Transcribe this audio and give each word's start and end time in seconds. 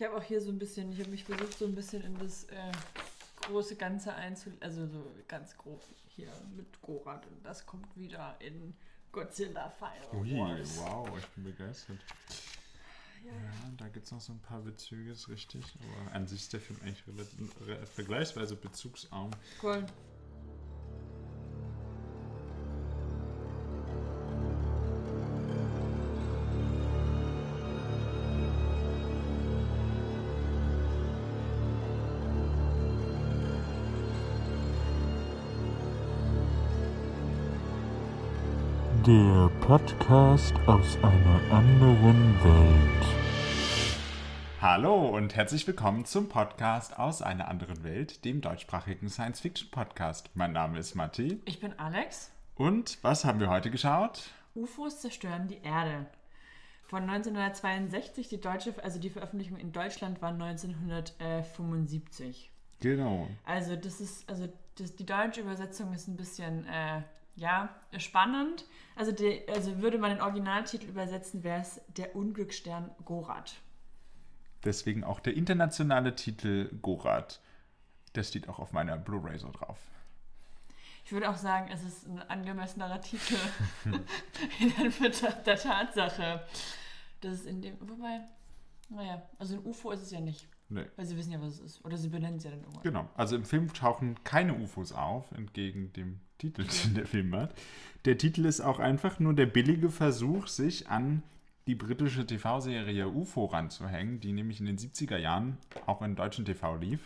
Ich 0.00 0.06
habe 0.06 0.16
auch 0.16 0.22
hier 0.22 0.40
so 0.40 0.48
ein 0.48 0.58
bisschen, 0.58 0.90
ich 0.94 0.98
habe 1.00 1.10
mich 1.10 1.24
versucht, 1.24 1.58
so 1.58 1.66
ein 1.66 1.74
bisschen 1.74 2.02
in 2.02 2.16
das 2.18 2.44
äh, 2.44 2.72
große 3.42 3.76
Ganze 3.76 4.14
einzulegen, 4.14 4.62
also 4.62 4.86
so 4.86 5.04
ganz 5.28 5.54
grob 5.58 5.82
hier 6.16 6.32
mit 6.56 6.80
Gorat 6.80 7.26
und 7.26 7.44
das 7.44 7.66
kommt 7.66 7.94
wieder 7.98 8.34
in 8.38 8.72
Godzilla 9.12 9.68
Final 9.68 10.22
Ui, 10.22 10.38
Wars. 10.38 10.78
wow, 10.78 11.06
ich 11.18 11.26
bin 11.26 11.44
begeistert. 11.44 11.98
Ja, 13.26 13.32
da 13.76 13.88
gibt 13.88 14.06
es 14.06 14.12
noch 14.12 14.22
so 14.22 14.32
ein 14.32 14.38
paar 14.38 14.62
Bezüge, 14.62 15.10
ist 15.12 15.28
richtig. 15.28 15.62
Aber 15.82 16.14
an 16.14 16.26
sich 16.26 16.40
ist 16.40 16.52
der 16.54 16.60
Film 16.62 16.80
eigentlich 16.82 17.06
relativ, 17.06 17.68
re- 17.68 17.86
vergleichsweise 17.86 18.56
bezugsarm. 18.56 19.30
Cool. 19.62 19.84
Podcast 39.70 40.54
aus 40.66 40.96
einer 40.96 41.40
anderen 41.52 42.34
Welt. 42.42 43.06
Hallo 44.60 45.16
und 45.16 45.36
herzlich 45.36 45.64
willkommen 45.64 46.04
zum 46.04 46.28
Podcast 46.28 46.98
aus 46.98 47.22
einer 47.22 47.46
anderen 47.46 47.84
Welt, 47.84 48.24
dem 48.24 48.40
deutschsprachigen 48.40 49.08
Science-Fiction-Podcast. 49.08 50.30
Mein 50.34 50.50
Name 50.50 50.80
ist 50.80 50.96
Matti. 50.96 51.40
Ich 51.44 51.60
bin 51.60 51.78
Alex. 51.78 52.32
Und 52.56 52.98
was 53.02 53.24
haben 53.24 53.38
wir 53.38 53.48
heute 53.48 53.70
geschaut? 53.70 54.32
UFOs 54.56 55.02
zerstören 55.02 55.46
die 55.46 55.62
Erde. 55.62 56.06
Von 56.88 57.08
1962, 57.08 58.26
die 58.26 58.40
deutsche, 58.40 58.74
also 58.82 58.98
die 58.98 59.10
Veröffentlichung 59.10 59.56
in 59.56 59.70
Deutschland 59.70 60.20
war 60.20 60.32
1975. 60.32 62.50
Genau. 62.80 63.28
Also 63.44 63.76
das 63.76 64.00
ist, 64.00 64.28
also 64.28 64.48
das, 64.78 64.96
die 64.96 65.06
deutsche 65.06 65.42
Übersetzung 65.42 65.92
ist 65.92 66.08
ein 66.08 66.16
bisschen, 66.16 66.66
äh, 66.66 67.02
ja, 67.36 67.68
spannend. 67.98 68.64
Also, 68.96 69.12
die, 69.12 69.42
also 69.48 69.80
würde 69.80 69.98
man 69.98 70.10
den 70.10 70.20
Originaltitel 70.20 70.86
übersetzen, 70.86 71.42
wäre 71.42 71.60
es 71.60 71.80
der 71.88 72.14
Unglücksstern 72.16 72.90
Gorat. 73.04 73.54
Deswegen 74.64 75.04
auch 75.04 75.20
der 75.20 75.34
internationale 75.34 76.14
Titel 76.14 76.70
Gorat. 76.82 77.40
Das 78.12 78.28
steht 78.28 78.48
auch 78.48 78.58
auf 78.58 78.72
meiner 78.72 78.96
Blu-ray 78.98 79.38
so 79.38 79.50
drauf. 79.50 79.78
Ich 81.04 81.12
würde 81.12 81.30
auch 81.30 81.36
sagen, 81.36 81.70
es 81.72 81.82
ist 81.82 82.06
ein 82.06 82.20
angemessenerer 82.28 83.00
Titel 83.00 83.36
in 84.60 84.72
Anbetracht 84.78 85.46
der 85.46 85.56
Tatsache, 85.56 86.44
dass 87.20 87.32
es 87.34 87.46
in 87.46 87.62
dem, 87.62 87.76
wobei, 87.80 88.20
naja, 88.90 89.22
also 89.38 89.54
ein 89.54 89.64
UFO 89.64 89.90
ist 89.92 90.02
es 90.02 90.10
ja 90.10 90.20
nicht, 90.20 90.46
Nee. 90.68 90.84
weil 90.96 91.06
sie 91.06 91.16
wissen 91.16 91.32
ja, 91.32 91.40
was 91.40 91.54
es 91.54 91.60
ist. 91.60 91.84
Oder 91.84 91.96
sie 91.96 92.08
benennen 92.08 92.36
es 92.36 92.44
ja 92.44 92.50
dann 92.50 92.60
irgendwann. 92.60 92.82
Genau. 92.82 93.08
Also 93.16 93.34
im 93.36 93.44
Film 93.44 93.72
tauchen 93.72 94.22
keine 94.24 94.54
UFOs 94.54 94.92
auf, 94.92 95.32
entgegen 95.32 95.92
dem 95.94 96.20
Titel, 96.40 96.64
den 96.84 96.94
der 96.94 97.06
Film 97.06 97.34
hat. 97.34 97.54
Der 98.04 98.18
Titel 98.18 98.46
ist 98.46 98.60
auch 98.60 98.78
einfach 98.78 99.20
nur 99.20 99.34
der 99.34 99.46
billige 99.46 99.90
Versuch, 99.90 100.48
sich 100.48 100.88
an 100.88 101.22
die 101.66 101.74
britische 101.74 102.26
TV-Serie 102.26 103.08
UFO 103.08 103.44
ranzuhängen, 103.44 104.20
die 104.20 104.32
nämlich 104.32 104.58
in 104.58 104.66
den 104.66 104.78
70er 104.78 105.18
Jahren 105.18 105.58
auch 105.86 106.02
in 106.02 106.16
deutschen 106.16 106.44
TV 106.44 106.76
lief. 106.76 107.00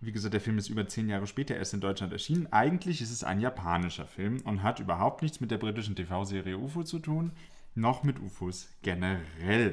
Wie 0.00 0.12
gesagt, 0.12 0.34
der 0.34 0.40
Film 0.40 0.58
ist 0.58 0.68
über 0.68 0.86
zehn 0.86 1.08
Jahre 1.08 1.26
später 1.26 1.56
erst 1.56 1.72
in 1.72 1.80
Deutschland 1.80 2.12
erschienen. 2.12 2.52
Eigentlich 2.52 3.00
ist 3.00 3.10
es 3.10 3.24
ein 3.24 3.40
japanischer 3.40 4.06
Film 4.06 4.42
und 4.44 4.62
hat 4.62 4.78
überhaupt 4.78 5.22
nichts 5.22 5.40
mit 5.40 5.50
der 5.50 5.56
britischen 5.56 5.96
TV-Serie 5.96 6.58
UFO 6.58 6.84
zu 6.84 6.98
tun, 6.98 7.32
noch 7.74 8.02
mit 8.02 8.20
UFOs 8.20 8.68
generell. 8.82 9.72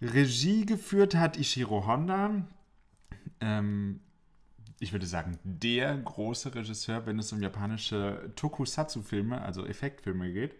Regie 0.00 0.64
geführt 0.64 1.14
hat 1.14 1.36
Ishiro 1.36 1.86
Honda, 1.86 2.46
ähm, 3.42 4.00
ich 4.80 4.92
würde 4.92 5.06
sagen, 5.06 5.38
der 5.44 5.96
große 5.96 6.54
Regisseur, 6.54 7.04
wenn 7.04 7.18
es 7.18 7.32
um 7.32 7.42
japanische 7.42 8.32
Tokusatsu-Filme, 8.34 9.40
also 9.40 9.66
Effektfilme 9.66 10.32
geht. 10.32 10.56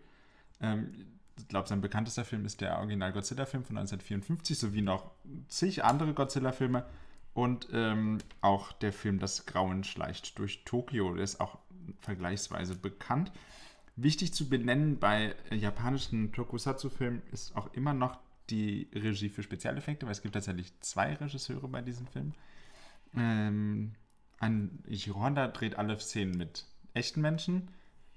Ähm, 0.60 1.06
ich 1.38 1.48
glaube, 1.48 1.68
sein 1.68 1.80
bekanntester 1.80 2.26
Film 2.26 2.44
ist 2.44 2.60
der 2.60 2.76
Original-Godzilla-Film 2.78 3.64
von 3.64 3.78
1954, 3.78 4.58
sowie 4.58 4.82
noch 4.82 5.10
zig 5.48 5.84
andere 5.84 6.12
Godzilla-Filme. 6.12 6.84
Und 7.32 7.68
ähm, 7.72 8.18
auch 8.42 8.72
der 8.72 8.92
Film 8.92 9.20
Das 9.20 9.46
Grauen 9.46 9.84
schleicht 9.84 10.38
durch 10.38 10.64
Tokio, 10.64 11.14
der 11.14 11.24
ist 11.24 11.40
auch 11.40 11.58
vergleichsweise 12.02 12.74
bekannt. 12.74 13.32
Wichtig 13.96 14.34
zu 14.34 14.50
benennen 14.50 14.98
bei 14.98 15.34
japanischen 15.50 16.32
Tokusatsu-Filmen 16.32 17.22
ist 17.32 17.56
auch 17.56 17.72
immer 17.72 17.94
noch 17.94 18.18
die 18.50 18.88
Regie 18.94 19.30
für 19.30 19.42
Spezialeffekte, 19.42 20.04
weil 20.04 20.12
es 20.12 20.20
gibt 20.20 20.34
tatsächlich 20.34 20.78
zwei 20.80 21.14
Regisseure 21.14 21.68
bei 21.68 21.80
diesem 21.80 22.06
Film. 22.08 22.34
Ähm, 23.16 23.92
ein 24.40 24.82
Ichiro 24.88 25.20
Honda 25.20 25.46
dreht 25.48 25.78
alle 25.78 25.98
Szenen 26.00 26.36
mit 26.36 26.64
echten 26.94 27.20
Menschen, 27.20 27.68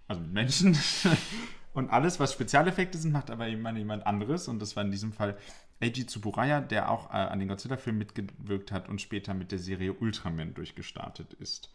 also 0.08 0.22
mit 0.22 0.34
Menschen. 0.34 0.78
und 1.74 1.90
alles, 1.90 2.20
was 2.20 2.34
Spezialeffekte 2.34 2.98
sind, 2.98 3.12
macht 3.12 3.30
aber 3.30 3.48
immer 3.48 3.76
jemand 3.76 4.08
anderes. 4.08 4.48
Und 4.48 4.60
das 4.60 4.76
war 4.76 4.84
in 4.84 4.92
diesem 4.92 5.12
Fall 5.14 5.38
Eiji 5.82 6.08
Tsuburaya, 6.08 6.62
der 6.62 6.90
auch 6.90 7.10
äh, 7.10 7.18
an 7.18 7.40
den 7.40 7.50
Godzilla-Filmen 7.50 8.00
mitgewirkt 8.00 8.72
hat 8.72 8.90
und 8.90 9.02
später 9.02 9.34
mit 9.34 9.52
der 9.52 9.60
Serie 9.60 9.94
Ultraman 9.94 10.54
durchgestartet 10.54 11.34
ist. 11.34 11.70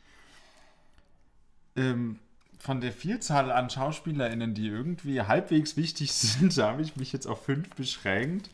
Ähm, 1.77 2.19
von 2.59 2.81
der 2.81 2.93
Vielzahl 2.93 3.53
an 3.53 3.71
SchauspielerInnen, 3.71 4.55
die 4.55 4.67
irgendwie 4.67 5.21
halbwegs 5.21 5.77
wichtig 5.77 6.13
sind, 6.15 6.57
habe 6.57 6.83
ich 6.83 6.97
mich 6.97 7.13
jetzt 7.13 7.27
auf 7.27 7.45
fünf 7.45 7.69
beschränkt. 7.75 8.51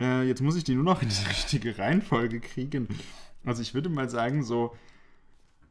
Äh, 0.00 0.26
jetzt 0.26 0.40
muss 0.40 0.56
ich 0.56 0.64
die 0.64 0.74
nur 0.74 0.84
noch 0.84 1.02
in 1.02 1.10
die 1.10 1.24
richtige 1.28 1.76
Reihenfolge 1.76 2.40
kriegen. 2.40 2.88
Also 3.44 3.60
ich 3.60 3.74
würde 3.74 3.90
mal 3.90 4.08
sagen, 4.08 4.42
so 4.42 4.74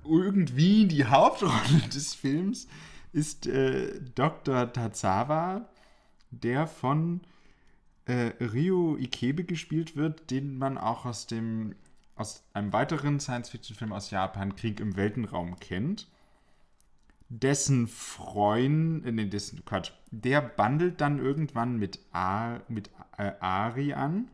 irgendwie 0.05 0.87
die 0.87 1.05
Hauptrolle 1.05 1.87
des 1.93 2.13
Films 2.13 2.67
ist 3.13 3.47
äh, 3.47 3.99
Dr. 4.15 4.71
Tazawa, 4.71 5.67
der 6.31 6.67
von 6.67 7.21
äh, 8.05 8.31
Ryo 8.39 8.97
Ikebe 8.97 9.43
gespielt 9.43 9.95
wird, 9.95 10.31
den 10.31 10.57
man 10.57 10.77
auch 10.77 11.05
aus 11.05 11.27
dem 11.27 11.75
aus 12.15 12.43
einem 12.53 12.71
weiteren 12.71 13.19
Science-Fiction-Film 13.19 13.91
aus 13.91 14.11
Japan, 14.11 14.55
Krieg 14.55 14.79
im 14.79 14.95
Weltenraum, 14.95 15.59
kennt. 15.59 16.07
Dessen 17.29 17.87
Freund, 17.87 19.05
äh, 19.05 19.11
nee, 19.11 19.25
dessen, 19.25 19.65
Quatsch, 19.65 19.91
der 20.11 20.41
bandelt 20.41 21.01
dann 21.01 21.19
irgendwann 21.19 21.77
mit, 21.77 21.99
A, 22.11 22.59
mit 22.67 22.89
äh, 23.17 23.31
Ari 23.39 23.93
an, 23.93 24.29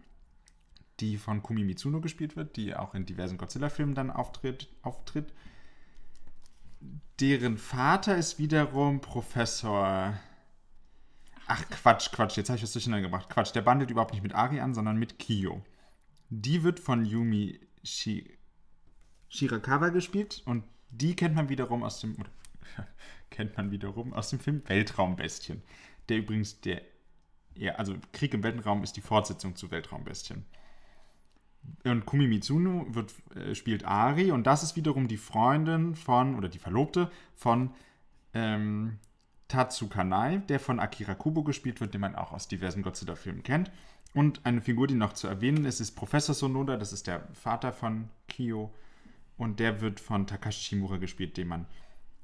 die 0.99 1.17
von 1.17 1.43
Kumi 1.43 1.63
Mitsuno 1.63 2.01
gespielt 2.01 2.35
wird, 2.35 2.57
die 2.57 2.75
auch 2.75 2.93
in 2.93 3.05
diversen 3.05 3.37
Godzilla-Filmen 3.37 3.95
dann 3.95 4.11
auftritt, 4.11 4.67
auftritt. 4.81 5.31
Deren 7.19 7.57
Vater 7.57 8.17
ist 8.17 8.37
wiederum 8.37 9.01
Professor. 9.01 10.19
Ach 11.47 11.69
Quatsch, 11.69 12.11
Quatsch, 12.11 12.37
jetzt 12.37 12.49
habe 12.49 12.57
ich 12.57 12.63
was 12.63 12.73
durcheinander 12.73 13.07
gebracht. 13.07 13.29
Quatsch, 13.29 13.55
der 13.55 13.61
bandelt 13.61 13.89
überhaupt 13.89 14.13
nicht 14.13 14.23
mit 14.23 14.35
Ari 14.35 14.59
an, 14.59 14.73
sondern 14.73 14.97
mit 14.97 15.17
Kiyo. 15.17 15.63
Die 16.29 16.63
wird 16.63 16.79
von 16.79 17.05
Yumi 17.05 17.59
Shi 17.83 18.37
Shirakawa 19.29 19.89
gespielt 19.89 20.41
und 20.45 20.63
die 20.89 21.15
kennt 21.15 21.35
man 21.35 21.49
wiederum 21.49 21.83
aus 21.83 21.99
dem 21.99 22.15
kennt 23.29 23.57
man 23.57 23.71
wiederum 23.71 24.13
aus 24.13 24.29
dem 24.29 24.39
Film 24.39 24.61
Weltraumbestien. 24.67 25.63
Der 26.09 26.17
übrigens 26.17 26.61
der 26.61 26.81
ja, 27.57 27.73
also 27.75 27.95
Krieg 28.13 28.33
im 28.33 28.43
Weltraum 28.43 28.83
ist 28.83 28.93
die 28.93 29.01
Fortsetzung 29.01 29.55
zu 29.55 29.71
Weltraumbestien. 29.71 30.45
Und 31.83 32.05
Kumi 32.05 32.27
Mitsuno 32.27 32.85
wird, 32.89 33.13
äh, 33.35 33.55
spielt 33.55 33.85
Ari 33.85 34.31
und 34.31 34.45
das 34.45 34.63
ist 34.63 34.75
wiederum 34.75 35.07
die 35.07 35.17
Freundin 35.17 35.95
von, 35.95 36.35
oder 36.35 36.49
die 36.49 36.59
Verlobte 36.59 37.11
von 37.35 37.71
ähm, 38.33 38.99
Tatsu 39.47 39.87
Kanai, 39.87 40.37
der 40.49 40.59
von 40.59 40.79
Akira 40.79 41.15
Kubo 41.15 41.43
gespielt 41.43 41.79
wird, 41.79 41.93
den 41.93 42.01
man 42.01 42.15
auch 42.15 42.31
aus 42.31 42.47
diversen 42.47 42.83
Godzilla-Filmen 42.83 43.43
kennt. 43.43 43.71
Und 44.13 44.45
eine 44.45 44.61
Figur, 44.61 44.87
die 44.87 44.95
noch 44.95 45.13
zu 45.13 45.27
erwähnen 45.27 45.65
ist, 45.65 45.79
ist 45.79 45.91
Professor 45.91 46.33
Sonoda, 46.35 46.77
das 46.77 46.93
ist 46.93 47.07
der 47.07 47.27
Vater 47.33 47.71
von 47.71 48.09
Kyo. 48.27 48.73
Und 49.37 49.59
der 49.59 49.81
wird 49.81 49.99
von 49.99 50.25
Takashi 50.25 50.63
Shimura 50.63 50.97
gespielt, 50.97 51.37
den 51.37 51.47
man 51.47 51.67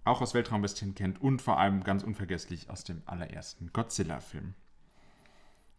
auch 0.04 0.22
aus 0.22 0.34
Weltraumbestien 0.34 0.96
kennt 0.96 1.22
und 1.22 1.42
vor 1.42 1.60
allem 1.60 1.84
ganz 1.84 2.04
unvergesslich 2.04 2.70
aus 2.70 2.84
dem 2.84 3.02
allerersten 3.06 3.72
Godzilla-Film. 3.72 4.54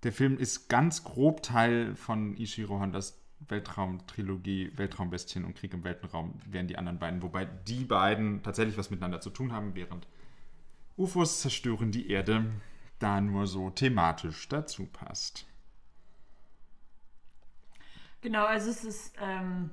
Der 0.05 0.13
Film 0.13 0.39
ist 0.39 0.69
ganz 0.69 1.03
grob 1.03 1.43
Teil 1.43 1.95
von 1.97 2.37
Ishiro 2.37 2.79
Hondas 2.79 3.24
Weltraumtrilogie, 3.41 4.73
Weltraumbestien 4.77 5.45
und 5.45 5.55
Krieg 5.55 5.75
im 5.75 5.85
Weltenraum 5.85 6.35
wären 6.47 6.67
die 6.67 6.79
anderen 6.79 6.99
beiden, 6.99 7.23
wobei 7.23 7.45
die 7.45 7.85
beiden 7.85 8.43
tatsächlich 8.43 8.79
was 8.79 8.91
miteinander 8.91 9.21
zu 9.21 9.31
tun 9.31 9.53
haben, 9.53 9.75
während 9.75 10.07
UFOs 10.97 11.41
zerstören 11.41 11.93
die 11.93 12.11
Erde 12.11 12.47
da 12.99 13.21
nur 13.21 13.47
so 13.47 13.71
thematisch 13.71 14.49
dazu 14.49 14.87
passt. 14.87 15.47
Genau, 18.21 18.47
also 18.47 18.71
es 18.71 18.85
ist 18.85 19.15
ähm, 19.21 19.71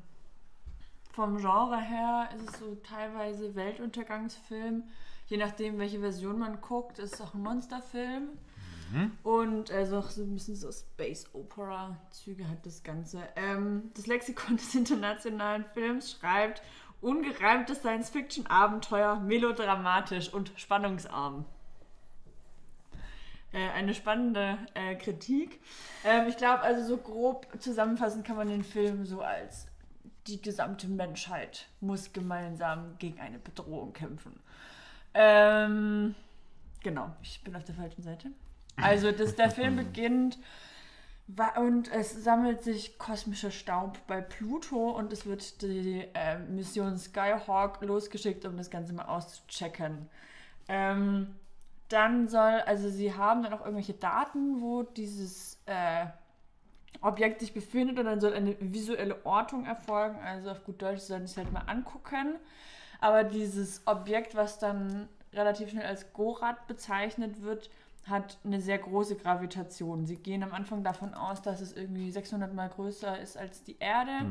vom 1.12 1.38
Genre 1.38 1.80
her 1.80 2.30
ist 2.36 2.50
es 2.50 2.60
so 2.60 2.76
teilweise 2.76 3.56
Weltuntergangsfilm. 3.56 4.84
Je 5.28 5.38
nachdem, 5.38 5.78
welche 5.78 6.00
Version 6.00 6.40
man 6.40 6.60
guckt, 6.60 7.00
ist 7.00 7.14
es 7.14 7.22
auch 7.22 7.34
ein 7.34 7.44
Monsterfilm. 7.44 8.30
Und 9.24 9.72
also 9.72 10.02
so 10.02 10.24
ein 10.24 10.34
bisschen 10.34 10.56
so 10.56 10.72
Space 10.72 11.26
Opera 11.34 11.98
Züge 12.10 12.48
hat 12.48 12.66
das 12.66 12.84
Ganze. 12.84 13.22
Ähm, 13.36 13.92
das 13.96 14.08
Lexikon 14.08 14.58
des 14.58 14.76
internationalen 14.76 15.66
Films 15.74 16.12
schreibt 16.12 16.62
ungereimtes 17.02 17.80
Science-Fiction-Abenteuer, 17.80 19.20
melodramatisch 19.20 20.32
und 20.34 20.52
spannungsarm. 20.56 21.46
Äh, 23.54 23.70
eine 23.72 23.94
spannende 23.94 24.58
äh, 24.76 24.96
Kritik. 24.96 25.60
Ähm, 26.06 26.28
ich 26.28 26.38
glaube, 26.38 26.62
also 26.62 26.88
so 26.88 26.98
grob 26.98 27.48
zusammenfassend 27.60 28.26
kann 28.26 28.38
man 28.38 28.48
den 28.48 28.64
Film 28.64 29.06
so 29.06 29.22
als 29.22 29.68
die 30.28 30.42
gesamte 30.42 30.88
Menschheit 30.88 31.68
muss 31.80 32.14
gemeinsam 32.14 32.96
gegen 33.00 33.20
eine 33.20 33.40
Bedrohung 33.40 33.92
kämpfen. 33.92 34.40
Ähm, 35.14 36.16
genau, 36.84 37.14
ich 37.22 37.44
bin 37.44 37.56
auf 37.56 37.64
der 37.64 37.76
falschen 37.76 38.04
Seite. 38.04 38.32
Also, 38.78 39.12
dass 39.12 39.36
der 39.36 39.52
Film 39.52 39.76
beginnt 39.78 40.38
wa- 41.28 41.58
und 41.60 41.92
es 41.92 42.24
sammelt 42.24 42.64
sich 42.64 42.98
kosmischer 42.98 43.52
Staub 43.52 43.98
bei 44.08 44.22
Pluto 44.22 44.92
und 44.92 45.14
es 45.14 45.26
wird 45.26 45.62
die 45.62 46.08
äh, 46.14 46.38
Mission 46.40 46.98
Skyhawk 46.98 47.82
losgeschickt, 47.82 48.46
um 48.46 48.58
das 48.58 48.70
Ganze 48.70 48.94
mal 48.94 49.06
auszuchecken. 49.06 50.10
Ähm, 50.68 51.36
dann 51.90 52.28
soll, 52.28 52.62
also 52.66 52.90
sie 52.90 53.14
haben 53.14 53.44
dann 53.44 53.54
auch 53.54 53.62
irgendwelche 53.62 53.94
Daten, 53.94 54.62
wo 54.62 54.84
dieses 54.84 55.60
äh, 55.66 56.06
Objekt 57.02 57.42
sich 57.42 57.54
befindet 57.54 58.00
und 58.00 58.06
dann 58.06 58.22
soll 58.22 58.34
eine 58.34 58.56
visuelle 58.60 59.26
Ortung 59.26 59.66
erfolgen. 59.66 60.20
Also 60.24 60.52
auf 60.52 60.64
gut 60.64 60.82
Deutsch 60.82 61.02
sollen 61.02 61.28
sie 61.28 61.32
es 61.32 61.38
halt 61.38 61.52
mal 61.52 61.64
angucken. 61.68 62.36
Aber 63.00 63.24
dieses 63.24 63.86
Objekt, 63.88 64.36
was 64.36 64.60
dann 64.60 65.10
relativ 65.34 65.72
schnell 65.72 65.86
als 65.86 66.14
Gorat 66.14 66.68
bezeichnet 66.68 67.42
wird, 67.42 67.70
hat 68.04 68.40
eine 68.44 68.62
sehr 68.62 68.78
große 68.78 69.16
Gravitation. 69.16 70.06
Sie 70.06 70.18
gehen 70.18 70.44
am 70.44 70.54
Anfang 70.54 70.84
davon 70.84 71.14
aus, 71.14 71.42
dass 71.42 71.62
es 71.62 71.74
irgendwie 71.74 72.12
600 72.12 72.54
mal 72.54 72.70
größer 72.70 73.20
ist 73.20 73.38
als 73.38 73.64
die 73.64 73.78
Erde. 73.80 74.26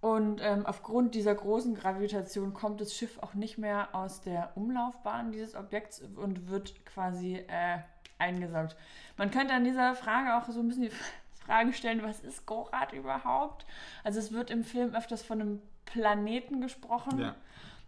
Und 0.00 0.40
ähm, 0.40 0.64
aufgrund 0.66 1.14
dieser 1.14 1.34
großen 1.34 1.74
Gravitation 1.74 2.54
kommt 2.54 2.80
das 2.80 2.94
Schiff 2.94 3.18
auch 3.22 3.34
nicht 3.34 3.58
mehr 3.58 3.88
aus 3.92 4.20
der 4.20 4.52
Umlaufbahn 4.54 5.32
dieses 5.32 5.56
Objekts 5.56 6.00
und 6.00 6.48
wird 6.48 6.84
quasi 6.86 7.44
äh, 7.48 7.78
eingesaugt. 8.18 8.76
Man 9.16 9.30
könnte 9.30 9.54
an 9.54 9.64
dieser 9.64 9.94
Frage 9.94 10.36
auch 10.36 10.48
so 10.48 10.60
ein 10.60 10.68
bisschen 10.68 10.84
die 10.84 10.92
Frage 11.44 11.72
stellen, 11.72 12.02
was 12.02 12.20
ist 12.20 12.46
Gorat 12.46 12.92
überhaupt? 12.92 13.66
Also 14.04 14.18
es 14.18 14.32
wird 14.32 14.50
im 14.50 14.64
Film 14.64 14.94
öfters 14.94 15.22
von 15.22 15.40
einem 15.40 15.62
Planeten 15.86 16.60
gesprochen. 16.60 17.18
Ja. 17.18 17.34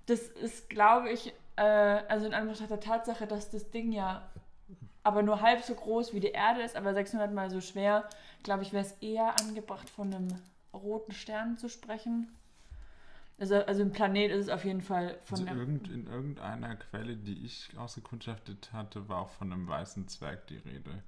Das 0.06 0.22
ist, 0.22 0.70
glaube 0.70 1.10
ich, 1.10 1.34
äh, 1.56 1.62
also 1.62 2.26
in 2.26 2.34
Anbetracht 2.34 2.70
der 2.70 2.80
Tatsache, 2.80 3.26
dass 3.26 3.50
das 3.50 3.70
Ding 3.70 3.92
ja 3.92 4.28
aber 5.02 5.22
nur 5.22 5.40
halb 5.40 5.62
so 5.62 5.74
groß 5.74 6.12
wie 6.12 6.20
die 6.20 6.32
Erde 6.32 6.62
ist, 6.62 6.76
aber 6.76 6.94
600 6.94 7.32
mal 7.32 7.50
so 7.50 7.60
schwer, 7.60 8.08
glaube 8.42 8.62
ich, 8.62 8.72
wäre 8.72 8.84
es 8.84 8.92
eher 9.00 9.38
angebracht, 9.40 9.88
von 9.88 10.12
einem 10.12 10.28
roten 10.72 11.12
Stern 11.12 11.58
zu 11.58 11.68
sprechen. 11.68 12.28
Also, 13.38 13.56
also 13.64 13.82
ein 13.82 13.92
Planet 13.92 14.32
ist 14.32 14.46
es 14.46 14.48
auf 14.48 14.64
jeden 14.64 14.82
Fall 14.82 15.16
von 15.24 15.48
Also 15.48 15.60
irgend, 15.60 15.88
in 15.88 16.06
irgendeiner 16.08 16.74
Quelle, 16.74 17.16
die 17.16 17.44
ich 17.44 17.70
ausgekundschaftet 17.78 18.72
hatte, 18.72 19.08
war 19.08 19.20
auch 19.20 19.30
von 19.30 19.52
einem 19.52 19.68
weißen 19.68 20.08
Zwerg 20.08 20.46
die 20.48 20.56
Rede. 20.56 21.02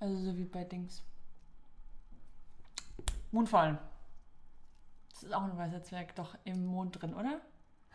Also 0.00 0.16
so 0.16 0.36
wie 0.38 0.44
bei 0.44 0.64
Dings. 0.64 1.02
Moonfall. 3.30 3.78
Das 5.10 5.22
ist 5.24 5.34
auch 5.34 5.42
ein 5.42 5.58
weißer 5.58 5.82
Zwerg, 5.82 6.14
doch 6.14 6.34
im 6.44 6.64
Mond 6.64 7.02
drin, 7.02 7.12
oder? 7.14 7.40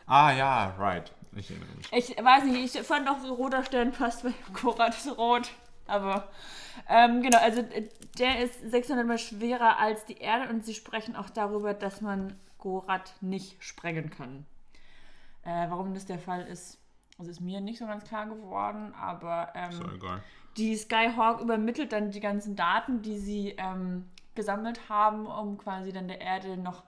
Ah 0.06 0.32
ja, 0.32 0.74
right. 0.78 1.12
Ich 1.36 1.50
erinnere 1.50 1.76
mich. 1.76 1.92
Ich 1.92 2.24
weiß 2.24 2.44
nicht, 2.44 2.74
ich 2.74 2.86
fand 2.86 3.08
auch 3.08 3.18
so 3.18 3.34
roter 3.34 3.64
Stern 3.64 3.92
passt, 3.92 4.24
weil 4.24 4.34
Korat 4.52 4.94
ist 4.94 5.18
rot. 5.18 5.50
Aber 5.86 6.28
ähm, 6.88 7.22
genau, 7.22 7.38
also 7.38 7.60
äh, 7.60 7.88
der 8.18 8.40
ist 8.40 8.70
600 8.70 9.06
mal 9.06 9.18
schwerer 9.18 9.78
als 9.78 10.04
die 10.04 10.18
Erde 10.18 10.50
und 10.50 10.64
sie 10.64 10.74
sprechen 10.74 11.16
auch 11.16 11.30
darüber, 11.30 11.74
dass 11.74 12.00
man 12.00 12.38
Gorat 12.58 13.14
nicht 13.20 13.62
sprengen 13.62 14.10
kann. 14.10 14.46
Äh, 15.42 15.68
warum 15.68 15.92
das 15.92 16.06
der 16.06 16.18
Fall 16.18 16.46
ist, 16.46 16.78
also 17.18 17.30
ist 17.30 17.40
mir 17.40 17.60
nicht 17.60 17.78
so 17.78 17.86
ganz 17.86 18.04
klar 18.04 18.26
geworden, 18.26 18.94
aber 18.94 19.52
ähm, 19.54 20.00
die 20.56 20.74
Skyhawk 20.76 21.40
übermittelt 21.40 21.92
dann 21.92 22.10
die 22.10 22.20
ganzen 22.20 22.56
Daten, 22.56 23.02
die 23.02 23.18
sie 23.18 23.54
ähm, 23.58 24.08
gesammelt 24.34 24.88
haben, 24.88 25.26
um 25.26 25.58
quasi 25.58 25.92
dann 25.92 26.08
der 26.08 26.20
Erde 26.20 26.56
noch 26.56 26.84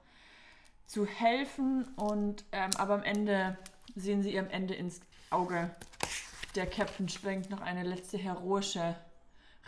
zu 0.86 1.06
helfen. 1.06 1.84
Und 1.96 2.44
ähm, 2.52 2.70
aber 2.78 2.94
am 2.94 3.02
Ende 3.02 3.56
sehen 3.94 4.22
sie 4.22 4.34
ihrem 4.34 4.50
Ende 4.50 4.74
ins 4.74 5.00
Auge. 5.30 5.70
Der 6.54 6.66
Captain 6.66 7.08
schwenkt 7.08 7.50
noch 7.50 7.60
eine 7.60 7.82
letzte 7.82 8.18
heroische 8.18 8.96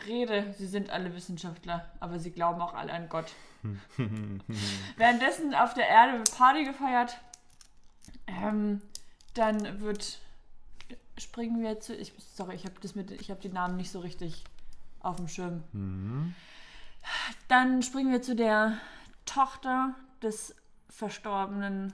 Rede. 0.07 0.55
Sie 0.57 0.67
sind 0.67 0.91
alle 0.91 1.15
Wissenschaftler, 1.15 1.91
aber 2.01 2.19
sie 2.19 2.31
glauben 2.31 2.61
auch 2.61 2.75
alle 2.75 2.93
an 2.93 3.09
Gott. 3.09 3.33
Währenddessen 4.97 5.55
auf 5.55 5.75
der 5.75 5.89
Erde 5.89 6.19
wird 6.19 6.37
Party 6.37 6.65
gefeiert. 6.65 7.19
Ähm, 8.27 8.81
dann 9.35 9.81
wird 9.81 10.21
springen 11.19 11.63
wir 11.63 11.81
zu. 11.81 11.95
Ich, 11.95 12.13
sorry, 12.35 12.55
ich 12.55 12.65
habe 12.65 12.77
das 12.81 12.95
mit, 12.95 13.11
ich 13.11 13.31
habe 13.31 13.41
die 13.41 13.49
Namen 13.49 13.77
nicht 13.77 13.91
so 13.91 14.01
richtig 14.01 14.45
auf 15.01 15.17
dem 15.17 15.29
Schirm. 15.29 15.65
Dann 17.49 17.83
springen 17.83 18.13
wir 18.13 18.23
zu 18.23 18.35
der 18.35 18.79
Tochter 19.25 19.95
des 20.23 20.55
verstorbenen 20.89 21.93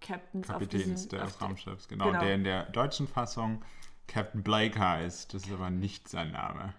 Captains 0.00 0.48
Kapitäns 0.48 1.08
diesen, 1.08 1.08
des 1.20 1.40
Raumschiffs, 1.40 1.88
genau, 1.88 2.06
genau. 2.06 2.20
Der 2.20 2.34
in 2.34 2.44
der 2.44 2.64
deutschen 2.64 3.06
Fassung 3.06 3.62
Captain 4.08 4.42
Blake 4.42 4.78
heißt. 4.78 5.32
Das 5.32 5.44
ist 5.44 5.52
aber 5.52 5.70
nicht 5.70 6.08
sein 6.08 6.32
Name. 6.32 6.74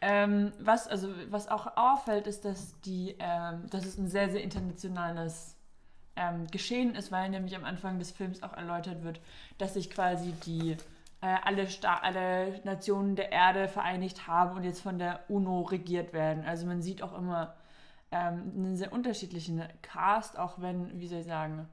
Ähm, 0.00 0.52
was, 0.60 0.88
also, 0.88 1.08
was 1.30 1.48
auch 1.48 1.76
auffällt, 1.76 2.26
ist, 2.26 2.44
dass, 2.44 2.78
die, 2.82 3.16
ähm, 3.18 3.68
dass 3.70 3.86
es 3.86 3.96
ein 3.96 4.08
sehr, 4.08 4.30
sehr 4.30 4.42
internationales 4.42 5.56
ähm, 6.16 6.46
Geschehen 6.48 6.94
ist, 6.94 7.10
weil 7.10 7.30
nämlich 7.30 7.56
am 7.56 7.64
Anfang 7.64 7.98
des 7.98 8.10
Films 8.10 8.42
auch 8.42 8.52
erläutert 8.52 9.02
wird, 9.04 9.20
dass 9.58 9.74
sich 9.74 9.90
quasi 9.90 10.32
die 10.44 10.76
äh, 11.22 11.36
alle, 11.44 11.68
Sta 11.68 11.96
alle 11.96 12.60
Nationen 12.64 13.16
der 13.16 13.32
Erde 13.32 13.68
vereinigt 13.68 14.26
haben 14.26 14.56
und 14.56 14.64
jetzt 14.64 14.82
von 14.82 14.98
der 14.98 15.20
UNO 15.28 15.62
regiert 15.62 16.12
werden. 16.12 16.44
Also 16.44 16.66
man 16.66 16.82
sieht 16.82 17.02
auch 17.02 17.16
immer 17.16 17.54
ähm, 18.10 18.52
einen 18.56 18.76
sehr 18.76 18.92
unterschiedlichen 18.92 19.62
Cast, 19.82 20.38
auch 20.38 20.60
wenn, 20.60 21.00
wie 21.00 21.08
soll 21.08 21.20
ich 21.20 21.26
sagen, 21.26 21.68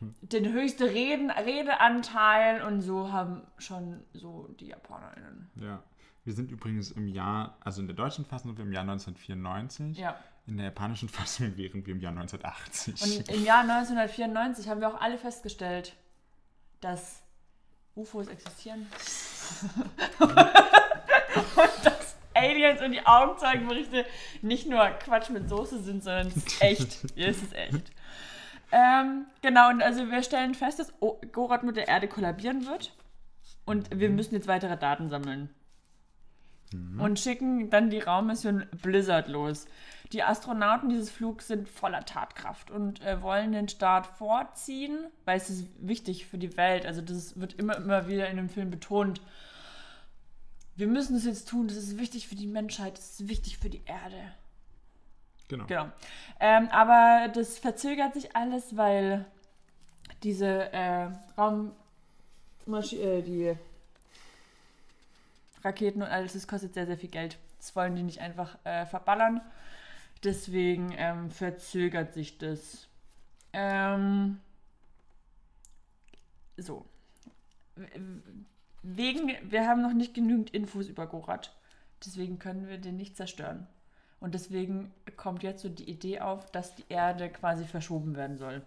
den 0.00 0.52
höchsten 0.52 0.84
Reden, 0.84 1.30
Redeanteil 1.30 2.62
und 2.62 2.82
so 2.82 3.12
haben 3.12 3.42
schon 3.58 4.04
so 4.12 4.48
die 4.60 4.68
JapanerInnen. 4.68 5.50
Ja. 5.56 5.82
Wir 6.24 6.34
sind 6.34 6.50
übrigens 6.50 6.90
im 6.90 7.08
Jahr, 7.08 7.56
also 7.60 7.80
in 7.80 7.86
der 7.86 7.96
deutschen 7.96 8.24
Fassung 8.24 8.50
sind 8.50 8.58
wir 8.58 8.64
im 8.64 8.72
Jahr 8.72 8.82
1994. 8.82 9.98
Ja. 9.98 10.16
In 10.46 10.56
der 10.56 10.66
japanischen 10.66 11.08
Fassung 11.10 11.56
wären 11.56 11.84
wir 11.84 11.94
im 11.94 12.00
Jahr 12.00 12.12
1980. 12.12 13.02
Und 13.02 13.28
im 13.28 13.44
Jahr 13.44 13.60
1994 13.60 14.68
haben 14.68 14.80
wir 14.80 14.88
auch 14.88 15.00
alle 15.00 15.18
festgestellt, 15.18 15.96
dass 16.80 17.22
UFOs 17.96 18.28
existieren. 18.28 18.86
und 20.20 21.87
Aliens 22.38 22.80
und 22.82 22.92
die 22.92 23.04
Augenzeugenberichte 23.06 24.04
nicht 24.42 24.68
nur 24.68 24.84
Quatsch 24.90 25.30
mit 25.30 25.48
Soße 25.48 25.80
sind, 25.82 26.02
sondern 26.04 26.28
es 26.28 26.36
ist 26.36 26.62
echt. 26.62 26.98
Ja, 27.16 27.28
es 27.28 27.42
ist 27.42 27.54
echt. 27.54 27.90
Ähm, 28.70 29.26
genau, 29.42 29.70
und 29.70 29.82
also 29.82 30.10
wir 30.10 30.22
stellen 30.22 30.54
fest, 30.54 30.78
dass 30.78 30.92
O- 31.00 31.20
Gorat 31.32 31.62
mit 31.64 31.76
der 31.76 31.88
Erde 31.88 32.06
kollabieren 32.08 32.66
wird. 32.66 32.92
Und 33.64 33.88
wir 33.98 34.10
müssen 34.10 34.34
jetzt 34.34 34.46
weitere 34.48 34.76
Daten 34.76 35.08
sammeln. 35.08 35.50
Und 36.98 37.18
schicken 37.18 37.70
dann 37.70 37.88
die 37.88 37.98
Raummission 38.00 38.66
Blizzard 38.82 39.28
los. 39.28 39.66
Die 40.12 40.22
Astronauten 40.22 40.90
dieses 40.90 41.10
Flugs 41.10 41.48
sind 41.48 41.66
voller 41.66 42.04
Tatkraft 42.04 42.70
und 42.70 43.00
äh, 43.06 43.22
wollen 43.22 43.52
den 43.52 43.68
Start 43.70 44.06
vorziehen, 44.06 44.98
weil 45.24 45.38
es 45.38 45.48
ist 45.48 45.66
wichtig 45.78 46.26
für 46.26 46.36
die 46.36 46.58
Welt. 46.58 46.84
Also 46.84 47.00
das 47.00 47.40
wird 47.40 47.54
immer, 47.54 47.76
immer 47.78 48.06
wieder 48.06 48.28
in 48.28 48.36
dem 48.36 48.50
Film 48.50 48.70
betont. 48.70 49.22
Wir 50.78 50.86
müssen 50.86 51.16
es 51.16 51.24
jetzt 51.24 51.48
tun, 51.48 51.66
das 51.66 51.76
ist 51.76 51.98
wichtig 51.98 52.28
für 52.28 52.36
die 52.36 52.46
Menschheit, 52.46 52.96
das 52.96 53.18
ist 53.18 53.28
wichtig 53.28 53.58
für 53.58 53.68
die 53.68 53.82
Erde. 53.84 54.32
genau. 55.48 55.66
Genau. 55.66 55.88
Ähm, 56.38 56.68
aber 56.68 57.26
das 57.34 57.58
verzögert 57.58 58.14
sich 58.14 58.36
alles, 58.36 58.76
weil 58.76 59.26
diese 60.22 60.72
äh, 60.72 61.08
Raummaschine, 61.36 63.02
äh, 63.02 63.22
die 63.22 63.56
Raketen 65.64 66.02
und 66.02 66.08
alles, 66.08 66.34
das 66.34 66.46
kostet 66.46 66.74
sehr, 66.74 66.86
sehr 66.86 66.96
viel 66.96 67.10
Geld. 67.10 67.38
Das 67.58 67.74
wollen 67.74 67.96
die 67.96 68.04
nicht 68.04 68.20
einfach 68.20 68.56
äh, 68.62 68.86
verballern. 68.86 69.40
Deswegen 70.22 70.94
ähm, 70.96 71.32
verzögert 71.32 72.14
sich 72.14 72.38
das. 72.38 72.86
Ähm, 73.52 74.38
so. 76.56 76.86
Wegen, 78.82 79.32
wir 79.42 79.66
haben 79.66 79.82
noch 79.82 79.92
nicht 79.92 80.14
genügend 80.14 80.50
Infos 80.50 80.88
über 80.88 81.06
Gorat. 81.06 81.54
Deswegen 82.04 82.38
können 82.38 82.68
wir 82.68 82.78
den 82.78 82.96
nicht 82.96 83.16
zerstören. 83.16 83.66
Und 84.20 84.34
deswegen 84.34 84.92
kommt 85.16 85.42
jetzt 85.42 85.62
so 85.62 85.68
die 85.68 85.88
Idee 85.88 86.20
auf, 86.20 86.50
dass 86.50 86.74
die 86.74 86.84
Erde 86.88 87.28
quasi 87.28 87.64
verschoben 87.64 88.16
werden 88.16 88.36
soll. 88.36 88.62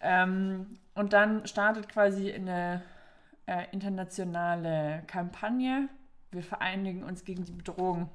Ähm, 0.00 0.78
und 0.94 1.12
dann 1.12 1.46
startet 1.46 1.88
quasi 1.88 2.32
eine 2.32 2.82
äh, 3.46 3.66
internationale 3.72 5.02
Kampagne 5.06 5.88
wir 6.36 6.42
vereinigen 6.42 7.02
uns 7.02 7.24
gegen 7.24 7.44
die 7.44 7.52
Bedrohung. 7.52 8.08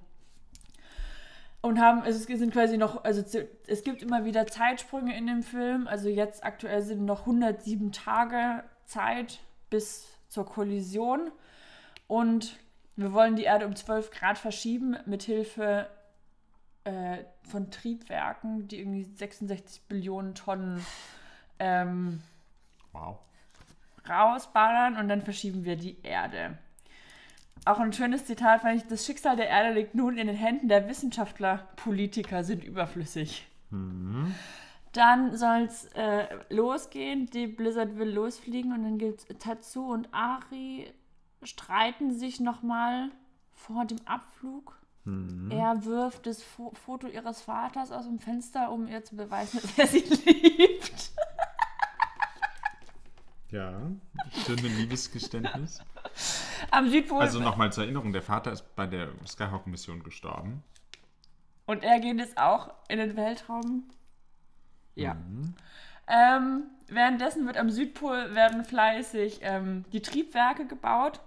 Und 1.62 1.80
haben, 1.80 2.02
also 2.02 2.18
es 2.18 2.40
sind 2.40 2.54
quasi 2.54 2.78
noch, 2.78 3.04
also 3.04 3.22
es 3.68 3.84
gibt 3.84 4.02
immer 4.02 4.26
wieder 4.26 4.48
Zeitsprünge 4.48 5.16
in 5.16 5.28
dem 5.28 5.44
Film. 5.44 5.88
Also 5.88 6.10
jetzt 6.10 6.44
aktuell 6.44 6.82
sind 6.82 7.06
noch 7.06 7.22
107 7.22 7.92
Tage 7.92 8.64
Zeit 8.86 9.40
bis 9.70 10.08
zur 10.32 10.46
Kollision. 10.46 11.30
Und 12.08 12.58
wir 12.96 13.12
wollen 13.14 13.36
die 13.36 13.44
Erde 13.44 13.68
um 13.68 13.76
12 13.76 14.12
Grad 14.12 14.38
verschieben, 14.38 14.96
mithilfe 15.06 15.88
äh, 16.86 17.18
von 17.44 17.70
Triebwerken, 17.70 18.68
die 18.68 18.80
irgendwie 18.80 19.04
66 19.04 19.84
Billionen 19.84 20.34
Tonnen 20.34 20.86
ähm, 21.60 22.24
Wow. 22.94 23.20
rausballern 24.10 24.98
und 24.98 25.08
dann 25.10 25.22
verschieben 25.22 25.64
wir 25.64 25.76
die 25.76 26.02
Erde. 26.04 26.58
Auch 27.66 27.80
ein 27.80 27.94
schönes 27.94 28.26
Zitat 28.26 28.62
fand 28.62 28.82
ich, 28.82 28.88
das 28.88 29.06
Schicksal 29.06 29.36
der 29.36 29.48
Erde 29.48 29.74
liegt 29.74 29.96
nun 29.96 30.18
in 30.18 30.28
den 30.28 30.36
Händen 30.36 30.68
der 30.68 30.88
Wissenschaftler, 30.90 31.68
Politiker 31.76 32.44
sind 32.44 32.64
überflüssig. 32.64 33.48
Dann 34.94 35.38
soll 35.38 35.62
es 35.62 35.86
äh, 35.94 36.28
losgehen, 36.50 37.28
die 37.28 37.48
Blizzard 37.48 37.98
will 37.98 38.10
losfliegen 38.10 38.74
und 38.74 38.84
dann 38.84 38.98
gibt 38.98 39.40
Tatsu 39.40 39.92
und 39.92 40.10
Ari 40.14 40.94
streiten 41.44 42.14
sich 42.14 42.40
nochmal 42.40 43.10
vor 43.54 43.86
dem 43.86 44.00
Abflug. 44.06 44.82
Er 45.04 45.84
wirft 45.86 46.28
das 46.28 46.44
Fo 46.44 46.72
Foto 46.86 47.08
ihres 47.08 47.42
Vaters 47.42 47.92
aus 47.92 48.06
dem 48.06 48.20
Fenster, 48.20 48.72
um 48.72 48.88
ihr 48.88 49.04
zu 49.04 49.16
beweisen, 49.16 49.60
dass 49.78 49.80
er 49.80 49.88
sie 49.88 50.02
liebt. 50.02 51.12
Ja, 53.50 53.82
schöne 54.46 54.68
Liebesgeständnis. 54.68 55.80
Am 56.70 56.88
Südpol. 56.88 57.20
Also 57.20 57.40
nochmal 57.40 57.74
zur 57.74 57.86
Erinnerung, 57.86 58.14
der 58.14 58.22
Vater 58.22 58.52
ist 58.52 58.76
bei 58.76 58.86
der 58.86 59.10
Skyhawk-Mission 59.26 60.04
gestorben. 60.04 60.64
Und 61.66 61.84
er 61.84 62.00
geht 62.00 62.20
jetzt 62.20 62.38
auch 62.38 62.72
in 62.88 63.00
den 63.00 63.16
Weltraum. 63.16 63.90
Ja. 64.96 65.16
Ähm, 66.08 66.64
währenddessen 66.88 67.46
wird 67.46 67.58
am 67.58 67.70
Südpol 67.70 68.36
werden 68.36 68.66
fleißig 68.66 69.40
ähm, 69.44 69.86
die 69.94 70.02
Triebwerke 70.02 70.66
gebaut. 70.66 71.20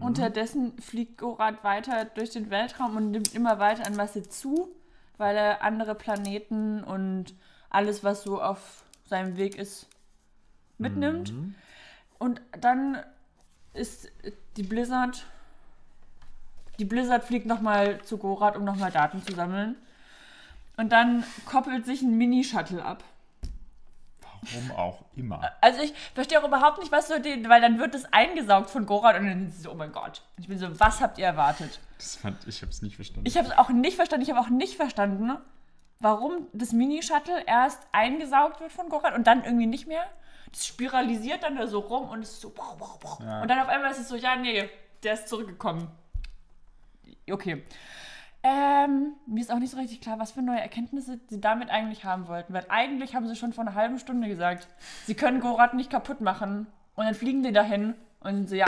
Unterdessen 0.00 0.78
fliegt 0.80 1.18
Gorat 1.18 1.62
weiter 1.62 2.06
durch 2.06 2.30
den 2.30 2.48
Weltraum 2.48 2.96
und 2.96 3.10
nimmt 3.10 3.34
immer 3.34 3.58
weiter 3.58 3.86
an 3.86 3.96
Masse 3.96 4.26
zu, 4.26 4.70
weil 5.18 5.36
er 5.36 5.62
andere 5.62 5.94
Planeten 5.94 6.82
und 6.82 7.34
alles, 7.68 8.02
was 8.02 8.22
so 8.22 8.40
auf 8.40 8.84
seinem 9.04 9.36
Weg 9.36 9.58
ist, 9.58 9.86
mitnimmt. 10.78 11.34
Und 12.18 12.40
dann 12.58 13.02
ist 13.74 14.10
die 14.56 14.62
Blizzard. 14.62 15.26
Die 16.78 16.86
Blizzard 16.86 17.24
fliegt 17.24 17.44
nochmal 17.44 18.00
zu 18.02 18.16
Gorat, 18.16 18.56
um 18.56 18.64
nochmal 18.64 18.90
Daten 18.90 19.22
zu 19.22 19.34
sammeln. 19.34 19.76
Und 20.78 20.92
dann 20.92 21.24
koppelt 21.44 21.84
sich 21.84 22.02
ein 22.02 22.16
Mini-Shuttle 22.16 22.84
ab. 22.84 23.02
Warum 24.40 24.70
auch 24.70 25.04
immer. 25.16 25.50
Also 25.60 25.82
ich 25.82 25.92
verstehe 26.14 26.40
auch 26.40 26.46
überhaupt 26.46 26.78
nicht, 26.78 26.92
was 26.92 27.08
so 27.08 27.18
den, 27.18 27.48
weil 27.48 27.60
dann 27.60 27.80
wird 27.80 27.96
es 27.96 28.04
eingesaugt 28.12 28.70
von 28.70 28.86
Gorat 28.86 29.18
und 29.18 29.26
dann 29.26 29.40
sind 29.40 29.54
sie 29.54 29.62
so, 29.62 29.72
oh 29.72 29.74
mein 29.74 29.90
Gott. 29.90 30.22
Und 30.36 30.44
ich 30.44 30.48
bin 30.48 30.56
so, 30.56 30.78
was 30.78 31.00
habt 31.00 31.18
ihr 31.18 31.26
erwartet? 31.26 31.80
Das 31.98 32.14
fand 32.14 32.46
ich, 32.46 32.62
hab's 32.62 32.80
nicht 32.80 32.94
verstanden. 32.94 33.26
Ich 33.26 33.36
habe 33.36 33.48
es 33.48 33.58
auch 33.58 33.70
nicht 33.70 33.96
verstanden. 33.96 34.22
Ich 34.22 34.30
habe 34.30 34.40
auch 34.40 34.50
nicht 34.50 34.76
verstanden, 34.76 35.36
warum 35.98 36.46
das 36.52 36.72
Mini-Shuttle 36.72 37.42
erst 37.44 37.80
eingesaugt 37.90 38.60
wird 38.60 38.70
von 38.70 38.88
Gorat 38.88 39.16
und 39.16 39.26
dann 39.26 39.42
irgendwie 39.42 39.66
nicht 39.66 39.88
mehr. 39.88 40.04
Das 40.52 40.64
spiralisiert 40.64 41.42
dann 41.42 41.56
da 41.56 41.66
so 41.66 41.80
rum 41.80 42.08
und 42.08 42.22
es 42.22 42.34
ist 42.34 42.40
so. 42.40 42.54
Ja. 43.20 43.42
Und 43.42 43.48
dann 43.48 43.58
auf 43.58 43.68
einmal 43.68 43.90
ist 43.90 43.98
es 43.98 44.08
so, 44.08 44.14
ja, 44.14 44.36
nee, 44.36 44.70
der 45.02 45.14
ist 45.14 45.28
zurückgekommen. 45.28 45.90
Okay. 47.28 47.64
Ähm, 48.50 49.12
mir 49.26 49.40
ist 49.42 49.52
auch 49.52 49.58
nicht 49.58 49.72
so 49.72 49.76
richtig 49.76 50.00
klar, 50.00 50.18
was 50.18 50.30
für 50.32 50.40
neue 50.40 50.60
Erkenntnisse 50.60 51.20
sie 51.28 51.38
damit 51.40 51.68
eigentlich 51.68 52.04
haben 52.04 52.28
wollten. 52.28 52.54
Weil 52.54 52.64
eigentlich 52.70 53.14
haben 53.14 53.28
sie 53.28 53.36
schon 53.36 53.52
vor 53.52 53.62
einer 53.66 53.74
halben 53.74 53.98
Stunde 53.98 54.26
gesagt, 54.26 54.68
sie 55.04 55.14
können 55.14 55.40
Gorat 55.40 55.74
nicht 55.74 55.90
kaputt 55.90 56.22
machen. 56.22 56.66
Und 56.94 57.04
dann 57.04 57.14
fliegen 57.14 57.42
die 57.42 57.52
dahin 57.52 57.94
und 58.20 58.34
sind 58.34 58.48
so, 58.48 58.54
ja, 58.54 58.66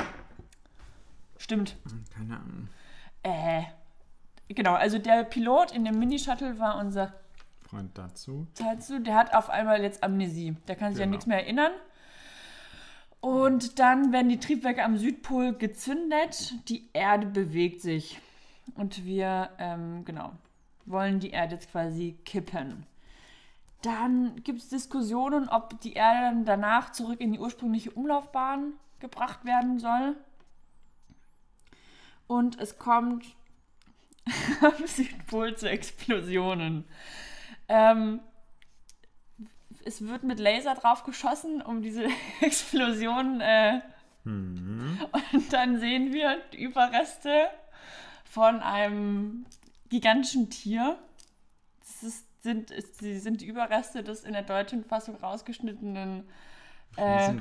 stimmt. 1.38 1.76
Keine 2.14 2.37
Ahnung. 2.37 2.68
Äh, 3.22 3.62
genau, 4.49 4.75
also 4.75 4.99
der 4.99 5.25
Pilot 5.25 5.72
in 5.72 5.87
dem 5.87 5.99
Mini-Shuttle 5.99 6.58
war 6.58 6.76
unser 6.78 7.14
Freund 7.62 7.96
dazu. 7.96 8.46
Tatsu, 8.54 8.99
der 8.99 9.14
hat 9.14 9.34
auf 9.34 9.49
einmal 9.49 9.80
jetzt 9.82 10.02
Amnesie. 10.04 10.56
Der 10.68 10.76
kann 10.76 10.92
sich 10.92 11.02
an 11.02 11.08
Genau. 11.08 11.12
nichts 11.12 11.26
mehr 11.26 11.38
erinnern. 11.38 11.72
Und 13.20 13.78
dann 13.78 14.12
werden 14.12 14.28
die 14.28 14.40
Triebwerke 14.40 14.82
am 14.84 14.99
Südpol 14.99 15.54
gezündet. 15.54 16.54
Die 16.68 16.90
Erde 16.92 17.26
bewegt 17.26 17.80
sich. 17.80 18.20
Und 18.75 19.05
wir, 19.05 19.50
ähm, 19.59 20.05
genau, 20.05 20.33
wollen 20.87 21.21
die 21.21 21.31
Erde 21.31 21.55
jetzt 21.55 21.71
quasi 21.71 22.19
kippen. 22.25 22.87
Dann 23.83 24.43
gibt 24.43 24.59
es 24.61 24.69
Diskussionen, 24.69 25.49
ob 25.49 25.81
die 25.81 25.95
Erde 25.95 26.21
dann 26.21 26.45
danach 26.45 26.93
zurück 26.93 27.21
in 27.21 27.33
die 27.33 27.38
ursprüngliche 27.38 27.90
Umlaufbahn 27.90 28.75
gebracht 28.99 29.45
werden 29.45 29.79
soll. 29.79 30.17
Und 32.26 32.61
es 32.61 32.79
kommt 32.79 33.25
am 34.61 34.87
Südpol 34.87 35.57
zu 35.57 35.69
Explosionen. 35.69 36.85
Ähm, 37.69 38.21
es 39.85 40.07
wird 40.07 40.23
mit 40.25 40.38
Laser 40.38 40.75
drauf 40.75 41.05
geschossen, 41.05 41.62
um 41.62 41.83
diese 41.83 42.05
Explosion. 42.40 43.40
Äh, 43.40 43.81
Und 45.33 45.52
dann 45.52 45.79
sehen 45.79 46.12
wir 46.12 46.38
die 46.52 46.62
Überreste 46.62 47.49
von 48.30 48.60
einem 48.60 49.44
gigantischen 49.88 50.50
Tier. 50.50 50.96
Das 51.80 52.04
ist, 52.04 52.25
sind, 52.42 52.70
ist, 52.70 52.99
sie 53.00 53.18
sind 53.18 53.40
die 53.40 53.46
Überreste 53.46 54.04
des 54.04 54.22
in 54.22 54.32
der 54.34 54.42
deutschen 54.42 54.84
Fassung 54.84 55.16
rausgeschnittenen 55.16 56.28
äh, 56.96 57.32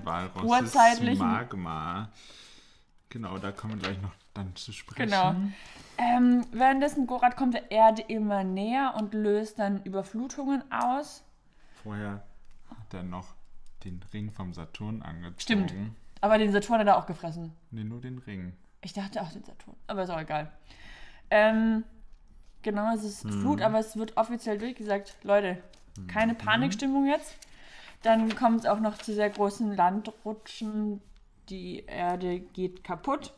urzeitlichen- 0.44 1.20
Magma. 1.20 2.10
Genau, 3.10 3.38
da 3.38 3.52
kommen 3.52 3.74
wir 3.76 3.90
gleich 3.90 4.02
noch 4.02 4.14
dann 4.34 4.56
zu 4.56 4.72
sprechen. 4.72 5.10
Genau. 5.10 5.36
Ähm, 5.98 6.46
währenddessen 6.52 7.06
Gorat 7.06 7.36
kommt 7.38 7.54
der 7.54 7.70
Erde 7.72 8.02
immer 8.04 8.44
näher 8.44 8.96
und 8.98 9.14
löst 9.14 9.60
dann 9.60 9.84
Überflutungen 9.84 10.64
aus. 10.72 11.24
Vorher 11.84 12.24
hat 12.70 12.94
er 12.94 13.04
noch 13.04 13.36
den 13.84 14.02
Ring 14.12 14.32
vom 14.32 14.54
Saturn 14.54 15.02
angezogen. 15.04 15.40
Stimmt. 15.40 15.74
Aber 16.22 16.38
den 16.38 16.52
Saturn 16.52 16.80
hat 16.80 16.88
er 16.88 16.98
auch 16.98 17.06
gefressen. 17.06 17.54
Nee, 17.72 17.84
nur 17.84 18.02
den 18.02 18.18
Ring. 18.20 18.54
Ich 18.82 18.94
dachte 18.94 19.22
auch 19.22 19.32
den 19.32 19.44
Saturn, 19.44 19.76
aber 19.88 20.04
ist 20.04 20.10
auch 20.10 20.20
egal. 20.20 20.52
Ähm, 21.30 21.84
genau, 22.62 22.94
es 22.94 23.04
ist 23.04 23.22
Flut, 23.22 23.62
aber 23.62 23.80
es 23.80 23.98
wird 23.98 24.18
offiziell 24.18 24.58
durchgesagt, 24.58 25.18
Leute, 25.24 25.62
keine 26.08 26.34
Panikstimmung 26.34 27.08
jetzt. 27.08 27.36
Dann 28.02 28.34
kommt 28.36 28.62
es 28.62 28.66
auch 28.66 28.80
noch 28.80 28.98
zu 28.98 29.14
sehr 29.14 29.30
großen 29.30 29.76
Landrutschen. 29.76 31.02
Die 31.50 31.84
Erde 31.86 32.40
geht 32.40 32.84
kaputt. 32.84 33.34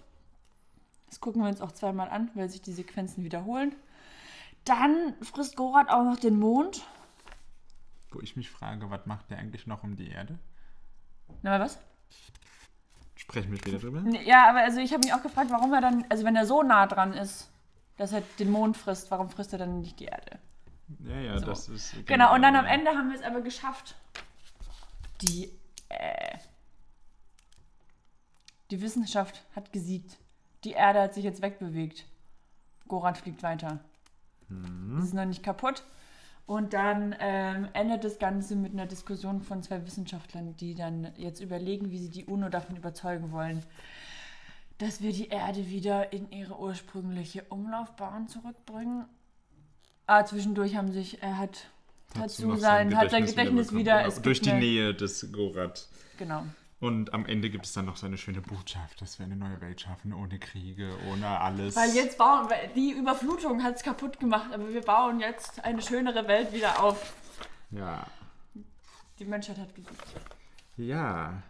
Das 1.07 1.19
gucken 1.19 1.41
wir 1.41 1.49
uns 1.49 1.61
auch 1.61 1.71
zweimal 1.71 2.09
an, 2.09 2.29
weil 2.35 2.49
sich 2.49 2.61
die 2.61 2.71
Sequenzen 2.71 3.23
wiederholen. 3.23 3.75
Dann 4.63 5.15
frisst 5.21 5.55
Gorat 5.55 5.89
auch 5.89 6.03
noch 6.03 6.19
den 6.19 6.37
Mond. 6.37 6.85
Wo 8.11 8.19
ich 8.21 8.35
mich 8.35 8.51
frage, 8.51 8.89
was 8.89 9.05
macht 9.05 9.29
der 9.31 9.39
eigentlich 9.39 9.65
noch 9.65 9.83
um 9.83 9.95
die 9.95 10.09
Erde? 10.09 10.37
Na, 11.41 11.59
was? 11.59 11.79
Sprechen 13.31 13.51
wir 13.51 13.59
später 13.59 13.79
drüber. 13.79 14.03
Ja, 14.25 14.49
aber 14.49 14.59
also 14.59 14.81
ich 14.81 14.91
habe 14.91 15.05
mich 15.05 15.13
auch 15.13 15.23
gefragt, 15.23 15.49
warum 15.51 15.71
er 15.73 15.79
dann, 15.79 16.03
also 16.09 16.25
wenn 16.25 16.35
er 16.35 16.45
so 16.45 16.63
nah 16.63 16.85
dran 16.85 17.13
ist, 17.13 17.49
dass 17.95 18.11
er 18.11 18.23
den 18.39 18.51
Mond 18.51 18.75
frisst, 18.75 19.09
warum 19.09 19.29
frisst 19.29 19.53
er 19.53 19.59
dann 19.59 19.79
nicht 19.79 20.01
die 20.01 20.05
Erde? 20.05 20.37
Ja, 20.99 21.15
ja, 21.15 21.39
So. 21.39 21.45
das 21.45 21.69
ist. 21.69 22.05
Genau, 22.07 22.35
und 22.35 22.41
dann 22.41 22.57
am 22.57 22.65
ja. 22.65 22.71
Ende 22.73 22.91
haben 22.91 23.09
wir 23.09 23.17
es 23.17 23.23
aber 23.25 23.39
geschafft. 23.39 23.95
Die, 25.21 25.49
äh, 25.87 26.37
die 28.69 28.81
Wissenschaft 28.81 29.45
hat 29.55 29.71
gesiegt. 29.71 30.17
Die 30.65 30.71
Erde 30.71 31.01
hat 31.01 31.13
sich 31.13 31.23
jetzt 31.23 31.41
wegbewegt. 31.41 32.05
Goran 32.89 33.15
fliegt 33.15 33.43
weiter. 33.43 33.79
Es 34.97 35.05
ist 35.05 35.13
noch 35.13 35.23
nicht 35.23 35.41
kaputt. 35.41 35.83
Und 36.51 36.73
dann 36.73 37.15
ähm, 37.21 37.69
endet 37.71 38.03
das 38.03 38.19
Ganze 38.19 38.57
mit 38.57 38.73
einer 38.73 38.85
Diskussion 38.85 39.41
von 39.41 39.63
zwei 39.63 39.85
Wissenschaftlern, 39.85 40.53
die 40.57 40.75
dann 40.75 41.07
jetzt 41.15 41.39
überlegen, 41.39 41.91
wie 41.91 41.97
sie 41.97 42.09
die 42.09 42.25
UNO 42.25 42.49
davon 42.49 42.75
überzeugen 42.75 43.31
wollen, 43.31 43.63
dass 44.77 45.01
wir 45.01 45.13
die 45.13 45.29
Erde 45.29 45.69
wieder 45.69 46.11
in 46.11 46.29
ihre 46.29 46.59
ursprüngliche 46.59 47.43
Umlaufbahn 47.47 48.27
zurückbringen. 48.27 49.05
Ah, 50.07 50.25
zwischendurch 50.25 50.75
haben 50.75 50.91
sich, 50.91 51.23
er 51.23 51.37
hat 51.37 51.67
Dazu 52.15 52.57
sein, 52.57 52.97
hat 52.97 53.11
sein 53.11 53.25
Gedächtnis 53.25 53.73
wieder. 53.73 54.05
es 54.05 54.21
Durch 54.21 54.41
die 54.41 54.51
eine- 54.51 54.59
Nähe 54.59 54.93
des 54.93 55.31
Gorat. 55.31 55.87
Genau. 56.17 56.43
Und 56.81 57.13
am 57.13 57.25
Ende 57.27 57.49
gibt 57.51 57.67
es 57.67 57.73
dann 57.73 57.85
noch 57.85 57.95
so 57.95 58.07
eine 58.07 58.17
schöne 58.17 58.41
Botschaft, 58.41 59.01
dass 59.01 59.19
wir 59.19 59.25
eine 59.27 59.35
neue 59.35 59.61
Welt 59.61 59.79
schaffen, 59.79 60.13
ohne 60.13 60.39
Kriege, 60.39 60.91
ohne 61.11 61.27
alles. 61.27 61.75
Weil 61.75 61.91
jetzt 61.91 62.17
bauen, 62.17 62.49
weil 62.49 62.71
die 62.75 62.91
Überflutung 62.91 63.61
hat 63.63 63.75
es 63.75 63.83
kaputt 63.83 64.19
gemacht, 64.19 64.51
aber 64.51 64.67
wir 64.67 64.81
bauen 64.81 65.19
jetzt 65.19 65.63
eine 65.63 65.79
schönere 65.81 66.27
Welt 66.27 66.51
wieder 66.51 66.83
auf. 66.83 67.13
Ja. 67.69 68.07
Die 69.19 69.25
Menschheit 69.25 69.59
hat 69.59 69.75
gesiegt. 69.75 69.93
Ja. 70.75 71.43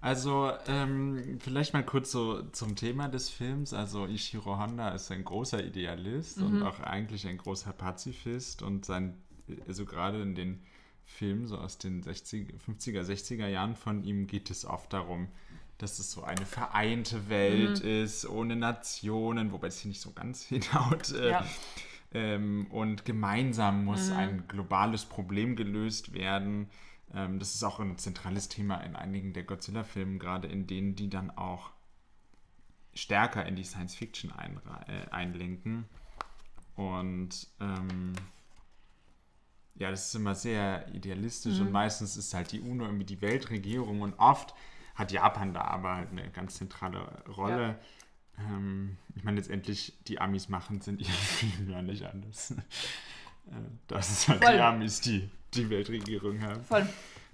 Also, 0.00 0.50
ähm, 0.66 1.38
vielleicht 1.40 1.72
mal 1.72 1.84
kurz 1.84 2.10
so 2.10 2.42
zum 2.50 2.74
Thema 2.74 3.06
des 3.08 3.30
Films. 3.30 3.72
Also, 3.72 4.06
Ishiro 4.06 4.58
Honda 4.58 4.88
ist 4.88 5.12
ein 5.12 5.24
großer 5.24 5.62
Idealist 5.64 6.38
Mhm. 6.38 6.46
und 6.46 6.62
auch 6.64 6.80
eigentlich 6.80 7.28
ein 7.28 7.38
großer 7.38 7.72
Pazifist 7.72 8.62
und 8.62 8.84
sein, 8.84 9.22
also 9.68 9.84
gerade 9.84 10.20
in 10.20 10.34
den 10.34 10.64
Filmen 11.04 11.46
so 11.46 11.58
aus 11.58 11.78
den 11.78 12.02
60, 12.02 12.54
50er, 12.66 13.02
60er 13.02 13.46
Jahren 13.48 13.76
von 13.76 14.02
ihm 14.04 14.26
geht 14.26 14.50
es 14.50 14.64
oft 14.64 14.92
darum, 14.92 15.28
dass 15.78 15.98
es 15.98 16.10
so 16.12 16.22
eine 16.24 16.46
vereinte 16.46 17.28
Welt 17.28 17.82
Mhm. 17.82 17.88
ist, 17.88 18.26
ohne 18.28 18.56
Nationen, 18.56 19.52
wobei 19.52 19.66
es 19.68 19.78
hier 19.80 19.88
nicht 19.90 20.00
so 20.00 20.12
ganz 20.12 20.42
hinhaut. 20.46 21.10
Äh, 21.12 21.30
Ja. 21.30 21.46
ähm, 22.14 22.66
und 22.70 23.04
gemeinsam 23.04 23.84
muss 23.84 24.10
Mhm. 24.10 24.16
ein 24.16 24.48
globales 24.48 25.04
Problem 25.04 25.56
gelöst 25.56 26.12
werden. 26.14 26.68
Ähm, 27.14 27.38
das 27.38 27.54
ist 27.54 27.62
auch 27.64 27.78
ein 27.80 27.98
zentrales 27.98 28.48
Thema 28.48 28.76
in 28.78 28.96
einigen 28.96 29.32
der 29.32 29.42
Godzilla-Filmen, 29.42 30.18
gerade 30.18 30.48
in 30.48 30.66
denen 30.66 30.94
die 30.94 31.10
dann 31.10 31.30
auch 31.30 31.70
stärker 32.94 33.44
in 33.46 33.56
die 33.56 33.64
Science-Fiction 33.64 34.32
einra- 34.32 34.86
äh, 34.88 35.10
einlenken. 35.10 35.84
Und 36.76 37.48
ähm, 37.60 38.12
ja, 39.76 39.90
das 39.90 40.06
ist 40.08 40.14
immer 40.14 40.34
sehr 40.34 40.86
idealistisch 40.94 41.56
Mhm. 41.58 41.66
und 41.66 41.72
meistens 41.72 42.16
ist 42.16 42.34
halt 42.34 42.52
die 42.52 42.60
UNO 42.60 42.84
irgendwie 42.84 43.04
die 43.04 43.20
Weltregierung 43.20 44.00
und 44.02 44.14
oft 44.18 44.54
hat 44.94 45.10
Japan 45.12 45.54
da 45.54 45.62
aber 45.62 45.96
halt 45.96 46.10
eine 46.10 46.30
ganz 46.30 46.56
zentrale 46.56 47.00
Rolle. 47.28 47.78
Ähm, 48.38 48.96
ich 49.16 49.24
meine, 49.24 49.38
letztendlich, 49.38 49.94
die 50.06 50.20
Amis 50.20 50.48
machen 50.48 50.78
es 50.78 50.88
in 50.88 50.98
Filmen 51.04 51.70
ja 51.70 51.82
nicht 51.82 52.04
anders. 52.04 52.50
äh, 52.50 52.54
das 53.88 54.10
ist 54.10 54.28
halt 54.28 54.44
Voll. 54.44 54.54
die 54.54 54.60
Amis, 54.60 55.00
die 55.00 55.30
die 55.54 55.68
Weltregierung 55.70 56.40
haben. 56.42 56.62
Voll. 56.64 56.86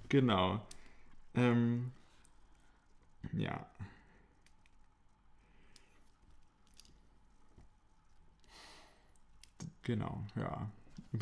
Genau. 0.09 0.61
Ähm, 1.35 1.91
ja. 3.33 3.65
Genau, 9.83 10.23
ja. 10.35 10.69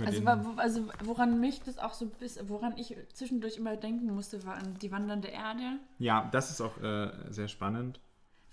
Also, 0.05 0.21
also 0.57 0.87
woran 1.03 1.39
mich 1.39 1.61
das 1.61 1.77
auch 1.77 1.93
so 1.93 2.07
bis, 2.07 2.37
woran 2.49 2.77
ich 2.77 2.95
zwischendurch 3.13 3.55
immer 3.57 3.77
denken 3.77 4.13
musste, 4.13 4.45
war 4.45 4.55
an 4.55 4.77
die 4.81 4.91
wandernde 4.91 5.29
Erde. 5.29 5.79
ja, 5.97 6.27
das 6.31 6.51
ist 6.51 6.59
auch 6.61 6.77
äh, 6.81 7.09
sehr 7.29 7.47
spannend. 7.47 7.99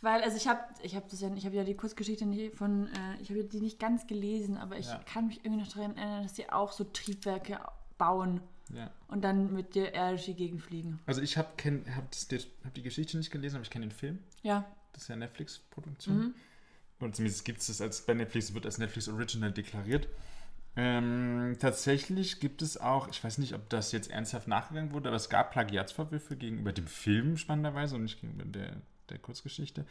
Weil, 0.00 0.22
also 0.22 0.36
ich 0.36 0.46
habe 0.46 0.60
ich 0.82 0.94
hab 0.94 1.08
das 1.08 1.20
ja, 1.22 1.34
ich 1.34 1.44
habe 1.46 1.56
ja 1.56 1.64
die 1.64 1.74
Kurzgeschichte 1.74 2.24
nicht 2.26 2.54
von, 2.54 2.86
äh, 2.88 3.20
ich 3.22 3.30
habe 3.30 3.42
die 3.44 3.60
nicht 3.60 3.80
ganz 3.80 4.06
gelesen, 4.06 4.56
aber 4.58 4.76
ich 4.78 4.86
Ja. 4.86 5.00
kann 5.12 5.26
mich 5.26 5.44
irgendwie 5.44 5.62
noch 5.64 5.72
daran 5.72 5.96
erinnern, 5.96 6.22
dass 6.22 6.34
die 6.34 6.50
auch 6.50 6.70
so 6.72 6.84
Triebwerke 6.84 7.58
bauen 7.98 8.40
Ja. 8.72 8.90
und 9.08 9.22
dann 9.24 9.52
mit 9.52 9.74
der 9.74 9.92
Erde 9.94 10.10
durch 10.16 10.26
die 10.26 10.34
Gegend 10.34 10.62
fliegen. 10.62 11.00
Also 11.06 11.20
ich 11.22 11.36
habe 11.38 11.48
hab 11.96 12.04
hab 12.64 12.74
die 12.74 12.82
Geschichte 12.82 13.16
nicht 13.16 13.30
gelesen, 13.30 13.56
aber 13.56 13.62
ich 13.64 13.70
kenne 13.70 13.86
den 13.86 13.92
Film. 13.92 14.18
Ja. 14.42 14.64
Das 14.92 15.02
ist 15.02 15.08
ja 15.08 15.16
Netflix-Produktion. 15.16 16.16
Mhm. 16.18 16.34
Und 17.00 17.16
zumindest 17.16 17.44
gibt 17.44 17.60
es 17.60 17.66
das 17.66 17.80
als 17.80 18.02
bei 18.06 18.14
Netflix, 18.14 18.54
wird 18.54 18.66
als 18.66 18.78
Netflix 18.78 19.08
Original 19.08 19.50
deklariert. 19.52 20.06
Ähm, 20.76 21.56
tatsächlich 21.60 22.40
gibt 22.40 22.60
es 22.60 22.76
auch, 22.76 23.08
ich 23.08 23.22
weiß 23.22 23.38
nicht, 23.38 23.54
ob 23.54 23.68
das 23.68 23.92
jetzt 23.92 24.10
ernsthaft 24.10 24.48
nachgegangen 24.48 24.92
wurde, 24.92 25.08
aber 25.08 25.16
es 25.16 25.28
gab 25.28 25.52
Plagiatsvorwürfe 25.52 26.36
gegenüber 26.36 26.72
dem 26.72 26.88
Film 26.88 27.36
spannenderweise 27.36 27.94
und 27.94 28.02
nicht 28.02 28.20
gegenüber 28.20 28.44
der, 28.44 28.76
der 29.08 29.18
Kurzgeschichte. 29.18 29.86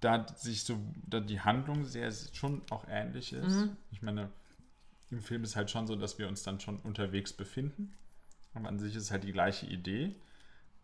Da 0.00 0.26
sich 0.36 0.64
so, 0.64 0.78
da 1.06 1.20
die 1.20 1.40
Handlung 1.40 1.84
sehr 1.84 2.10
schon 2.32 2.62
auch 2.70 2.86
ähnlich 2.88 3.32
ist. 3.32 3.54
Mhm. 3.54 3.76
Ich 3.92 4.02
meine, 4.02 4.30
im 5.10 5.20
Film 5.20 5.44
ist 5.44 5.54
halt 5.54 5.70
schon 5.70 5.86
so, 5.86 5.94
dass 5.94 6.18
wir 6.18 6.26
uns 6.28 6.42
dann 6.42 6.60
schon 6.60 6.78
unterwegs 6.80 7.32
befinden. 7.32 7.92
Aber 8.52 8.68
an 8.68 8.78
sich 8.78 8.96
ist 8.96 9.04
es 9.04 9.10
halt 9.10 9.24
die 9.24 9.32
gleiche 9.32 9.66
Idee. 9.66 10.16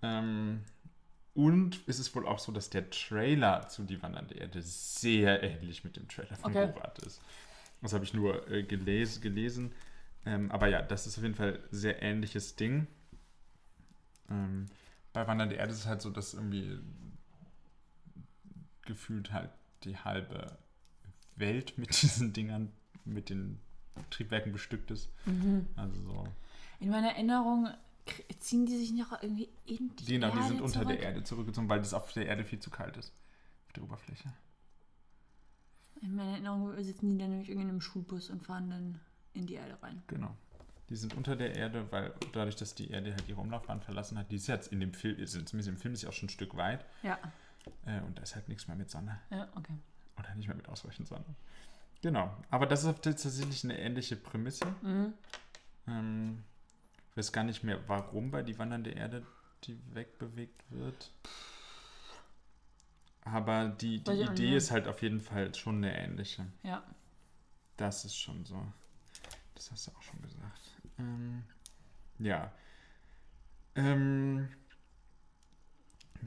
Ähm, 0.02 0.60
und 1.34 1.80
es 1.86 1.98
ist 1.98 2.14
wohl 2.14 2.26
auch 2.26 2.38
so, 2.38 2.52
dass 2.52 2.70
der 2.70 2.90
Trailer 2.90 3.66
zu 3.68 3.84
Die 3.84 4.02
Wandernde 4.02 4.34
Erde 4.34 4.62
sehr 4.62 5.42
ähnlich 5.42 5.82
mit 5.82 5.96
dem 5.96 6.06
Trailer 6.08 6.36
von 6.36 6.54
Okay. 6.54 6.66
Borat 6.66 6.98
ist. 7.00 7.20
Das 7.82 7.92
habe 7.92 8.04
ich 8.04 8.14
nur 8.14 8.48
äh, 8.50 8.62
geles 8.62 9.20
gelesen. 9.20 9.72
Ähm, 10.24 10.50
aber 10.52 10.68
ja, 10.68 10.82
das 10.82 11.06
ist 11.06 11.18
auf 11.18 11.24
jeden 11.24 11.34
Fall 11.34 11.54
ein 11.56 11.68
sehr 11.70 12.00
ähnliches 12.02 12.54
Ding. 12.56 12.86
Ähm, 14.30 14.66
bei 15.12 15.26
Wandernde 15.26 15.56
Erde 15.56 15.72
ist 15.72 15.80
es 15.80 15.86
halt 15.86 16.00
so, 16.00 16.10
dass 16.10 16.32
irgendwie 16.34 16.78
gefühlt 18.82 19.32
halt 19.32 19.50
die 19.84 19.96
halbe 19.98 20.58
Welt 21.36 21.74
mit 21.78 22.00
diesen 22.02 22.32
Dingern, 22.32 22.72
mit 23.04 23.30
den 23.30 23.60
Triebwerken 24.10 24.52
bestückt 24.52 24.90
ist. 24.90 25.10
Mhm. 25.26 25.66
Also 25.76 26.00
so. 26.02 26.24
In 26.80 26.90
meiner 26.90 27.10
Erinnerung 27.12 27.68
ziehen 28.38 28.66
die 28.66 28.76
sich 28.76 28.92
noch 28.92 29.22
irgendwie 29.22 29.48
in 29.64 29.94
die 29.96 30.04
Genau, 30.04 30.28
Erde 30.28 30.40
die 30.40 30.48
sind 30.48 30.60
unter 30.60 30.72
zurück. 30.82 30.88
der 30.88 31.00
Erde 31.00 31.22
zurückgezogen, 31.24 31.68
weil 31.68 31.78
das 31.78 31.94
auf 31.94 32.12
der 32.12 32.26
Erde 32.26 32.44
viel 32.44 32.58
zu 32.58 32.70
kalt 32.70 32.96
ist. 32.96 33.12
Auf 33.66 33.72
der 33.74 33.82
Oberfläche. 33.84 34.32
In 36.02 36.16
meiner 36.16 36.32
Erinnerung 36.32 36.82
sitzen 36.82 37.10
die 37.10 37.18
dann 37.18 37.30
nämlich 37.30 37.48
irgendwie 37.48 37.64
in 37.64 37.70
einem 37.70 37.80
Schulbus 37.80 38.30
und 38.30 38.44
fahren 38.44 38.70
dann 38.70 39.00
in 39.34 39.46
die 39.46 39.54
Erde 39.54 39.80
rein. 39.82 40.02
Genau. 40.08 40.36
Die 40.88 40.96
sind 40.96 41.14
unter 41.14 41.36
der 41.36 41.54
Erde, 41.54 41.90
weil 41.90 42.12
dadurch, 42.32 42.56
dass 42.56 42.74
die 42.74 42.90
Erde 42.90 43.12
halt 43.12 43.28
ihre 43.28 43.40
Umlaufbahn 43.40 43.80
verlassen 43.80 44.18
hat, 44.18 44.30
die 44.30 44.36
ist 44.36 44.48
jetzt 44.48 44.72
in 44.72 44.80
dem 44.80 44.92
Film, 44.92 45.16
ist, 45.16 45.32
zumindest 45.32 45.68
im 45.68 45.76
Film 45.78 45.94
ist 45.94 46.00
sie 46.00 46.06
auch 46.06 46.12
schon 46.12 46.26
ein 46.26 46.30
Stück 46.30 46.56
weit. 46.56 46.84
Ja. 47.02 47.18
Äh, 47.86 48.00
und 48.02 48.18
da 48.18 48.22
ist 48.22 48.34
halt 48.34 48.48
nichts 48.48 48.66
mehr 48.66 48.76
mit 48.76 48.90
Sonne. 48.90 49.18
Ja, 49.30 49.48
okay. 49.54 49.74
Oder 50.18 50.34
nicht 50.34 50.48
mehr 50.48 50.56
mit 50.56 50.68
ausreichend 50.68 51.08
Sonne. 51.08 51.24
Genau. 52.02 52.36
Aber 52.50 52.66
das 52.66 52.84
ist 52.84 53.02
tatsächlich 53.02 53.64
eine 53.64 53.78
ähnliche 53.78 54.16
Prämisse. 54.16 54.66
Mhm. 54.82 55.14
Ähm, 55.86 56.44
ich 57.10 57.16
weiß 57.16 57.32
gar 57.32 57.44
nicht 57.44 57.62
mehr, 57.62 57.78
warum 57.86 58.30
bei 58.30 58.42
die 58.42 58.58
wandernde 58.58 58.90
Erde 58.90 59.24
die 59.64 59.78
wegbewegt 59.94 60.62
wird. 60.70 61.12
Aber 63.32 63.68
die, 63.68 64.04
die 64.04 64.20
Idee 64.20 64.56
ist 64.56 64.70
halt 64.70 64.86
auf 64.86 65.00
jeden 65.00 65.20
Fall 65.20 65.54
schon 65.54 65.76
eine 65.76 65.96
ähnliche. 65.98 66.46
Ja. 66.62 66.82
Das 67.78 68.04
ist 68.04 68.16
schon 68.16 68.44
so. 68.44 68.62
Das 69.54 69.70
hast 69.72 69.86
du 69.86 69.92
auch 69.92 70.02
schon 70.02 70.20
gesagt. 70.20 70.76
Ähm, 70.98 71.42
ja. 72.18 72.52
Ähm, 73.74 74.48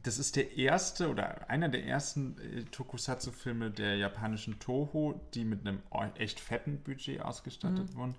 das 0.02 0.18
ist 0.18 0.36
der 0.36 0.58
erste 0.58 1.10
oder 1.10 1.48
einer 1.50 1.70
der 1.70 1.86
ersten 1.86 2.38
äh, 2.40 2.64
Tokusatsu-Filme 2.64 3.70
der 3.70 3.98
japanischen 3.98 4.60
Toho, 4.60 5.22
die 5.36 5.46
mit 5.46 5.62
einem 5.62 5.84
echt 6.16 6.40
fetten 6.40 6.82
Budget 6.82 7.22
ausgestattet 7.22 7.96
wurden. 7.96 8.16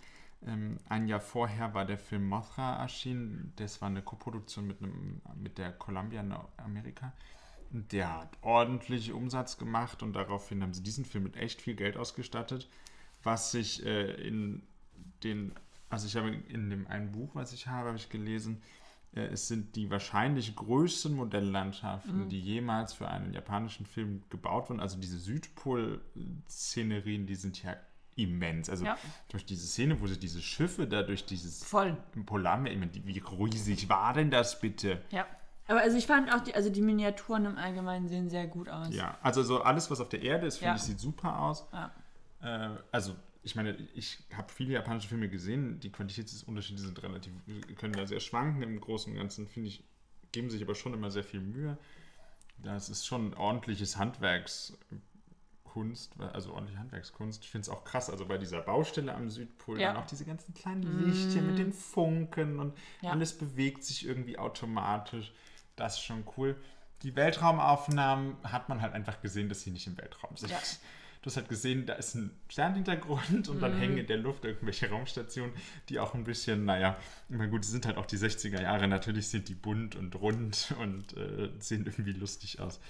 Ähm, 0.47 0.79
ein 0.89 1.09
Jahr 1.09 1.21
vorher 1.21 1.75
war 1.75 1.87
der 1.87 1.99
Film 1.99 2.29
Mothra 2.29 2.81
erschienen. 2.81 3.53
Das 3.57 3.81
war 3.81 3.89
eine 3.89 4.03
Koproduktion 4.03 4.67
mit, 4.67 4.81
einem, 4.81 5.21
mit 5.35 5.59
der 5.59 5.73
Columbia 5.73 6.21
in 6.21 6.35
Amerika. 6.59 7.13
Der 7.85 8.21
hat 8.21 8.37
ordentlich 8.43 9.13
Umsatz 9.13 9.59
gemacht 9.59 10.03
und 10.03 10.13
daraufhin 10.15 10.63
haben 10.63 10.75
sie 10.75 10.83
diesen 10.83 11.05
Film 11.05 11.25
mit 11.25 11.37
echt 11.37 11.63
viel 11.63 11.75
Geld 11.75 11.97
ausgestattet, 11.97 12.69
was 13.23 13.53
sich 13.53 13.85
äh, 13.85 14.13
in 14.27 14.63
den, 15.25 15.53
also 15.89 16.07
ich 16.07 16.17
habe 16.17 16.31
in 16.31 16.71
dem 16.71 16.87
einen 16.87 17.13
Buch, 17.13 17.31
was 17.35 17.53
ich 17.53 17.67
habe, 17.67 17.89
habe 17.89 17.99
ich 17.99 18.09
gelesen, 18.09 18.63
äh, 19.15 19.21
es 19.27 19.49
sind 19.49 19.77
die 19.77 19.91
wahrscheinlich 19.91 20.55
größten 20.55 21.15
Modelllandschaften, 21.15 22.29
die 22.29 22.41
jemals 22.41 22.93
für 22.93 23.09
einen 23.09 23.33
japanischen 23.33 23.87
Film 23.87 24.23
gebaut 24.31 24.71
wurden. 24.71 24.81
Also 24.81 24.99
diese 24.99 25.19
Südpol-Szenerien, 25.19 27.27
die 27.27 27.35
sind 27.35 27.63
ja 27.63 27.77
immens. 28.15 28.71
Also 28.71 28.85
Ja. 28.85 28.97
durch 29.29 29.45
diese 29.45 29.67
Szene, 29.67 30.01
wo 30.01 30.07
sie 30.07 30.19
diese 30.19 30.41
Schiffe 30.41 30.87
da 30.87 31.03
durch 31.03 31.27
dieses 31.27 31.65
Voll. 31.65 31.97
Polarmeer, 32.25 32.73
ich 32.73 32.79
meine, 32.79 32.95
wie 32.95 33.19
riesig 33.19 33.89
war 33.89 34.15
denn 34.15 34.31
das 34.31 34.61
bitte? 34.61 35.03
Ja. 35.11 35.27
Aber 35.69 35.81
also 35.81 35.97
ich 35.97 36.07
fand 36.07 36.33
auch, 36.33 36.41
die, 36.41 36.55
also 36.55 36.71
die 36.71 36.81
Miniaturen 36.83 37.45
im 37.47 37.59
Allgemeinen 37.59 38.09
sehen 38.09 38.29
sehr 38.31 38.47
gut 38.47 38.69
aus. 38.69 38.95
Ja, 38.95 39.19
also 39.23 39.43
so 39.43 39.63
alles, 39.63 39.91
was 39.91 40.01
auf 40.01 40.09
der 40.09 40.23
Erde 40.23 40.47
ist, 40.47 40.59
finde 40.59 40.71
Ja. 40.71 40.77
ich, 40.77 40.83
sieht 40.83 41.01
super 41.01 41.41
aus. 41.41 41.67
Ja. 41.73 41.93
Äh, 42.41 42.77
also, 42.93 43.17
ich 43.43 43.57
meine, 43.57 43.77
ich 43.95 44.19
habe 44.37 44.53
viele 44.53 44.75
japanische 44.75 45.09
Filme 45.09 45.29
gesehen, 45.29 45.81
die 45.81 45.91
Qualitätsunterschiede 45.91 46.81
sind 46.83 47.03
relativ, 47.03 47.33
können 47.77 47.95
da 47.95 48.07
sehr 48.07 48.21
schwanken. 48.21 48.63
Im 48.63 48.81
Großen 48.81 49.13
und 49.13 49.19
Ganzen, 49.19 49.49
finde 49.49 49.69
ich, 49.71 49.83
geben 50.33 50.51
sich 50.51 50.63
aber 50.63 50.75
schon 50.75 50.95
immer 50.95 51.11
sehr 51.11 51.25
viel 51.25 51.41
Mühe. 51.41 51.79
Das 52.59 52.89
ist 52.89 53.07
schon 53.07 53.35
ordentliches 53.35 53.97
Handwerkskunst, 53.99 56.15
also 56.33 56.53
ordentliche 56.55 56.79
Handwerkskunst. 56.79 57.43
Ich 57.45 57.51
finde 57.51 57.63
es 57.63 57.69
auch 57.69 57.85
krass, 57.85 58.09
also 58.09 58.27
bei 58.27 58.39
dieser 58.39 58.63
Baustelle 58.63 59.15
am 59.15 59.29
Südpol, 59.31 59.79
Ja. 59.81 59.93
dann 59.93 60.03
auch 60.03 60.07
diese 60.07 60.25
ganzen 60.25 60.55
kleinen 60.55 61.05
Lichtchen 61.05 61.47
mit 61.47 61.59
den 61.59 61.73
Funken 61.73 62.59
und 62.59 62.75
Ja. 63.03 63.11
alles 63.11 63.37
bewegt 63.37 63.85
sich 63.85 64.07
irgendwie 64.07 64.39
automatisch. 64.39 65.33
Das 65.77 65.95
ist 65.95 66.05
schon 66.05 66.25
cool. 66.37 66.57
Die 67.03 67.15
Weltraumaufnahmen 67.15 68.37
hat 68.43 68.69
man 68.69 68.81
halt 68.81 68.95
einfach 68.95 69.21
gesehen, 69.21 69.49
dass 69.49 69.63
sie 69.63 69.71
nicht 69.71 69.87
im 69.87 69.99
Weltraum 69.99 70.37
sind. 70.37 70.51
Ja. 70.51 70.59
Du 71.23 71.31
hast 71.31 71.37
halt 71.37 71.49
gesehen, 71.49 71.87
da 71.87 71.95
ist 71.95 72.15
ein 72.15 72.31
Sternhintergrund 72.49 73.49
und 73.49 73.61
dann 73.61 73.77
hängen 73.77 73.99
in 73.99 74.07
der 74.07 74.17
Luft 74.17 74.45
irgendwelche 74.45 74.89
Raumstationen, 74.89 75.53
die 75.89 75.99
auch 75.99 76.15
ein 76.15 76.25
bisschen, 76.25 76.65
naja, 76.65 76.97
immer 77.29 77.49
gut, 77.49 77.65
sind 77.65 77.85
halt 77.85 77.97
auch 77.97 78.07
die 78.07 78.17
60er 78.17 78.63
Jahre. 78.63 78.87
Natürlich 78.87 79.29
sind 79.29 79.49
die 79.49 79.55
bunt 79.55 79.97
und 79.97 80.15
rund 80.15 80.75
und 80.81 81.17
äh, 81.17 81.51
sehen 81.59 81.85
irgendwie 81.85 82.13
lustig 82.13 82.61
aus. 82.61 82.81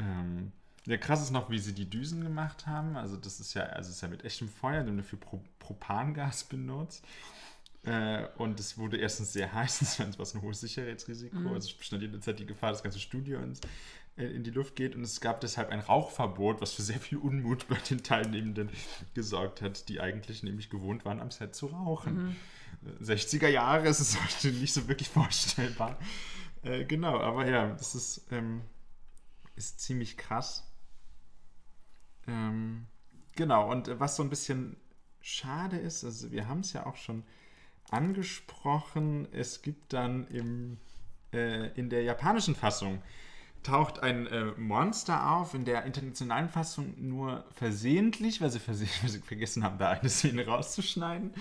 Ähm, 0.00 0.52
ja, 0.86 0.96
krass 0.96 1.22
ist 1.22 1.30
noch, 1.30 1.50
wie 1.50 1.58
sie 1.58 1.74
die 1.74 1.88
Düsen 1.88 2.24
gemacht 2.24 2.66
haben. 2.66 2.96
Also, 2.96 3.16
das 3.16 3.40
ist 3.40 3.54
ja, 3.54 3.62
also 3.64 3.90
ist 3.90 4.00
ja 4.00 4.08
mit 4.08 4.24
echtem 4.24 4.48
Feuer, 4.48 4.82
die 4.82 4.88
haben 4.88 4.96
dafür 4.96 5.20
Pro 5.20 5.40
Propangas 5.58 6.44
benutzt. 6.44 7.04
Äh, 7.88 8.28
und 8.36 8.60
es 8.60 8.76
wurde 8.76 8.98
erstens 8.98 9.32
sehr 9.32 9.52
heiß, 9.54 9.80
es 9.82 9.98
war 9.98 10.06
ein 10.06 10.42
hohes 10.42 10.60
Sicherheitsrisiko. 10.60 11.36
Mhm. 11.36 11.46
Also 11.48 11.68
es 11.68 11.74
bestand 11.74 12.02
jederzeit 12.02 12.38
die 12.38 12.46
Gefahr, 12.46 12.72
das 12.72 12.82
ganze 12.82 13.00
Studio 13.00 13.40
ins, 13.40 13.60
äh, 14.16 14.26
in 14.26 14.44
die 14.44 14.50
Luft 14.50 14.76
geht. 14.76 14.94
Und 14.94 15.02
es 15.02 15.20
gab 15.22 15.40
deshalb 15.40 15.70
ein 15.70 15.80
Rauchverbot, 15.80 16.60
was 16.60 16.72
für 16.74 16.82
sehr 16.82 17.00
viel 17.00 17.16
Unmut 17.16 17.66
bei 17.68 17.76
den 17.76 18.02
Teilnehmenden 18.02 18.68
gesorgt 19.14 19.62
hat, 19.62 19.88
die 19.88 20.00
eigentlich 20.00 20.42
nämlich 20.42 20.68
gewohnt 20.68 21.06
waren, 21.06 21.18
am 21.18 21.30
Set 21.30 21.54
zu 21.54 21.66
rauchen. 21.66 22.36
Äh, 23.00 23.02
60er 23.02 23.48
Jahre 23.48 23.88
ist 23.88 24.00
es 24.00 24.22
heute 24.22 24.54
nicht 24.54 24.74
so 24.74 24.86
wirklich 24.86 25.08
vorstellbar. 25.08 25.98
Äh, 26.62 26.84
genau, 26.84 27.18
aber 27.18 27.48
ja, 27.48 27.68
das 27.70 27.94
ist, 27.94 28.26
ähm, 28.30 28.60
ist 29.56 29.80
ziemlich 29.80 30.18
krass. 30.18 30.70
Ähm, 32.26 32.86
genau, 33.34 33.70
und 33.70 33.88
äh, 33.88 33.98
was 33.98 34.16
so 34.16 34.22
ein 34.22 34.28
bisschen 34.28 34.76
schade 35.22 35.78
ist, 35.78 36.04
also 36.04 36.30
wir 36.30 36.48
haben 36.48 36.60
es 36.60 36.74
ja 36.74 36.84
auch 36.84 36.96
schon 36.96 37.24
angesprochen, 37.90 39.28
es 39.32 39.62
gibt 39.62 39.92
dann 39.92 40.26
im, 40.28 40.78
äh, 41.32 41.68
in 41.78 41.90
der 41.90 42.02
japanischen 42.02 42.54
Fassung 42.54 43.02
taucht 43.62 44.02
ein 44.02 44.26
äh, 44.28 44.44
Monster 44.56 45.32
auf, 45.32 45.54
in 45.54 45.64
der 45.64 45.84
internationalen 45.84 46.48
Fassung 46.48 46.94
nur 46.96 47.44
versehentlich, 47.54 48.40
weil 48.40 48.50
sie, 48.50 48.60
verse 48.60 48.86
weil 49.02 49.10
sie 49.10 49.18
vergessen 49.18 49.64
haben, 49.64 49.78
da 49.78 49.90
eine 49.90 50.08
Szene 50.08 50.46
rauszuschneiden. 50.46 51.32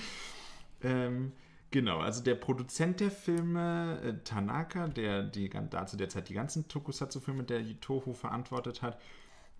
Ähm, 0.84 1.32
genau, 1.72 2.00
also 2.00 2.24
der 2.24 2.36
Produzent 2.36 3.00
der 3.00 3.12
Filme, 3.12 4.00
äh, 4.04 4.24
Tanaka, 4.24 4.88
der 4.88 5.24
die, 5.24 5.50
da 5.70 5.86
zu 5.86 5.98
der 5.98 6.10
Zeit 6.10 6.30
die 6.30 6.34
ganzen 6.34 6.68
Tokusatsu-Filme 6.68 7.44
der 7.44 7.80
Toho 7.80 8.14
verantwortet 8.14 8.82
hat, 8.82 9.00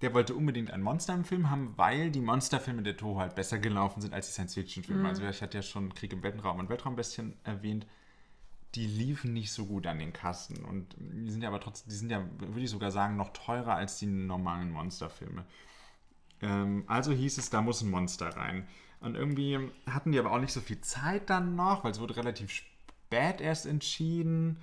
der 0.02 0.14
wollte 0.14 0.36
unbedingt 0.36 0.72
ein 0.72 0.82
Monster 0.82 1.14
im 1.16 1.26
Film 1.26 1.50
haben, 1.50 1.74
weil 1.76 2.12
die 2.12 2.22
Monsterfilme 2.22 2.84
der 2.84 2.98
Toho 2.98 3.20
halt 3.20 3.36
besser 3.36 3.58
gelaufen 3.58 4.02
sind 4.02 4.14
als 4.14 4.28
die 4.28 4.34
Science-Fiction-Filme. 4.34 5.08
Also 5.08 5.24
ich 5.24 5.42
hatte 5.42 5.58
ja 5.58 5.64
schon 5.64 5.94
Krieg 5.94 6.14
im 6.14 6.22
Weltraum 6.22 6.60
und 6.60 6.70
Weltraumbestien 6.70 7.36
erwähnt. 7.44 7.88
Die 8.76 8.86
liefen 8.86 9.34
nicht 9.34 9.52
so 9.52 9.66
gut 9.66 9.88
an 9.88 9.98
den 9.98 10.14
Kassen 10.14 10.64
und 10.66 10.96
die 11.00 11.32
sind 11.32 11.42
ja 11.42 11.48
aber 11.48 11.60
trotzdem, 11.60 11.90
die 11.90 11.96
sind 11.96 12.12
ja, 12.12 12.24
würde 12.38 12.62
ich 12.62 12.70
sogar 12.70 12.92
sagen, 12.92 13.16
noch 13.16 13.34
teurer 13.34 13.76
als 13.76 13.98
die 13.98 14.06
normalen 14.06 14.72
Monsterfilme. 14.72 15.46
Ähm, 16.42 16.84
also 16.86 17.12
hieß 17.12 17.40
es, 17.40 17.50
da 17.50 17.62
muss 17.62 17.82
ein 17.82 17.90
Monster 17.90 18.28
rein. 18.28 18.68
Und 19.00 19.16
irgendwie 19.16 19.60
hatten 19.88 20.12
die 20.12 20.20
aber 20.20 20.32
auch 20.32 20.40
nicht 20.40 20.54
so 20.54 20.62
viel 20.62 20.82
Zeit 20.82 21.30
dann 21.30 21.56
noch, 21.56 21.84
weil 21.84 21.92
es 21.92 22.00
wurde 22.00 22.18
relativ 22.18 22.52
spät 22.52 23.42
erst 23.42 23.66
entschieden. 23.66 24.58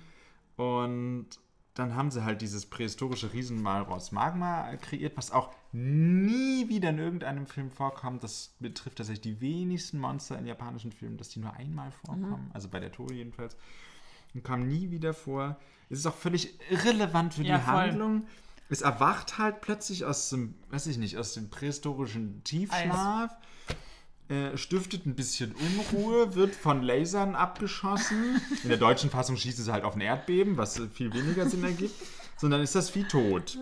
Und 0.55 1.27
dann 1.75 1.93
haben 1.93 2.09
sie 2.09 2.23
halt 2.23 2.41
dieses 2.41 2.65
prähistorische 2.65 3.33
Riesenmalross 3.33 4.13
Magma 4.13 4.75
kreiert, 4.77 5.17
was 5.17 5.31
auch 5.31 5.53
nie 5.73 6.69
wieder 6.69 6.89
in 6.89 6.99
irgendeinem 6.99 7.45
Film 7.47 7.69
vorkommt. 7.69 8.23
Das 8.23 8.55
betrifft 8.59 8.97
tatsächlich 8.97 9.21
die 9.21 9.41
wenigsten 9.41 9.99
Monster 9.99 10.39
in 10.39 10.45
japanischen 10.45 10.93
Filmen, 10.93 11.17
dass 11.17 11.29
die 11.29 11.39
nur 11.39 11.53
einmal 11.53 11.91
vorkommen. 11.91 12.49
Also 12.53 12.69
bei 12.69 12.79
der 12.79 12.93
Toho 12.93 13.11
jedenfalls. 13.11 13.57
Und 14.33 14.43
kam 14.43 14.67
nie 14.67 14.89
wieder 14.89 15.13
vor. 15.13 15.57
Es 15.89 15.99
ist 15.99 16.05
auch 16.05 16.15
völlig 16.15 16.57
irrelevant 16.69 17.33
für 17.33 17.43
Ja, 17.43 17.57
die 17.57 17.63
voll. 17.63 17.73
Handlung. 17.73 18.25
Es 18.69 18.81
erwacht 18.81 19.37
halt 19.37 19.59
plötzlich 19.61 20.05
aus 20.05 20.29
dem, 20.29 20.55
weiß 20.69 20.87
ich 20.87 20.97
nicht, 20.97 21.17
aus 21.17 21.33
dem 21.33 21.49
prähistorischen 21.49 22.41
Tiefschlaf. 22.45 23.35
Äh, 24.27 24.57
stiftet 24.57 25.05
ein 25.05 25.15
bisschen 25.15 25.53
Unruhe, 25.53 26.33
wird 26.33 26.55
von 26.55 26.81
Lasern 26.81 27.35
abgeschossen. 27.35 28.41
In 28.63 28.69
der 28.69 28.79
deutschen 28.79 29.11
Fassung 29.11 29.37
schießt 29.37 29.59
es 29.59 29.67
halt 29.67 29.83
auf 29.83 29.95
ein 29.95 30.01
Erdbeben, 30.01 30.57
was 30.57 30.81
viel 30.93 31.13
weniger 31.13 31.47
Sinn 31.47 31.63
ergibt. 31.63 31.93
Sondern 32.37 32.61
ist 32.61 32.73
das 32.73 32.89
Vieh 32.89 33.03
tot. 33.03 33.59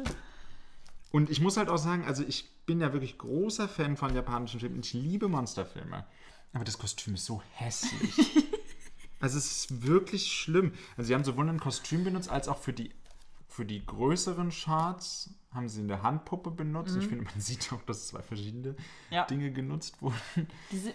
Und 1.11 1.29
ich 1.29 1.41
muss 1.41 1.57
halt 1.57 1.67
auch 1.67 1.77
sagen, 1.77 2.05
also 2.05 2.23
ich 2.25 2.49
bin 2.65 2.79
ja 2.79 2.93
wirklich 2.93 3.17
großer 3.17 3.67
Fan 3.67 3.97
von 3.97 4.15
japanischen 4.15 4.61
Filmen. 4.61 4.79
Ich 4.79 4.93
liebe 4.93 5.27
Monsterfilme. 5.27 6.05
Aber 6.53 6.63
das 6.63 6.77
Kostüm 6.77 7.15
ist 7.15 7.25
so 7.25 7.41
hässlich. 7.51 8.13
also 9.19 9.37
es 9.37 9.51
ist 9.51 9.85
wirklich 9.85 10.31
schlimm. 10.31 10.71
Also 10.95 11.09
sie 11.09 11.13
haben 11.13 11.25
sowohl 11.25 11.49
ein 11.49 11.59
Kostüm 11.59 12.05
benutzt, 12.05 12.29
als 12.29 12.47
auch 12.47 12.59
für 12.59 12.71
die, 12.73 12.91
für 13.55 13.65
die 13.65 13.85
größeren 13.85 14.51
Shots 14.51 15.29
haben 15.53 15.69
sie 15.69 15.81
eine 15.81 16.01
Handpuppe 16.01 16.49
benutzt. 16.49 16.95
Ich 16.97 17.05
finde, 17.07 17.25
man 17.25 17.33
sieht 17.39 17.71
auch, 17.71 17.81
dass 17.83 18.07
zwei 18.07 18.21
verschiedene 18.23 18.69
Mhm. 18.71 18.75
Ja. 19.11 19.25
Dinge 19.25 19.51
genutzt 19.51 20.01
wurden. 20.01 20.17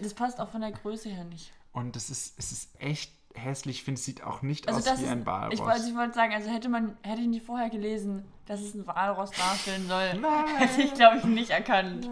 Das 0.01 0.13
passt 0.13 0.39
auch 0.41 0.49
von 0.49 0.59
der 0.61 0.71
Größe 0.73 1.07
her 1.09 1.23
nicht. 1.23 1.53
Und 1.71 1.95
das 1.95 2.09
ist, 2.09 2.37
es 2.37 2.51
ist 2.51 2.69
echt 2.81 3.13
hässlich. 3.33 3.77
Ich 3.77 3.83
finde, 3.85 3.99
es 3.99 4.03
sieht 4.05 4.23
auch 4.23 4.41
nicht 4.41 4.67
Also 4.67 4.79
aus 4.91 4.99
wie 4.99 5.03
ist, 5.03 5.09
ein 5.09 5.25
Walross. 5.25 5.53
ich 5.87 5.95
wollte 5.95 6.13
sagen, 6.13 6.33
also 6.33 6.49
hätte 6.49 6.67
man 6.67 6.97
hätte 7.03 7.21
ich 7.21 7.27
nicht 7.27 7.45
vorher 7.45 7.69
gelesen, 7.69 8.25
dass 8.47 8.59
es 8.59 8.73
ein 8.73 8.85
Walross 8.87 9.31
darstellen 9.31 9.87
soll, 9.87 10.15
Nein. 10.19 10.47
hätte 10.57 10.81
ich 10.81 10.93
glaube 10.95 11.19
ich 11.19 11.23
nicht 11.25 11.51
erkannt, 11.51 12.09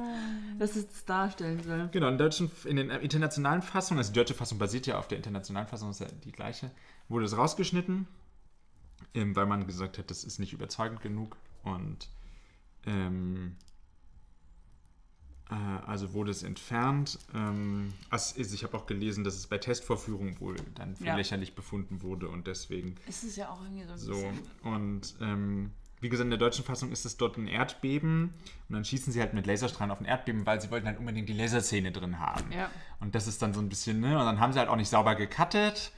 dass 0.60 0.76
es 0.78 0.88
das 0.88 1.04
darstellen 1.06 1.62
soll. 1.64 1.90
Genau, 1.92 2.08
in, 2.08 2.18
deutschen, 2.18 2.50
in 2.66 2.78
den 2.78 2.90
internationalen 2.92 3.62
Fassungen, 3.64 3.98
also 3.98 4.14
die 4.14 4.20
deutsche 4.20 4.36
Fassung 4.36 4.60
basiert 4.60 4.86
ja 4.88 4.98
auf 5.00 5.08
der 5.10 5.18
internationalen 5.18 5.68
Fassung, 5.68 5.90
ist 5.90 6.00
ja 6.00 6.08
die 6.24 6.32
gleiche, 6.32 6.72
wurde 7.10 7.26
es 7.26 7.36
rausgeschnitten, 7.36 8.08
ähm, 9.18 9.36
weil 9.36 9.46
man 9.46 9.66
gesagt 9.68 9.98
hat, 9.98 10.10
das 10.12 10.24
ist 10.24 10.40
nicht 10.40 10.54
überzeugend 10.54 11.02
genug 11.02 11.36
und 11.64 12.08
ähm, 12.86 13.56
äh, 15.50 15.54
also 15.86 16.14
wurde 16.14 16.32
es 16.32 16.44
entfernt. 16.44 17.20
Ähm, 17.34 17.94
also 18.10 18.40
ich 18.40 18.64
habe 18.64 18.78
auch 18.78 18.86
gelesen, 18.86 19.24
dass 19.24 19.36
es 19.36 19.48
bei 19.48 19.58
Testvorführungen 19.58 20.40
wohl 20.40 20.56
dann 20.76 20.96
für 20.96 21.06
Ja. 21.06 21.16
lächerlich 21.16 21.56
befunden 21.56 22.02
wurde 22.02 22.30
und 22.30 22.48
deswegen 22.48 22.96
Es 23.08 23.24
ist 23.24 23.38
ja 23.38 23.50
auch 23.50 23.62
irgendwie 23.62 23.84
so 23.86 23.92
ein 23.94 23.98
so. 23.98 24.12
bisschen. 24.14 24.40
Und 24.64 25.16
ähm, 25.22 25.72
wie 26.00 26.10
gesagt, 26.10 26.26
in 26.26 26.30
der 26.30 26.38
deutschen 26.40 26.64
Fassung 26.64 26.92
ist 26.92 27.06
es 27.06 27.18
dort 27.18 27.38
ein 27.38 27.48
Erdbeben 27.48 28.26
und 28.70 28.74
dann 28.74 28.86
schießen 28.86 29.12
sie 29.12 29.20
halt 29.20 29.34
mit 29.34 29.48
Laserstrahlen 29.48 29.90
auf 29.92 30.00
ein 30.00 30.06
Erdbeben, 30.06 30.46
weil 30.46 30.62
sie 30.62 30.70
wollten 30.70 30.86
halt 30.86 31.00
unbedingt 31.00 31.28
die 31.28 31.34
Laserszene 31.34 31.92
drin 31.92 32.20
haben. 32.20 32.52
Ja. 32.52 32.70
Und 33.00 33.16
das 33.16 33.26
ist 33.26 33.42
dann 33.42 33.54
so 33.54 33.60
ein 33.62 33.70
bisschen, 33.70 34.00
ne? 34.00 34.20
Und 34.20 34.26
dann 34.26 34.40
haben 34.40 34.54
sie 34.54 34.60
halt 34.60 34.70
auch 34.70 34.76
nicht 34.76 34.90
sauber 34.90 35.16
gecuttet. 35.16 35.92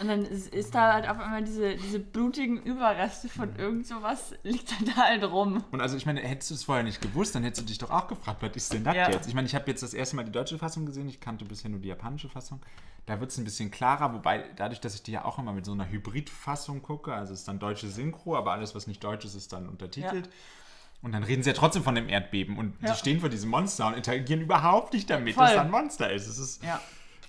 Und 0.00 0.08
dann 0.08 0.24
ist, 0.24 0.52
ist 0.52 0.74
da 0.74 0.92
halt 0.94 1.08
auf 1.08 1.20
einmal 1.20 1.44
diese, 1.44 1.76
diese 1.76 2.00
blutigen 2.00 2.60
Überreste 2.62 3.28
von 3.28 3.54
irgend 3.56 3.86
sowas, 3.86 4.34
liegt 4.42 4.72
dann 4.72 4.86
da 4.94 5.02
halt 5.04 5.22
rum. 5.24 5.62
Und 5.70 5.80
also 5.80 5.96
ich 5.96 6.04
meine, 6.04 6.20
hättest 6.20 6.50
du 6.50 6.54
es 6.54 6.64
vorher 6.64 6.82
nicht 6.82 7.00
gewusst, 7.00 7.34
dann 7.34 7.44
hättest 7.44 7.62
du 7.62 7.66
dich 7.66 7.78
doch 7.78 7.90
auch 7.90 8.08
gefragt, 8.08 8.42
was 8.42 8.56
ist 8.56 8.72
denn 8.72 8.82
das 8.82 8.94
Ja. 8.96 9.10
jetzt? 9.10 9.28
Ich 9.28 9.34
meine, 9.34 9.46
ich 9.46 9.54
habe 9.54 9.70
jetzt 9.70 9.82
das 9.84 9.94
erste 9.94 10.16
Mal 10.16 10.24
die 10.24 10.32
deutsche 10.32 10.58
Fassung 10.58 10.84
gesehen, 10.84 11.08
ich 11.08 11.20
kannte 11.20 11.44
bisher 11.44 11.70
nur 11.70 11.78
die 11.80 11.88
japanische 11.88 12.28
Fassung. 12.28 12.60
Da 13.06 13.20
wird 13.20 13.30
es 13.30 13.38
ein 13.38 13.44
bisschen 13.44 13.70
klarer, 13.70 14.12
wobei 14.14 14.44
dadurch, 14.56 14.80
dass 14.80 14.94
ich 14.96 15.02
die 15.04 15.12
ja 15.12 15.24
auch 15.24 15.38
immer 15.38 15.52
mit 15.52 15.64
so 15.64 15.72
einer 15.72 15.88
Hybridfassung 15.88 16.82
gucke, 16.82 17.14
also 17.14 17.32
es 17.32 17.40
ist 17.40 17.48
dann 17.48 17.58
deutsche 17.60 17.88
Synchro, 17.88 18.36
aber 18.36 18.52
alles, 18.52 18.74
was 18.74 18.86
nicht 18.88 19.04
deutsch 19.04 19.24
ist, 19.24 19.34
ist 19.36 19.52
dann 19.52 19.68
untertitelt. 19.68 20.28
Und 21.02 21.12
dann 21.12 21.22
reden 21.22 21.42
sie 21.42 21.50
ja 21.50 21.54
trotzdem 21.54 21.82
von 21.84 21.94
dem 21.94 22.08
Erdbeben 22.08 22.56
und 22.58 22.74
Ja. 22.82 22.90
die 22.92 22.96
stehen 22.98 23.20
vor 23.20 23.28
diesem 23.28 23.50
Monster 23.50 23.86
und 23.86 23.94
interagieren 23.94 24.40
überhaupt 24.40 24.94
nicht 24.94 25.08
damit, 25.10 25.34
Voll. 25.34 25.44
dass 25.44 25.54
da 25.54 25.60
ein 25.60 25.70
Monster 25.70 26.10
ist. 26.10 26.26
Es 26.26 26.38
ist 26.38 26.64
Ja. 26.64 26.80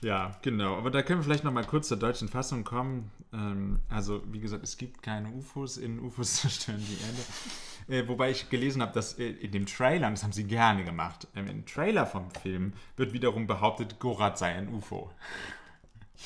Ja, 0.02 0.32
genau. 0.42 0.78
Aber 0.78 0.92
da 0.92 1.02
können 1.02 1.20
wir 1.20 1.24
vielleicht 1.24 1.44
noch 1.44 1.52
mal 1.52 1.66
kurz 1.66 1.88
zur 1.88 1.98
deutschen 1.98 2.28
Fassung 2.28 2.64
kommen. 2.64 3.12
Ähm, 3.34 3.80
also, 3.90 4.22
wie 4.32 4.40
gesagt, 4.40 4.64
es 4.64 4.78
gibt 4.78 5.02
keine 5.02 5.30
UFOs. 5.30 5.78
In 5.78 6.00
UFOs 6.00 6.36
zerstören 6.42 6.80
die 6.80 6.98
Erde. 7.04 8.06
Äh, 8.06 8.08
wobei 8.08 8.32
ich 8.32 8.50
gelesen 8.50 8.82
habe, 8.82 8.94
dass 8.94 9.18
äh, 9.20 9.30
in 9.30 9.52
dem 9.52 9.66
Trailer, 9.66 10.10
das 10.10 10.24
haben 10.24 10.32
sie 10.32 10.46
gerne 10.46 10.84
gemacht, 10.84 11.28
ähm, 11.36 11.48
im 11.48 11.66
Trailer 11.66 12.06
vom 12.06 12.32
Film 12.32 12.74
wird 12.98 13.14
wiederum 13.14 13.48
behauptet, 13.48 14.00
Gorat 14.00 14.38
sei 14.38 14.56
ein 14.56 14.70
UFO. 14.74 15.12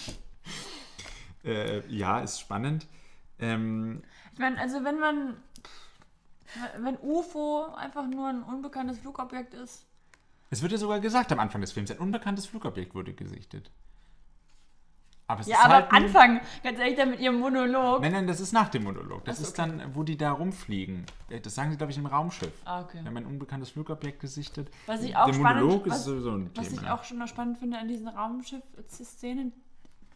äh, 1.43 1.85
ja, 1.87 2.19
ist 2.19 2.39
spannend. 2.39 2.87
Ähm, 3.39 4.03
Ich 4.33 4.39
meine, 4.39 4.59
also 4.59 4.83
wenn 4.83 4.99
man. 4.99 5.37
Wenn 6.79 6.97
UFO 6.97 7.75
einfach 7.75 8.07
nur 8.07 8.27
ein 8.27 8.41
unbekanntes 8.41 8.97
Flugobjekt 8.97 9.53
ist. 9.53 9.85
Es 10.49 10.61
wird 10.61 10.71
ja 10.71 10.77
sogar 10.77 10.99
gesagt 10.99 11.31
am 11.31 11.39
Anfang 11.39 11.61
des 11.61 11.71
Films, 11.71 11.91
ein 11.91 11.99
unbekanntes 11.99 12.45
Flugobjekt 12.47 12.95
wurde 12.95 13.13
gesichtet. 13.13 13.71
Aber 15.27 15.41
es 15.41 15.47
Ja, 15.47 15.57
ist 15.59 15.65
aber 15.65 15.73
halt 15.75 15.91
am 15.91 15.95
Anfang, 16.05 16.41
ganz 16.63 16.79
ehrlich, 16.79 16.97
da 16.97 17.05
mit 17.05 17.19
ihrem 17.19 17.39
Monolog. 17.39 18.01
Nein, 18.01 18.13
nein, 18.13 18.25
das 18.25 18.39
ist 18.39 18.51
nach 18.51 18.69
dem 18.69 18.83
Monolog. 18.83 19.23
Das 19.25 19.35
Ach 19.37 19.41
so, 19.41 19.47
ist 19.47 19.59
dann, 19.59 19.93
wo 19.93 20.01
die 20.01 20.17
da 20.17 20.31
rumfliegen. 20.31 21.05
Äh, 21.29 21.39
Das 21.39 21.53
sagen 21.53 21.69
sie, 21.69 21.77
glaube 21.77 21.91
ich, 21.91 21.99
im 21.99 22.07
Raumschiff. 22.07 22.51
Ah, 22.65 22.81
okay. 22.81 22.97
Wir 23.01 23.05
haben 23.05 23.17
ein 23.17 23.27
unbekanntes 23.27 23.69
Flugobjekt 23.69 24.21
gesichtet. 24.21 24.71
Was 24.87 25.03
ich 25.03 25.15
auch 25.15 25.27
Der 25.27 25.33
spannend, 25.35 25.61
Monolog 25.65 25.85
ist 25.85 25.93
was, 25.93 26.03
sowieso 26.05 26.31
ein 26.31 26.49
was 26.55 26.69
Thema. 26.69 26.81
ich 26.81 26.89
auch 26.89 27.03
schon 27.03 27.19
noch 27.19 27.27
spannend 27.27 27.59
finde 27.59 27.77
an 27.77 27.87
diesen 27.87 28.07
Raumschiff-Szenen, 28.07 29.53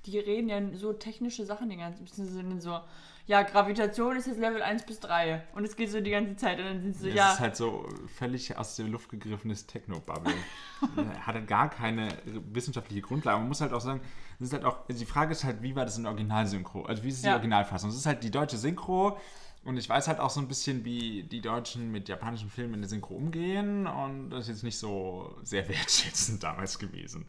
die 0.05 0.19
reden 0.19 0.49
ja 0.49 0.61
so 0.77 0.93
technische 0.93 1.45
Sachen 1.45 1.69
die 1.69 1.77
ganze 1.77 2.03
Zeit. 2.05 2.25
sind 2.27 2.61
so, 2.61 2.79
ja, 3.25 3.41
Gravitation 3.43 4.17
ist 4.17 4.27
jetzt 4.27 4.39
Level 4.39 4.61
1 4.61 4.85
bis 4.85 4.99
3 4.99 5.43
und 5.55 5.63
es 5.63 5.75
geht 5.77 5.89
so 5.91 6.01
die 6.01 6.11
ganze 6.11 6.35
Zeit 6.35 6.59
und 6.59 6.65
dann 6.65 6.81
sind 6.81 6.93
sie 6.93 7.03
so, 7.03 7.07
Das 7.07 7.15
ja, 7.15 7.31
ist 7.33 7.39
halt 7.39 7.55
so 7.55 7.87
völlig 8.17 8.57
aus 8.57 8.75
der 8.75 8.87
Luft 8.87 9.09
gegriffenes 9.09 9.65
Techno-Bubble. 9.65 10.33
Hat 11.21 11.35
halt 11.35 11.47
gar 11.47 11.69
keine 11.69 12.09
wissenschaftliche 12.51 13.01
Grundlage. 13.01 13.39
Man 13.39 13.47
muss 13.47 13.61
halt 13.61 13.71
auch 13.71 13.79
sagen, 13.79 14.01
es 14.39 14.47
ist 14.47 14.53
halt 14.53 14.65
auch, 14.65 14.79
also 14.89 14.99
die 14.99 15.05
Frage 15.05 15.31
ist 15.31 15.45
halt, 15.45 15.61
wie 15.61 15.73
war 15.75 15.85
das 15.85 15.97
in 15.97 16.05
Originalsynchro? 16.05 16.83
Also 16.83 17.03
wie 17.03 17.09
ist 17.09 17.23
die 17.23 17.27
Ja. 17.27 17.35
Originalfassung? 17.35 17.89
Es 17.89 17.95
ist 17.95 18.05
halt 18.05 18.23
die 18.23 18.31
deutsche 18.31 18.57
Synchro 18.57 19.17
und 19.63 19.77
ich 19.77 19.87
weiß 19.87 20.09
halt 20.09 20.19
auch 20.19 20.29
so 20.29 20.41
ein 20.41 20.49
bisschen, 20.49 20.83
wie 20.83 21.23
die 21.23 21.39
Deutschen 21.39 21.93
mit 21.93 22.09
japanischen 22.09 22.49
Filmen 22.49 22.73
in 22.73 22.81
der 22.81 22.89
Synchro 22.89 23.13
umgehen 23.13 23.87
und 23.87 24.31
das 24.31 24.41
ist 24.41 24.47
jetzt 24.49 24.63
nicht 24.63 24.77
so 24.77 25.37
sehr 25.43 25.65
wertschätzend 25.69 26.43
damals 26.43 26.77
gewesen. 26.77 27.25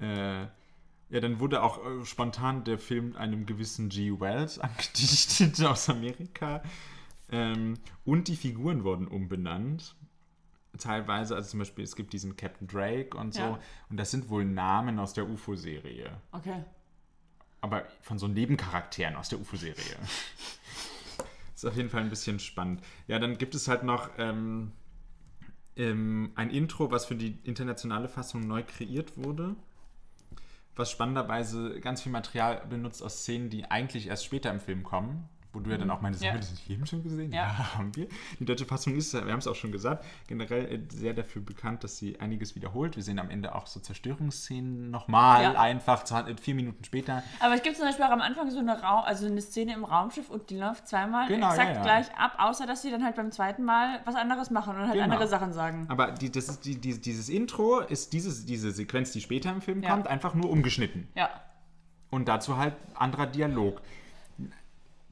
Äh, 0.00 0.46
ja, 1.12 1.20
dann 1.20 1.40
wurde 1.40 1.62
auch 1.62 1.84
äh, 1.84 2.06
spontan 2.06 2.64
der 2.64 2.78
Film 2.78 3.14
einem 3.16 3.44
gewissen 3.44 3.90
G. 3.90 4.18
Wells 4.18 4.58
angedichtet 4.58 5.62
aus 5.62 5.90
Amerika. 5.90 6.62
Ähm, 7.30 7.74
und 8.06 8.28
die 8.28 8.36
Figuren 8.36 8.82
wurden 8.82 9.06
umbenannt. 9.06 9.94
Teilweise, 10.78 11.36
also 11.36 11.50
zum 11.50 11.58
Beispiel, 11.58 11.84
es 11.84 11.96
gibt 11.96 12.14
diesen 12.14 12.34
Captain 12.36 12.66
Drake 12.66 13.14
und 13.14 13.34
so. 13.34 13.42
Ja. 13.42 13.60
Und 13.90 13.98
das 13.98 14.10
sind 14.10 14.30
wohl 14.30 14.46
Namen 14.46 14.98
aus 14.98 15.12
der 15.12 15.28
UFO-Serie. 15.28 16.18
okay. 16.32 16.64
aber 17.60 17.84
von 18.00 18.18
so 18.18 18.26
Nebencharakteren 18.26 19.14
aus 19.14 19.28
der 19.28 19.38
UFO-Serie. 19.38 19.74
ist 21.54 21.66
auf 21.66 21.76
jeden 21.76 21.90
Fall 21.90 22.00
ein 22.00 22.08
bisschen 22.08 22.40
spannend. 22.40 22.82
Ja, 23.06 23.18
dann 23.18 23.36
gibt 23.36 23.54
es 23.54 23.68
halt 23.68 23.82
noch 23.82 24.08
ähm, 24.16 24.72
ähm, 25.76 26.32
ein 26.36 26.48
Intro, 26.48 26.90
was 26.90 27.04
für 27.04 27.16
die 27.16 27.38
internationale 27.44 28.08
Fassung 28.08 28.46
neu 28.48 28.62
kreiert 28.62 29.18
wurde. 29.18 29.56
Was 30.74 30.90
spannenderweise 30.90 31.80
ganz 31.80 32.02
viel 32.02 32.12
Material 32.12 32.66
benutzt 32.68 33.02
aus 33.02 33.18
Szenen, 33.18 33.50
die 33.50 33.64
eigentlich 33.70 34.08
erst 34.08 34.24
später 34.24 34.50
im 34.50 34.60
Film 34.60 34.82
kommen. 34.82 35.28
Wo 35.54 35.60
du 35.60 35.70
ja 35.70 35.76
dann 35.76 35.90
auch 35.90 36.00
meinst, 36.00 36.22
Ja. 36.22 36.28
haben 36.30 36.36
wir 36.36 36.40
das 36.40 36.50
nicht 36.50 36.66
jedem 36.66 36.86
schon 36.86 37.02
gesehen? 37.02 37.30
Ja. 37.32 37.74
haben 37.76 37.94
wir. 37.94 38.06
Die 38.40 38.44
deutsche 38.46 38.64
Fassung 38.64 38.94
ist, 38.96 39.12
wir 39.12 39.20
haben 39.20 39.38
es 39.38 39.46
auch 39.46 39.54
schon 39.54 39.70
gesagt, 39.70 40.04
generell 40.26 40.64
äh, 40.72 40.80
sehr 40.90 41.12
dafür 41.12 41.42
bekannt, 41.42 41.84
dass 41.84 41.98
sie 41.98 42.18
einiges 42.20 42.54
wiederholt. 42.54 42.96
Wir 42.96 43.02
sehen 43.02 43.18
am 43.18 43.28
Ende 43.28 43.54
auch 43.54 43.66
so 43.66 43.78
Zerstörungsszenen 43.80 44.90
nochmal, 44.90 45.42
Ja. 45.42 45.60
einfach 45.60 46.04
äh, 46.26 46.34
vier 46.40 46.54
Minuten 46.54 46.84
später. 46.84 47.22
Aber 47.40 47.54
es 47.54 47.62
gibt 47.62 47.76
zum 47.76 47.84
Beispiel 47.84 48.04
auch 48.04 48.10
am 48.10 48.22
Anfang 48.22 48.50
so 48.50 48.58
eine, 48.58 48.80
Raum, 48.80 49.02
also 49.04 49.26
eine 49.26 49.40
Szene 49.42 49.74
im 49.74 49.84
Raumschiff 49.84 50.30
und 50.30 50.48
die 50.50 50.56
läuft 50.56 50.88
zweimal 50.88 51.28
Genau, 51.28 51.50
exakt 51.50 51.68
ja, 51.70 51.74
ja. 51.76 51.82
gleich 51.82 52.06
ab, 52.16 52.34
außer 52.38 52.66
dass 52.66 52.82
sie 52.82 52.90
dann 52.90 53.04
halt 53.04 53.16
beim 53.16 53.30
zweiten 53.30 53.64
Mal 53.64 54.00
was 54.04 54.14
anderes 54.14 54.50
machen 54.50 54.74
und 54.76 54.82
halt 54.82 54.92
Genau. 54.94 55.04
andere 55.04 55.28
Sachen 55.28 55.52
sagen. 55.52 55.86
Aber 55.88 56.12
die, 56.12 56.30
das 56.30 56.48
ist 56.48 56.64
die, 56.64 56.76
die, 56.76 56.98
dieses 57.00 57.28
Intro 57.28 57.80
ist 57.80 58.12
dieses, 58.12 58.46
diese 58.46 58.70
Sequenz, 58.70 59.12
die 59.12 59.20
später 59.20 59.50
im 59.50 59.60
Film 59.60 59.82
Ja. 59.82 59.90
kommt, 59.90 60.06
einfach 60.06 60.34
nur 60.34 60.48
umgeschnitten. 60.50 61.08
Ja. 61.14 61.28
Und 62.10 62.28
dazu 62.28 62.56
halt 62.56 62.74
anderer 62.94 63.26
Dialog. 63.26 63.80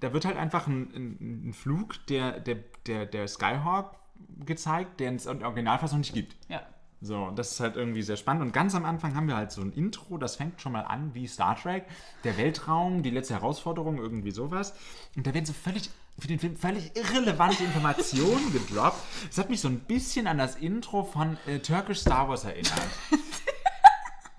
Da 0.00 0.12
wird 0.12 0.24
halt 0.24 0.36
einfach 0.36 0.66
ein, 0.66 0.90
ein, 0.94 1.48
ein 1.48 1.52
Flug 1.52 2.06
der, 2.06 2.40
der, 2.40 2.56
der, 2.86 3.06
der 3.06 3.28
Skyhawk 3.28 3.96
gezeigt, 4.44 5.00
der 5.00 5.12
es 5.12 5.26
in 5.26 5.38
der 5.38 5.48
Originalfassung 5.48 6.00
nicht 6.00 6.14
gibt. 6.14 6.36
Ja. 6.48 6.62
So, 7.02 7.16
und 7.16 7.38
das 7.38 7.52
ist 7.52 7.60
halt 7.60 7.76
irgendwie 7.76 8.02
sehr 8.02 8.18
spannend. 8.18 8.42
Und 8.42 8.52
ganz 8.52 8.74
am 8.74 8.84
Anfang 8.84 9.14
haben 9.14 9.26
wir 9.26 9.36
halt 9.36 9.52
so 9.52 9.62
ein 9.62 9.72
Intro, 9.72 10.18
das 10.18 10.36
fängt 10.36 10.60
schon 10.60 10.72
mal 10.72 10.82
an 10.82 11.14
wie 11.14 11.26
Star 11.26 11.56
Trek, 11.56 11.84
der 12.24 12.36
Weltraum, 12.36 13.02
die 13.02 13.08
letzte 13.08 13.34
Herausforderung, 13.34 13.96
irgendwie 13.96 14.32
sowas. 14.32 14.74
Und 15.16 15.26
da 15.26 15.32
werden 15.32 15.46
so 15.46 15.54
völlig, 15.54 15.88
für 16.18 16.28
den 16.28 16.38
Film 16.38 16.56
völlig 16.56 16.94
irrelevante 16.94 17.64
Informationen 17.64 18.52
gedroppt. 18.52 18.98
Das 19.28 19.38
hat 19.38 19.48
mich 19.48 19.62
so 19.62 19.68
ein 19.68 19.80
bisschen 19.80 20.26
an 20.26 20.36
das 20.36 20.56
Intro 20.56 21.04
von 21.04 21.38
äh, 21.46 21.60
Turkish 21.60 22.00
Star 22.00 22.28
Wars 22.28 22.44
erinnert. 22.44 22.72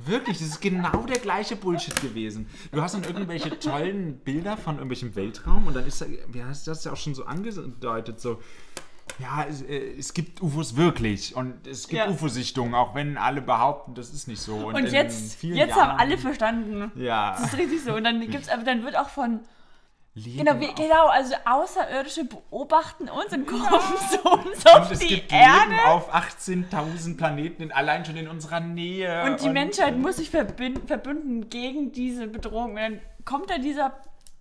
Wirklich, 0.05 0.39
das 0.39 0.47
ist 0.47 0.61
genau 0.61 1.03
der 1.07 1.19
gleiche 1.19 1.55
Bullshit 1.55 1.99
gewesen. 2.01 2.47
Du 2.71 2.81
hast 2.81 2.93
dann 2.95 3.03
irgendwelche 3.03 3.57
tollen 3.59 4.17
Bilder 4.19 4.57
von 4.57 4.75
irgendwelchem 4.75 5.15
Weltraum 5.15 5.67
und 5.67 5.75
dann 5.75 5.85
ist 5.85 6.01
da, 6.01 6.05
wie 6.29 6.43
hast 6.43 6.65
du 6.67 6.71
das 6.71 6.83
ja 6.83 6.91
auch 6.93 6.97
schon 6.97 7.13
so 7.15 7.25
angedeutet, 7.25 8.19
so, 8.19 8.41
ja, 9.19 9.45
es, 9.49 9.61
äh, 9.61 9.93
es 9.97 10.13
gibt 10.13 10.41
UFOs 10.41 10.75
wirklich 10.77 11.35
und 11.35 11.67
es 11.67 11.87
gibt 11.87 11.99
Ja. 11.99 12.09
UFO-Sichtungen, 12.09 12.73
auch 12.73 12.95
wenn 12.95 13.17
alle 13.17 13.41
behaupten, 13.41 13.93
das 13.93 14.11
ist 14.13 14.27
nicht 14.27 14.41
so. 14.41 14.55
Und 14.67 14.77
in 14.77 14.85
jetzt, 14.87 15.43
jetzt 15.43 15.71
haben 15.73 15.79
Jahren- 15.89 15.99
alle 15.99 16.17
verstanden. 16.17 16.91
Ja. 16.95 17.31
Das 17.31 17.51
ist 17.53 17.57
richtig 17.57 17.83
so. 17.83 17.93
Und 17.93 18.03
dann 18.03 18.19
gibt's, 18.29 18.47
aber 18.49 18.63
dann 18.63 18.83
wird 18.83 18.95
auch 18.97 19.09
von, 19.09 19.41
Leben 20.13 20.39
genau, 20.45 20.51
auf- 20.67 20.75
genau, 20.75 21.07
also 21.07 21.35
Außerirdische 21.45 22.25
beobachten 22.25 23.07
uns 23.07 23.31
und 23.31 23.45
kommen 23.47 23.63
zu 24.09 24.21
uns 24.29 24.65
auf 24.65 24.87
Und 24.87 24.91
es 24.91 24.99
die 24.99 25.07
gibt 25.07 25.31
Erde. 25.31 25.69
Leben 25.69 25.79
auf 25.87 26.13
18.000 26.13 27.15
Planeten, 27.17 27.63
in, 27.63 27.71
allein 27.71 28.03
schon 28.03 28.17
in 28.17 28.27
unserer 28.27 28.59
Nähe. 28.59 29.23
Und 29.23 29.41
die 29.41 29.49
Menschheit 29.49 29.97
muss 29.97 30.17
sich 30.17 30.29
verbünden, 30.29 30.85
verbünden 30.85 31.49
gegen 31.49 31.93
diese 31.93 32.27
Bedrohung. 32.27 32.71
Und 32.71 32.75
dann 32.77 33.01
kommt 33.23 33.49
da 33.49 33.57
dieser 33.57 33.93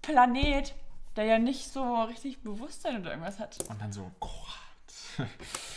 Planet, 0.03 0.75
der 1.15 1.25
ja 1.25 1.39
nicht 1.39 1.73
so 1.73 2.03
richtig 2.03 2.43
Bewusstsein 2.43 3.01
oder 3.01 3.11
irgendwas 3.11 3.39
hat. 3.39 3.57
Und 3.69 3.81
dann 3.81 3.93
so, 3.93 4.11
Gott. 4.19 4.31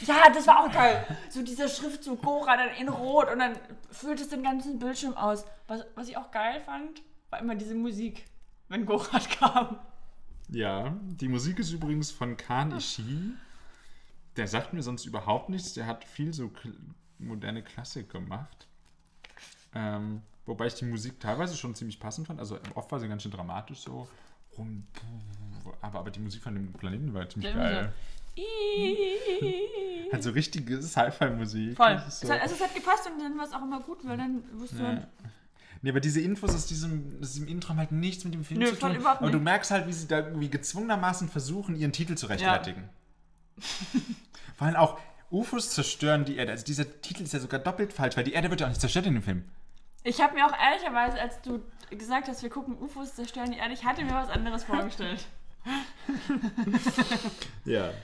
Ja, 0.08 0.29
das 0.34 0.47
war 0.47 0.63
auch 0.63 0.71
geil. 0.71 1.06
So 1.29 1.41
dieser 1.43 1.67
Schriftzug 1.67 2.21
Gora 2.21 2.58
dann 2.58 2.69
in 2.79 2.88
Rot 2.89 3.29
und 3.32 3.39
dann 3.39 3.58
füllt 3.91 4.19
es 4.21 4.29
den 4.29 4.41
ganzen 4.43 4.79
Bildschirm 4.79 5.15
aus. 5.17 5.45
Was, 5.67 5.86
was 5.95 6.08
ich 6.08 6.17
auch 6.17 6.32
geil 6.32 6.62
fand, 6.65 7.01
war 7.29 7.39
immer 7.39 7.56
diese 7.56 7.75
Musik, 7.75 8.25
wenn 8.73 8.86
Gorat 8.88 9.29
kam. 9.29 9.77
Ja, 10.49 10.97
die 11.05 11.27
Musik 11.29 11.59
ist 11.59 11.71
übrigens 11.71 12.12
von 12.12 12.36
Kan 12.38 12.75
Ishii. 12.75 13.33
Der 14.36 14.47
sagt 14.47 14.73
mir 14.73 14.81
sonst 14.81 15.05
überhaupt 15.05 15.49
nichts. 15.49 15.73
Der 15.73 15.86
hat 15.86 16.03
viel 16.03 16.33
so 16.33 16.51
moderne 17.19 17.62
Klassik 17.63 18.09
gemacht. 18.09 18.67
Ähm, 19.75 20.23
wobei 20.45 20.65
ich 20.67 20.73
die 20.73 20.86
Musik 20.86 21.19
teilweise 21.19 21.55
schon 21.55 21.75
ziemlich 21.75 21.99
passend 21.99 22.25
fand. 22.27 22.39
Also 22.39 22.57
oft 22.73 22.91
war 22.91 22.99
sie 22.99 23.07
ganz 23.07 23.21
schön 23.23 23.31
dramatisch 23.31 23.79
so. 23.79 24.07
Rum, 24.57 24.86
aber, 25.81 25.99
aber 25.99 26.12
die 26.12 26.19
Musik 26.19 26.41
von 26.43 26.53
dem 26.55 26.73
Planeten 26.73 27.13
war 27.13 27.29
ziemlich 27.29 27.53
geil. 27.53 27.93
Hat 30.12 30.23
so 30.23 30.31
richtige 30.31 30.81
Sci-Fi-Musik. 30.81 31.75
Voll. 31.77 31.93
Ist 32.07 32.07
Es 32.07 32.19
So. 32.21 32.33
hat, 32.33 32.41
also 32.41 32.55
es 32.55 32.62
hat 32.62 32.73
gepasst 32.75 33.07
und 33.07 33.19
dann 33.21 33.38
war 33.38 33.45
es 33.45 33.53
auch 33.53 33.62
immer 33.63 33.79
gut, 33.81 33.99
weil 34.03 34.17
dann 34.17 34.43
wusste 34.59 34.77
Ja. 34.77 34.83
man, 34.83 35.07
Nee, 35.84 35.89
aber 35.89 36.00
diese 36.00 36.22
Infos 36.22 36.56
aus 36.56 36.65
diesem, 36.65 37.17
aus 37.22 37.34
diesem 37.34 37.48
Intro 37.48 37.69
haben 37.69 37.78
halt 37.78 37.91
nichts 37.91 38.24
mit 38.24 38.34
dem 38.34 38.46
Film 38.46 38.62
Nö, 38.62 38.67
zu 38.67 38.78
voll 38.78 38.96
tun. 38.96 39.06
Aber 39.06 39.30
du 39.30 39.38
nicht. 39.38 39.43
merkst 39.43 39.69
halt, 39.69 39.86
wie 39.86 39.91
sie 39.91 40.08
da 40.08 40.19
irgendwie 40.19 40.50
gezwungenermaßen 40.50 41.28
versuchen, 41.28 41.76
ihren 41.76 41.91
Titel 41.91 42.15
zu 42.15 42.28
rechtfertigen. 42.28 42.88
Vor 44.58 44.67
allem 44.67 44.78
auch 44.78 44.98
UFOs 45.30 45.72
zerstören 45.72 46.24
die 46.24 46.38
Erde. 46.38 46.54
Also 46.54 46.63
dieser 46.63 47.02
Titel 47.02 47.24
ist 47.24 47.34
ja 47.34 47.41
sogar 47.41 47.60
doppelt 47.60 47.91
falsch, 47.91 48.15
weil 48.15 48.24
die 48.24 48.32
Erde 48.32 48.50
wird 48.50 48.62
ja 48.62 48.67
auch 48.67 48.72
nicht 48.72 48.80
zerstört 48.80 49.08
in 49.08 49.15
dem 49.15 49.24
Film. 49.24 49.43
Ich 50.06 50.22
habe 50.22 50.36
mir 50.36 50.46
auch 50.46 50.58
ehrlicherweise, 50.58 51.19
als 51.19 51.41
du 51.41 51.60
gesagt 51.89 52.30
hast, 52.30 52.43
wir 52.43 52.50
gucken 52.50 52.78
UFOs 52.78 53.15
zerstören 53.15 53.52
die 53.52 53.58
Erde, 53.58 53.74
ich 53.74 53.84
hatte 53.84 54.06
mir 54.06 54.13
was 54.13 54.30
anderes 54.30 54.63
vorgestellt. 54.63 55.26
Ja. 57.65 57.91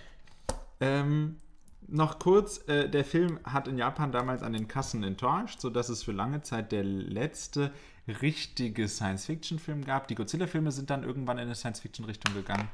Ähm, 0.82 1.42
noch 1.92 2.20
kurz, 2.20 2.68
äh, 2.68 2.90
der 2.90 3.06
Film 3.06 3.40
hat 3.44 3.68
in 3.68 3.78
Japan 3.78 4.12
damals 4.12 4.44
an 4.44 4.54
den 4.54 4.68
Kassen 4.68 5.04
enttäuscht, 5.04 5.60
sodass 5.62 5.90
es 5.90 6.04
für 6.04 6.12
lange 6.12 6.42
Zeit 6.42 6.72
der 6.72 6.84
letzte 6.84 7.72
richtige 8.08 8.88
Science-Fiction-Film 8.88 9.86
gab. 9.86 10.08
Die 10.08 10.16
Godzilla-Filme 10.16 10.72
sind 10.72 10.90
dann 10.90 11.04
irgendwann 11.04 11.38
in 11.38 11.46
eine 11.46 11.56
Science-Fiction-Richtung 11.56 12.34
gegangen. 12.34 12.68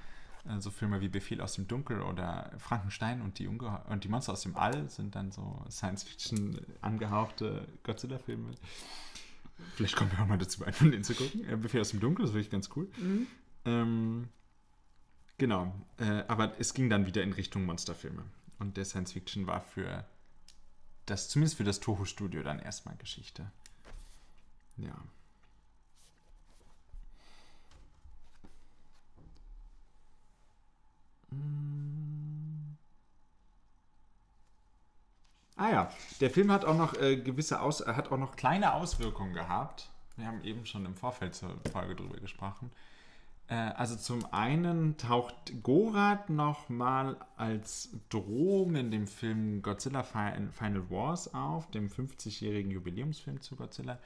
Äh, 0.48 0.60
so 0.60 0.72
Filme 0.72 1.02
wie 1.02 1.10
Befehl 1.10 1.42
aus 1.42 1.54
dem 1.54 1.68
Dunkel 1.68 2.02
oder 2.02 2.52
Frankenstein 2.58 3.22
und 3.22 3.40
die, 3.40 3.48
Unge 3.48 3.82
und 3.90 4.04
die 4.04 4.08
Monster 4.08 4.34
aus 4.34 4.42
dem 4.42 4.56
All 4.56 4.90
sind 4.90 5.16
dann 5.16 5.32
so 5.32 5.64
Science-Fiction 5.70 6.60
angehauchte 6.82 7.68
Godzilla-Filme. 7.84 8.52
Vielleicht 9.76 9.96
kommen 9.96 10.12
wir 10.12 10.22
auch 10.22 10.28
mal 10.28 10.38
dazu, 10.38 10.64
einen 10.64 10.74
von 10.74 10.92
denen 10.92 11.04
zu 11.04 11.16
gucken. 11.16 11.48
Äh, 11.50 11.58
Befehl 11.58 11.82
aus 11.82 11.92
dem 11.92 12.00
Dunkel, 12.00 12.24
das 12.24 12.32
ist 12.32 12.36
wirklich 12.36 12.52
ganz 12.52 12.70
cool. 12.76 12.90
Ähm, 13.66 14.30
Genau, 15.38 15.74
äh, 15.98 16.24
aber 16.28 16.54
es 16.60 16.74
ging 16.74 16.90
dann 16.90 17.06
wieder 17.06 17.22
in 17.22 17.34
Richtung 17.34 17.66
Monsterfilme. 17.66 18.24
Und 18.60 18.78
der 18.78 18.86
Science 18.86 19.12
Fiction 19.12 19.48
war 19.48 19.62
für 19.62 20.06
das, 21.06 21.30
zumindest 21.30 21.58
für 21.58 21.64
das 21.64 21.80
Toho-Studio 21.80 22.44
dann 22.44 22.60
erstmal 22.60 22.96
Geschichte. 22.98 23.52
Ja. 24.78 24.96
Mm. 31.32 32.78
Ah 35.58 35.70
ja, 35.70 35.92
der 36.20 36.30
Film 36.30 36.52
hat 36.52 36.66
auch 36.66 36.76
noch 36.76 36.96
äh, 36.96 37.16
gewisse 37.18 37.62
Aus 37.62 37.82
äh, 37.82 37.94
hat 37.94 38.12
auch 38.12 38.18
noch 38.18 38.36
kleine 38.36 38.74
Auswirkungen 38.74 39.34
gehabt. 39.34 39.90
Wir 40.18 40.28
haben 40.28 40.44
eben 40.44 40.66
schon 40.66 40.86
im 40.86 40.96
Vorfeld 40.96 41.36
zur 41.36 41.58
Folge 41.72 41.96
drüber 41.96 42.18
gesprochen. 42.18 42.72
Äh, 43.48 43.54
also 43.56 43.96
zum 43.96 44.26
einen 44.34 44.98
taucht 44.98 45.64
Gorath 45.64 46.30
nochmal 46.30 47.18
als 47.38 47.90
Drohung 48.10 48.76
in 48.76 48.92
dem 48.92 49.08
Film 49.08 49.62
Godzilla 49.62 50.04
Fi- 50.04 50.48
Final 50.52 50.90
Wars 50.90 51.34
auf, 51.34 51.70
dem 51.72 51.90
50-jährigen 51.90 52.72
Jubiläumsfilm 52.72 53.42
zu 53.42 53.56
Godzilla. 53.56 54.00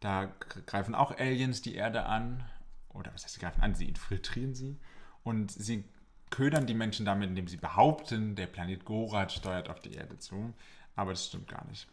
Da 0.00 0.26
greifen 0.66 0.94
auch 0.94 1.16
Aliens 1.18 1.62
die 1.62 1.74
Erde 1.74 2.04
an. 2.06 2.44
Oder 2.90 3.12
was 3.14 3.24
heißt, 3.24 3.34
sie 3.34 3.40
greifen 3.40 3.62
an, 3.62 3.74
sie 3.74 3.88
infiltrieren 3.88 4.54
sie. 4.54 4.76
Und 5.24 5.50
sie 5.50 5.84
ködern 6.30 6.66
die 6.66 6.74
Menschen 6.74 7.06
damit, 7.06 7.28
indem 7.30 7.48
sie 7.48 7.56
behaupten, 7.56 8.36
der 8.36 8.46
Planet 8.46 8.84
Gorath 8.84 9.32
steuert 9.32 9.70
auf 9.70 9.80
die 9.80 9.92
Erde 9.92 10.18
zu. 10.18 10.52
Aber 10.94 11.12
das 11.12 11.26
stimmt 11.26 11.48
gar 11.48 11.66
nicht. 11.66 11.88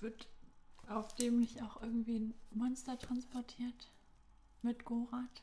Wird 0.00 0.26
auf 0.88 1.14
dem 1.16 1.38
nicht 1.40 1.62
auch 1.62 1.80
irgendwie 1.82 2.18
ein 2.18 2.34
Monster 2.50 2.98
transportiert? 2.98 3.90
Mit 4.62 4.84
Gorat? 4.84 5.42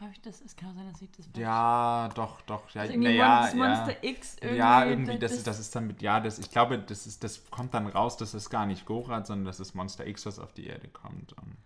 Habe 0.00 0.10
ich 0.12 0.20
das? 0.22 0.40
Es 0.40 0.56
kann 0.56 0.70
auch 0.70 0.74
sein, 0.74 0.90
dass 0.90 1.00
ich 1.00 1.10
das 1.12 1.26
Ja, 1.36 2.08
doch, 2.14 2.40
doch. 2.42 2.68
Ja, 2.70 2.82
Das 2.82 2.90
irgendwie 2.90 3.08
naja, 3.08 3.42
das 3.42 3.54
Monster 3.54 4.02
ja. 4.02 4.10
X 4.10 4.36
irgendwie. 4.40 4.58
Ja, 4.58 4.84
irgendwie, 4.84 5.18
das, 5.18 5.32
ist, 5.32 5.46
das 5.46 5.60
ist 5.60 5.74
dann 5.74 5.86
mit, 5.86 6.02
ja, 6.02 6.20
das, 6.20 6.38
ich 6.38 6.50
glaube, 6.50 6.78
das, 6.78 7.06
ist, 7.06 7.22
das 7.22 7.48
kommt 7.50 7.74
dann 7.74 7.86
raus, 7.86 8.16
dass 8.16 8.34
es 8.34 8.50
gar 8.50 8.66
nicht 8.66 8.86
Gorath, 8.86 9.28
sondern 9.28 9.46
dass 9.46 9.60
es 9.60 9.74
Monster 9.74 10.06
X, 10.06 10.26
was 10.26 10.38
auf 10.38 10.52
die 10.52 10.66
Erde 10.66 10.88
kommt. 10.88 11.32
Und 11.34 11.56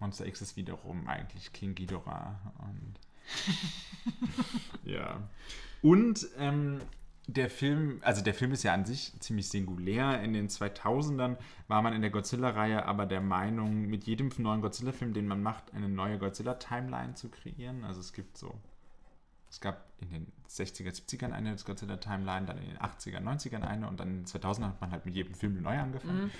Monster 0.00 0.26
X 0.26 0.42
ist 0.42 0.56
wiederum 0.56 1.08
eigentlich 1.08 1.52
King 1.52 1.74
Ghidorah. 1.74 2.38
Und 2.58 2.94
ja. 4.84 5.22
Und 5.82 6.28
ähm, 6.38 6.80
der 7.32 7.50
Film, 7.50 8.00
also 8.02 8.22
der 8.22 8.34
Film 8.34 8.52
ist 8.52 8.62
ja 8.62 8.72
an 8.72 8.84
sich 8.84 9.12
ziemlich 9.20 9.48
singulär. 9.48 10.22
In 10.22 10.32
den 10.32 10.48
2000ern 10.48 11.36
war 11.68 11.82
man 11.82 11.92
in 11.92 12.00
der 12.00 12.10
Godzilla-Reihe 12.10 12.84
aber 12.86 13.06
der 13.06 13.20
Meinung, 13.20 13.86
mit 13.86 14.04
jedem 14.04 14.30
neuen 14.38 14.60
Godzilla-Film, 14.60 15.14
den 15.14 15.26
man 15.26 15.42
macht, 15.42 15.74
eine 15.74 15.88
neue 15.88 16.18
Godzilla-Timeline 16.18 17.14
zu 17.14 17.28
kreieren. 17.28 17.84
Also 17.84 18.00
es 18.00 18.12
gibt 18.12 18.38
so 18.38 18.54
es 19.50 19.60
gab 19.60 19.84
in 20.00 20.10
den 20.10 20.32
60er, 20.48 20.90
70ern 20.90 21.32
eine 21.32 21.54
Godzilla-Timeline, 21.56 22.46
dann 22.46 22.58
in 22.58 22.68
den 22.68 22.78
80er, 22.78 23.18
90ern 23.18 23.62
eine 23.62 23.88
und 23.88 23.98
dann 23.98 24.08
in 24.08 24.16
den 24.20 24.26
2000ern 24.26 24.68
hat 24.68 24.80
man 24.80 24.92
halt 24.92 25.04
mit 25.04 25.14
jedem 25.16 25.34
Film 25.34 25.60
neu 25.60 25.76
angefangen. 25.76 26.30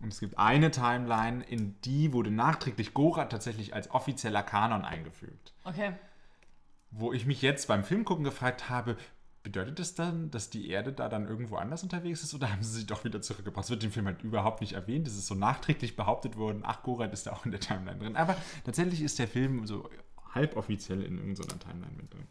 Und 0.00 0.12
es 0.12 0.20
gibt 0.20 0.38
eine 0.38 0.70
Timeline, 0.70 1.42
in 1.42 1.80
die 1.82 2.12
wurde 2.12 2.30
nachträglich 2.30 2.94
Gorat 2.94 3.32
tatsächlich 3.32 3.74
als 3.74 3.90
offizieller 3.90 4.42
Kanon 4.42 4.84
eingefügt. 4.84 5.54
Okay. 5.64 5.92
Wo 6.90 7.12
ich 7.12 7.26
mich 7.26 7.42
jetzt 7.42 7.68
beim 7.68 7.84
Filmgucken 7.84 8.22
gefragt 8.22 8.68
habe, 8.68 8.96
bedeutet 9.42 9.78
das 9.78 9.94
dann, 9.94 10.30
dass 10.30 10.50
die 10.50 10.68
Erde 10.68 10.92
da 10.92 11.08
dann 11.08 11.26
irgendwo 11.26 11.56
anders 11.56 11.82
unterwegs 11.82 12.22
ist 12.22 12.34
oder 12.34 12.52
haben 12.52 12.62
sie 12.62 12.80
sie 12.80 12.86
doch 12.86 13.04
wieder 13.04 13.20
zurückgebracht? 13.22 13.64
Es 13.64 13.70
wird 13.70 13.84
im 13.84 13.92
Film 13.92 14.06
halt 14.06 14.22
überhaupt 14.22 14.60
nicht 14.60 14.72
erwähnt. 14.72 15.06
Es 15.06 15.16
ist 15.16 15.26
so 15.26 15.34
nachträglich 15.34 15.96
behauptet 15.96 16.36
worden, 16.36 16.62
ach, 16.64 16.82
Gorat 16.82 17.12
ist 17.12 17.26
da 17.26 17.32
auch 17.32 17.44
in 17.44 17.50
der 17.50 17.60
Timeline 17.60 17.98
drin. 17.98 18.16
Aber 18.16 18.36
tatsächlich 18.64 19.02
ist 19.02 19.18
der 19.18 19.28
Film 19.28 19.66
so 19.66 19.88
halboffiziell 20.34 21.02
in 21.02 21.18
irgendeiner 21.18 21.58
Timeline 21.58 21.96
mit 21.96 22.12
drin. 22.12 22.26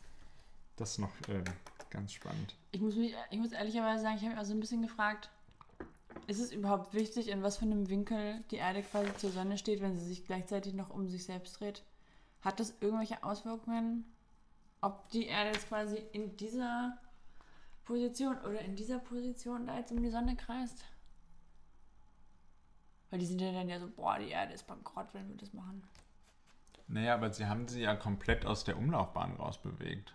Das 0.75 0.91
ist 0.91 0.99
noch 0.99 1.11
äh, 1.27 1.43
ganz 1.89 2.13
spannend. 2.13 2.55
Ich 2.71 2.81
muss, 2.81 2.95
mich, 2.95 3.15
ich 3.31 3.39
muss 3.39 3.51
ehrlicherweise 3.51 4.03
sagen, 4.03 4.15
ich 4.17 4.21
habe 4.21 4.31
mich 4.31 4.39
also 4.39 4.53
ein 4.53 4.59
bisschen 4.59 4.81
gefragt, 4.81 5.29
ist 6.27 6.39
es 6.39 6.51
überhaupt 6.51 6.93
wichtig, 6.93 7.29
in 7.29 7.43
was 7.43 7.57
für 7.57 7.65
einem 7.65 7.89
Winkel 7.89 8.43
die 8.51 8.57
Erde 8.57 8.81
quasi 8.81 9.15
zur 9.17 9.31
Sonne 9.31 9.57
steht, 9.57 9.81
wenn 9.81 9.97
sie 9.97 10.05
sich 10.05 10.25
gleichzeitig 10.25 10.73
noch 10.73 10.89
um 10.89 11.07
sich 11.07 11.25
selbst 11.25 11.59
dreht? 11.59 11.83
Hat 12.41 12.59
das 12.59 12.75
irgendwelche 12.81 13.23
Auswirkungen, 13.23 14.05
ob 14.81 15.09
die 15.09 15.25
Erde 15.27 15.51
jetzt 15.51 15.67
quasi 15.67 15.97
in 16.11 16.35
dieser 16.37 16.97
Position 17.85 18.37
oder 18.41 18.59
in 18.61 18.75
dieser 18.75 18.99
Position 18.99 19.67
da 19.67 19.77
jetzt 19.77 19.91
um 19.91 20.01
die 20.01 20.09
Sonne 20.09 20.35
kreist? 20.35 20.83
Weil 23.09 23.19
die 23.19 23.25
sind 23.25 23.39
ja 23.39 23.51
dann 23.51 23.69
ja 23.69 23.79
so, 23.79 23.89
boah, 23.89 24.19
die 24.19 24.29
Erde 24.29 24.53
ist 24.53 24.67
bankrott, 24.67 25.07
wenn 25.13 25.29
wir 25.29 25.37
das 25.37 25.53
machen. 25.53 25.83
Naja, 26.89 27.13
aber 27.13 27.31
sie 27.31 27.45
haben 27.47 27.67
sie 27.67 27.81
ja 27.81 27.95
komplett 27.95 28.45
aus 28.45 28.63
der 28.63 28.77
Umlaufbahn 28.77 29.33
rausbewegt. 29.35 30.13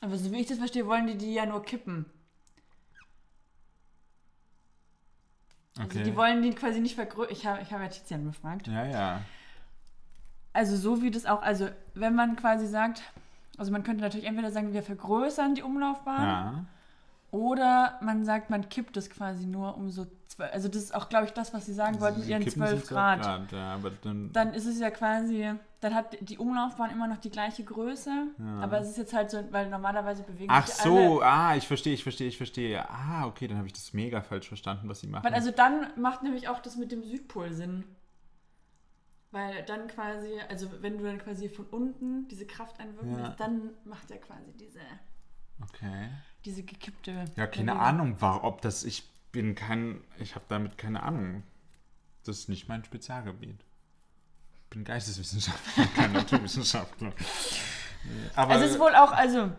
Aber 0.00 0.16
so 0.16 0.32
wie 0.32 0.40
ich 0.40 0.46
das 0.46 0.58
verstehe, 0.58 0.86
wollen 0.86 1.06
die 1.06 1.18
die 1.18 1.34
ja 1.34 1.46
nur 1.46 1.62
kippen. 1.62 2.06
Also 5.76 5.98
Okay. 5.98 6.02
die 6.04 6.16
wollen 6.16 6.42
die 6.42 6.50
quasi 6.54 6.80
nicht 6.80 6.94
vergrößern. 6.94 7.32
Ich 7.32 7.46
habe 7.46 7.62
ich 7.62 7.72
hab 7.72 7.80
ja 7.80 7.88
Tizian 7.88 8.24
befragt. 8.24 8.66
Ja, 8.66 8.84
ja. 8.84 9.22
Also 10.52 10.76
so 10.76 11.02
wie 11.02 11.10
das 11.10 11.26
auch, 11.26 11.42
also 11.42 11.68
wenn 11.94 12.14
man 12.14 12.36
quasi 12.36 12.66
sagt, 12.66 13.02
also 13.58 13.70
man 13.72 13.82
könnte 13.82 14.02
natürlich 14.02 14.26
entweder 14.26 14.50
sagen, 14.50 14.72
wir 14.72 14.82
vergrößern 14.82 15.54
die 15.54 15.62
Umlaufbahn 15.62 16.22
Ja. 16.22 16.64
oder 17.30 17.98
man 18.02 18.24
sagt, 18.24 18.50
man 18.50 18.68
kippt 18.68 18.96
es 18.96 19.10
quasi 19.10 19.46
nur 19.46 19.76
um 19.76 19.90
so 19.90 20.06
zwölf. 20.26 20.52
Also 20.52 20.68
das 20.68 20.82
ist 20.82 20.94
auch, 20.94 21.08
glaube 21.08 21.26
ich, 21.26 21.32
das, 21.32 21.52
was 21.54 21.66
sie 21.66 21.74
sagen 21.74 22.00
wollten 22.00 22.18
mit 22.18 22.24
Sie 22.26 22.32
ihren 22.32 22.48
12 22.48 22.82
sie 22.82 22.94
Grad. 22.94 23.52
Ja, 23.52 23.78
dann. 24.02 24.32
Dann 24.32 24.54
ist 24.54 24.66
es 24.66 24.80
ja 24.80 24.90
quasi, 24.90 25.52
dann 25.80 25.94
hat 25.94 26.16
die 26.20 26.38
Umlaufbahn 26.38 26.90
immer 26.90 27.06
noch 27.06 27.18
die 27.18 27.30
gleiche 27.30 27.62
Größe, 27.62 28.10
aber 28.60 28.80
es 28.80 28.88
ist 28.90 28.98
jetzt 28.98 29.12
halt 29.12 29.30
so, 29.30 29.44
weil 29.50 29.68
normalerweise 29.68 30.22
bewegen 30.22 30.50
Ach 30.50 30.66
sich 30.66 30.80
alle 30.84 31.06
so, 31.06 31.22
ah, 31.22 31.54
ich 31.54 31.66
verstehe, 31.68 31.94
ich 31.94 32.02
verstehe, 32.02 32.28
ich 32.28 32.36
verstehe. 32.36 32.88
Ah, 32.88 33.26
okay, 33.26 33.46
dann 33.46 33.58
habe 33.58 33.66
ich 33.66 33.72
das 33.74 33.92
mega 33.92 34.20
falsch 34.20 34.48
verstanden, 34.48 34.88
was 34.88 35.00
sie 35.00 35.06
machen. 35.06 35.24
Weil 35.24 35.34
also 35.34 35.50
dann 35.52 35.86
macht 35.96 36.22
nämlich 36.22 36.48
auch 36.48 36.58
das 36.60 36.76
mit 36.76 36.90
dem 36.90 37.04
Südpol 37.04 37.52
Sinn. 37.52 37.84
Weil 39.32 39.64
dann 39.64 39.86
quasi, 39.86 40.40
also 40.48 40.68
wenn 40.82 40.98
du 40.98 41.04
dann 41.04 41.18
quasi 41.18 41.48
von 41.48 41.66
unten 41.66 42.26
diese 42.28 42.46
Kraft 42.46 42.80
einwirken 42.80 43.12
Ja. 43.16 43.28
lässt, 43.28 43.38
dann 43.40 43.70
macht 43.84 44.10
er 44.10 44.18
quasi 44.18 44.52
diese, 44.58 44.80
okay. 45.62 46.08
diese 46.44 46.62
gekippte. 46.64 47.12
Ja, 47.36 47.46
keine 47.46 47.72
Bewegung. 47.72 47.80
Ahnung, 47.80 48.20
war, 48.20 48.42
ob 48.44 48.60
das. 48.62 48.82
Ich 48.82 49.08
bin 49.30 49.54
kein. 49.54 50.02
Ich 50.18 50.34
habe 50.34 50.44
damit 50.48 50.78
keine 50.78 51.02
Ahnung. 51.04 51.44
Das 52.24 52.38
ist 52.38 52.48
nicht 52.48 52.68
mein 52.68 52.84
Spezialgebiet. 52.84 53.64
Ich 54.64 54.70
bin 54.70 54.84
Geisteswissenschaftler, 54.84 55.86
kein 55.96 56.12
Naturwissenschaftler. 56.12 57.12
Aber 58.34 58.52
Also 58.54 58.64
es 58.64 58.72
ist 58.72 58.80
wohl 58.80 58.94
auch, 58.94 59.12
also, 59.12 59.52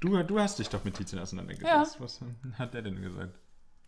du, 0.00 0.22
du 0.22 0.38
hast 0.40 0.58
dich 0.58 0.68
doch 0.68 0.84
mit 0.84 0.96
Tizian 0.96 1.20
auseinandergesetzt. 1.22 2.00
Was 2.00 2.20
hat 2.58 2.74
der 2.74 2.82
denn 2.82 3.00
gesagt? 3.02 3.38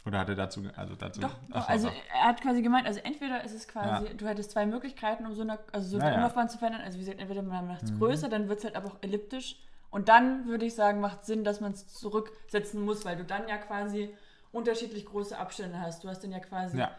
Oder 0.04 0.18
hat 0.18 0.28
er 0.28 0.34
dazu. 0.34 0.62
Also 0.76 0.96
dazu. 0.96 1.20
doch, 1.20 1.36
Ach, 1.52 1.68
also 1.68 1.88
er 2.12 2.24
hat 2.24 2.40
quasi 2.40 2.60
gemeint, 2.62 2.86
also 2.86 2.98
entweder 3.00 3.44
ist 3.44 3.54
es 3.54 3.68
quasi, 3.68 4.06
Ja. 4.06 4.14
du 4.14 4.26
hättest 4.26 4.50
zwei 4.50 4.66
Möglichkeiten, 4.66 5.26
um 5.26 5.34
so 5.34 5.42
eine, 5.42 5.58
also 5.70 5.88
so 5.90 5.96
eine 5.98 6.10
ja. 6.10 6.14
Umlaufbahn 6.16 6.48
zu 6.48 6.58
verändern. 6.58 6.82
Also 6.82 6.96
wie 6.98 7.02
gesagt, 7.02 7.20
entweder 7.20 7.42
man 7.42 7.68
macht 7.68 7.84
es 7.84 7.92
Mhm. 7.92 7.98
größer, 7.98 8.28
dann 8.28 8.48
wird 8.48 8.58
es 8.58 8.64
halt 8.64 8.74
aber 8.76 8.88
auch 8.88 8.96
elliptisch. 9.02 9.60
Und 9.90 10.08
dann 10.08 10.46
würde 10.46 10.64
ich 10.64 10.74
sagen, 10.74 11.00
macht 11.00 11.24
Sinn, 11.24 11.44
dass 11.44 11.60
man 11.60 11.72
es 11.72 11.86
zurücksetzen 11.86 12.80
muss, 12.84 13.04
weil 13.04 13.16
du 13.16 13.24
dann 13.24 13.46
ja 13.46 13.58
quasi 13.58 14.12
unterschiedlich 14.50 15.06
große 15.06 15.38
Abstände 15.38 15.80
hast. 15.80 16.02
Du 16.02 16.08
hast 16.08 16.20
dann 16.24 16.32
ja 16.32 16.40
quasi 16.40 16.78
Ja, 16.78 16.90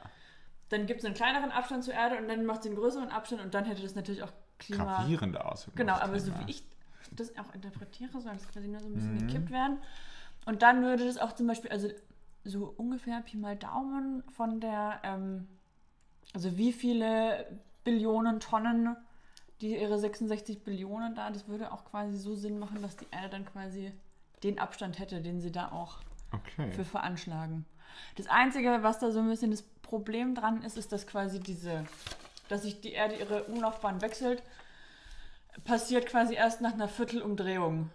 dann 0.70 0.86
gibt 0.86 1.00
es 1.02 1.06
einen 1.06 1.16
kleineren 1.16 1.52
Abstand 1.52 1.84
zur 1.84 1.94
Erde 1.94 2.18
und 2.18 2.28
dann 2.30 2.46
macht 2.46 2.62
es 2.62 2.68
einen 2.68 2.76
größeren 2.76 3.10
Abstand 3.10 3.42
und 3.42 3.54
dann 3.54 3.66
hätte 3.66 3.82
das 3.82 3.96
natürlich 3.96 4.24
auch 4.24 4.32
Klima. 4.60 4.86
gravierende 4.86 5.44
Auswirkungen. 5.44 5.88
Genau, 5.88 6.00
aber 6.00 6.20
so 6.20 6.32
wie 6.40 6.52
ich 6.52 6.64
das 7.12 7.38
auch 7.38 7.54
interpretiere, 7.54 8.22
soll 8.22 8.34
das 8.34 8.48
quasi 8.48 8.68
nur 8.70 8.80
so 8.80 8.88
ein 8.88 8.94
bisschen 8.96 9.16
Mhm. 9.16 9.28
gekippt 9.28 9.52
werden. 9.52 9.78
Und 10.46 10.62
dann 10.62 10.84
würde 10.84 11.06
das 11.06 11.18
auch 11.18 11.34
zum 11.34 11.48
Beispiel, 11.48 11.70
also 11.72 11.90
so 12.44 12.74
ungefähr 12.78 13.22
Pi 13.22 13.38
mal 13.38 13.56
Daumen 13.56 14.24
von 14.32 14.60
der, 14.60 15.00
ähm, 15.04 15.48
also 16.34 16.58
wie 16.58 16.74
viele 16.74 17.46
Billionen 17.84 18.40
Tonnen, 18.40 18.96
die 19.62 19.80
ihre 19.80 20.00
66 20.00 20.64
Billionen 20.64 21.16
da, 21.16 21.30
das 21.32 21.48
würde 21.48 21.72
auch 21.72 21.86
quasi 21.86 22.18
so 22.18 22.36
Sinn 22.36 22.60
machen, 22.60 22.82
dass 22.82 22.98
die 22.98 23.08
Erde 23.12 23.30
dann 23.30 23.46
quasi 23.46 23.92
den 24.44 24.60
Abstand 24.60 25.00
hätte, 25.00 25.22
den 25.22 25.40
sie 25.40 25.52
da 25.52 25.72
auch 25.72 26.00
Okay. 26.34 26.72
für 26.72 26.84
veranschlagen. 26.84 27.66
Das 28.16 28.28
Einzige, 28.28 28.80
was 28.82 28.98
da 29.00 29.12
so 29.12 29.20
ein 29.20 29.30
bisschen 29.30 29.52
das 29.52 29.62
Problem 29.62 30.34
dran 30.34 30.64
ist, 30.64 30.78
ist, 30.78 30.92
dass 30.92 31.06
quasi 31.06 31.40
diese, 31.40 31.86
dass 32.50 32.64
sich 32.64 32.82
die 32.82 32.92
Erde 32.92 33.16
ihre 33.16 33.44
Umlaufbahn 33.44 34.02
wechselt, 34.02 34.42
passiert 35.64 36.08
quasi 36.08 36.34
erst 36.34 36.62
nach 36.62 36.74
einer 36.74 36.88
Viertelumdrehung. 36.88 37.92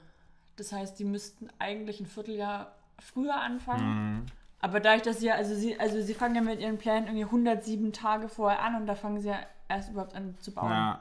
Das 0.56 0.72
heißt, 0.72 0.98
die 0.98 1.04
müssten 1.04 1.48
eigentlich 1.58 2.00
ein 2.00 2.06
Vierteljahr 2.06 2.76
früher 3.00 3.40
anfangen. 3.40 4.20
Mhm. 4.20 4.26
Aber 4.60 4.80
dadurch, 4.80 5.02
dass 5.02 5.20
sie 5.20 5.26
ja, 5.26 5.34
also 5.34 5.54
sie, 5.54 5.78
also 5.78 6.00
sie 6.00 6.14
fangen 6.14 6.34
ja 6.34 6.40
mit 6.40 6.60
ihren 6.60 6.78
Plänen 6.78 7.04
irgendwie 7.06 7.24
107 7.24 7.92
Tage 7.92 8.28
vorher 8.28 8.60
an 8.62 8.74
und 8.76 8.86
da 8.86 8.94
fangen 8.96 9.20
sie 9.20 9.28
ja 9.28 9.38
erst 9.68 9.90
überhaupt 9.90 10.14
an 10.14 10.36
zu 10.40 10.52
bauen. 10.52 10.70
Ja. 10.70 11.00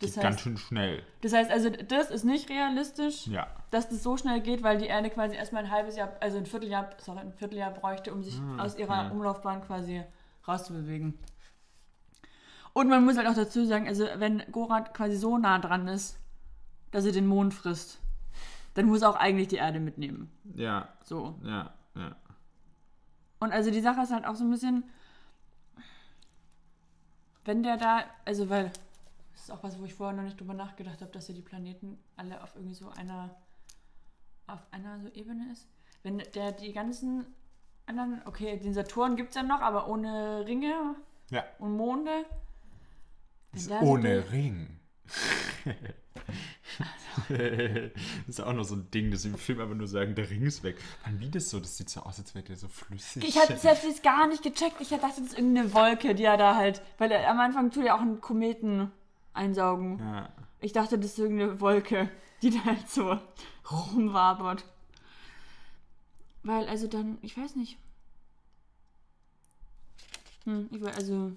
Geht 0.00 0.16
Das 0.16 0.22
ganz 0.22 0.36
heißt- 0.36 0.40
schön 0.40 0.56
schnell. 0.58 1.02
Das 1.22 1.32
heißt 1.32 1.50
also, 1.50 1.70
das 1.70 2.10
ist 2.10 2.24
nicht 2.24 2.50
realistisch 2.50 3.28
Ja. 3.28 3.46
dass 3.70 3.88
das 3.88 4.02
so 4.02 4.16
schnell 4.16 4.40
geht, 4.40 4.62
weil 4.64 4.78
die 4.78 4.86
Erde 4.86 5.10
quasi 5.10 5.36
erstmal 5.36 5.64
ein 5.64 5.70
halbes 5.70 5.96
Jahr, 5.96 6.12
also 6.20 6.38
ein 6.38 6.44
Vierteljahr, 6.46 6.90
sorry, 6.98 7.20
ein 7.20 7.32
Vierteljahr 7.32 7.70
bräuchte, 7.70 8.12
um 8.12 8.22
sich 8.24 8.38
Ah, 8.58 8.64
aus 8.64 8.76
ihrer. 8.76 9.10
Umlaufbahn 9.12 9.62
quasi 9.62 10.02
rauszubewegen. 10.46 11.16
Und 12.72 12.88
man 12.88 13.04
muss 13.04 13.16
halt 13.16 13.26
auch 13.28 13.34
dazu 13.34 13.64
sagen, 13.64 13.86
also 13.88 14.06
wenn 14.16 14.42
Gorat 14.52 14.92
quasi 14.92 15.16
so 15.16 15.38
nah 15.38 15.58
dran 15.58 15.88
ist, 15.88 16.18
dass 16.90 17.04
er 17.06 17.12
den 17.12 17.26
Mond 17.26 17.54
frisst, 17.54 17.98
dann 18.74 18.86
muss 18.86 19.02
er 19.02 19.10
auch 19.10 19.16
eigentlich 19.16 19.48
die 19.48 19.56
Erde 19.56 19.80
mitnehmen. 19.80 20.30
Ja, 20.54 20.88
So. 21.04 21.38
ja, 21.42 21.72
ja. 21.94 22.16
Und 23.46 23.52
also 23.52 23.70
die 23.70 23.80
Sache 23.80 24.00
ist 24.02 24.10
halt 24.12 24.24
auch 24.26 24.34
so 24.34 24.42
ein 24.42 24.50
bisschen, 24.50 24.82
wenn 27.44 27.62
der 27.62 27.76
da, 27.76 28.02
also 28.24 28.50
weil, 28.50 28.72
das 29.34 29.42
ist 29.42 29.50
auch 29.52 29.62
was, 29.62 29.78
wo 29.78 29.84
ich 29.84 29.94
vorher 29.94 30.16
noch 30.16 30.24
nicht 30.24 30.40
drüber 30.40 30.52
nachgedacht 30.52 31.00
habe, 31.00 31.12
dass 31.12 31.28
ja 31.28 31.34
die 31.34 31.42
Planeten 31.42 31.96
alle 32.16 32.42
auf 32.42 32.56
irgendwie 32.56 32.74
so 32.74 32.88
einer, 32.90 33.36
auf 34.48 34.58
einer 34.72 34.98
so 34.98 35.06
Ebene 35.10 35.52
ist. 35.52 35.68
Wenn 36.02 36.18
der 36.34 36.50
die 36.50 36.72
ganzen 36.72 37.24
anderen, 37.86 38.20
okay, 38.24 38.58
den 38.58 38.74
Saturn 38.74 39.14
gibt 39.14 39.28
es 39.28 39.36
ja 39.36 39.44
noch, 39.44 39.60
aber 39.60 39.86
ohne 39.88 40.44
Ringe 40.44 40.96
Ja. 41.30 41.44
und 41.60 41.76
Monde. 41.76 42.24
So 43.54 43.74
ohne 43.76 44.22
die- 44.22 44.28
Ring. 44.28 44.80
das 47.28 47.90
ist 48.28 48.40
auch 48.40 48.52
noch 48.52 48.64
so 48.64 48.76
ein 48.76 48.90
Ding, 48.90 49.10
dass 49.10 49.24
im 49.24 49.36
Film 49.36 49.60
aber 49.60 49.74
nur 49.74 49.88
sagen, 49.88 50.14
der 50.14 50.30
Ring 50.30 50.42
ist 50.42 50.62
weg. 50.62 50.76
Mann, 51.04 51.20
wie 51.20 51.30
das 51.30 51.50
so? 51.50 51.60
Das 51.60 51.76
sieht 51.76 51.90
so 51.90 52.00
aus, 52.00 52.18
als 52.18 52.34
wäre 52.34 52.44
der 52.44 52.56
so 52.56 52.68
flüssig. 52.68 53.24
Ich 53.24 53.38
habe 53.38 53.56
selbst 53.56 53.84
jetzt 53.84 54.02
gar 54.02 54.26
nicht 54.26 54.42
gecheckt. 54.42 54.80
Ich 54.80 54.88
dachte, 54.88 55.06
das 55.06 55.18
ist 55.18 55.38
irgendeine 55.38 55.72
Wolke, 55.74 56.14
die 56.14 56.24
er 56.24 56.36
da 56.36 56.56
halt, 56.56 56.82
weil 56.98 57.10
er 57.10 57.30
am 57.30 57.40
Anfang 57.40 57.70
tut 57.70 57.84
er 57.84 57.96
auch 57.96 58.00
einen 58.00 58.20
Kometen 58.20 58.90
einsaugen. 59.32 59.98
Ja. 59.98 60.28
Ich 60.60 60.72
dachte, 60.72 60.98
das 60.98 61.12
ist 61.12 61.18
irgendeine 61.18 61.60
Wolke, 61.60 62.10
die 62.42 62.50
da 62.50 62.64
halt 62.64 62.88
so 62.88 63.18
rumwabert. 63.70 64.64
Weil, 66.42 66.68
also 66.68 66.86
dann, 66.86 67.18
ich 67.22 67.36
weiß 67.36 67.56
nicht. 67.56 67.78
Hm, 70.44 70.68
ich 70.70 70.80
weiß, 70.80 70.96
also, 70.96 71.32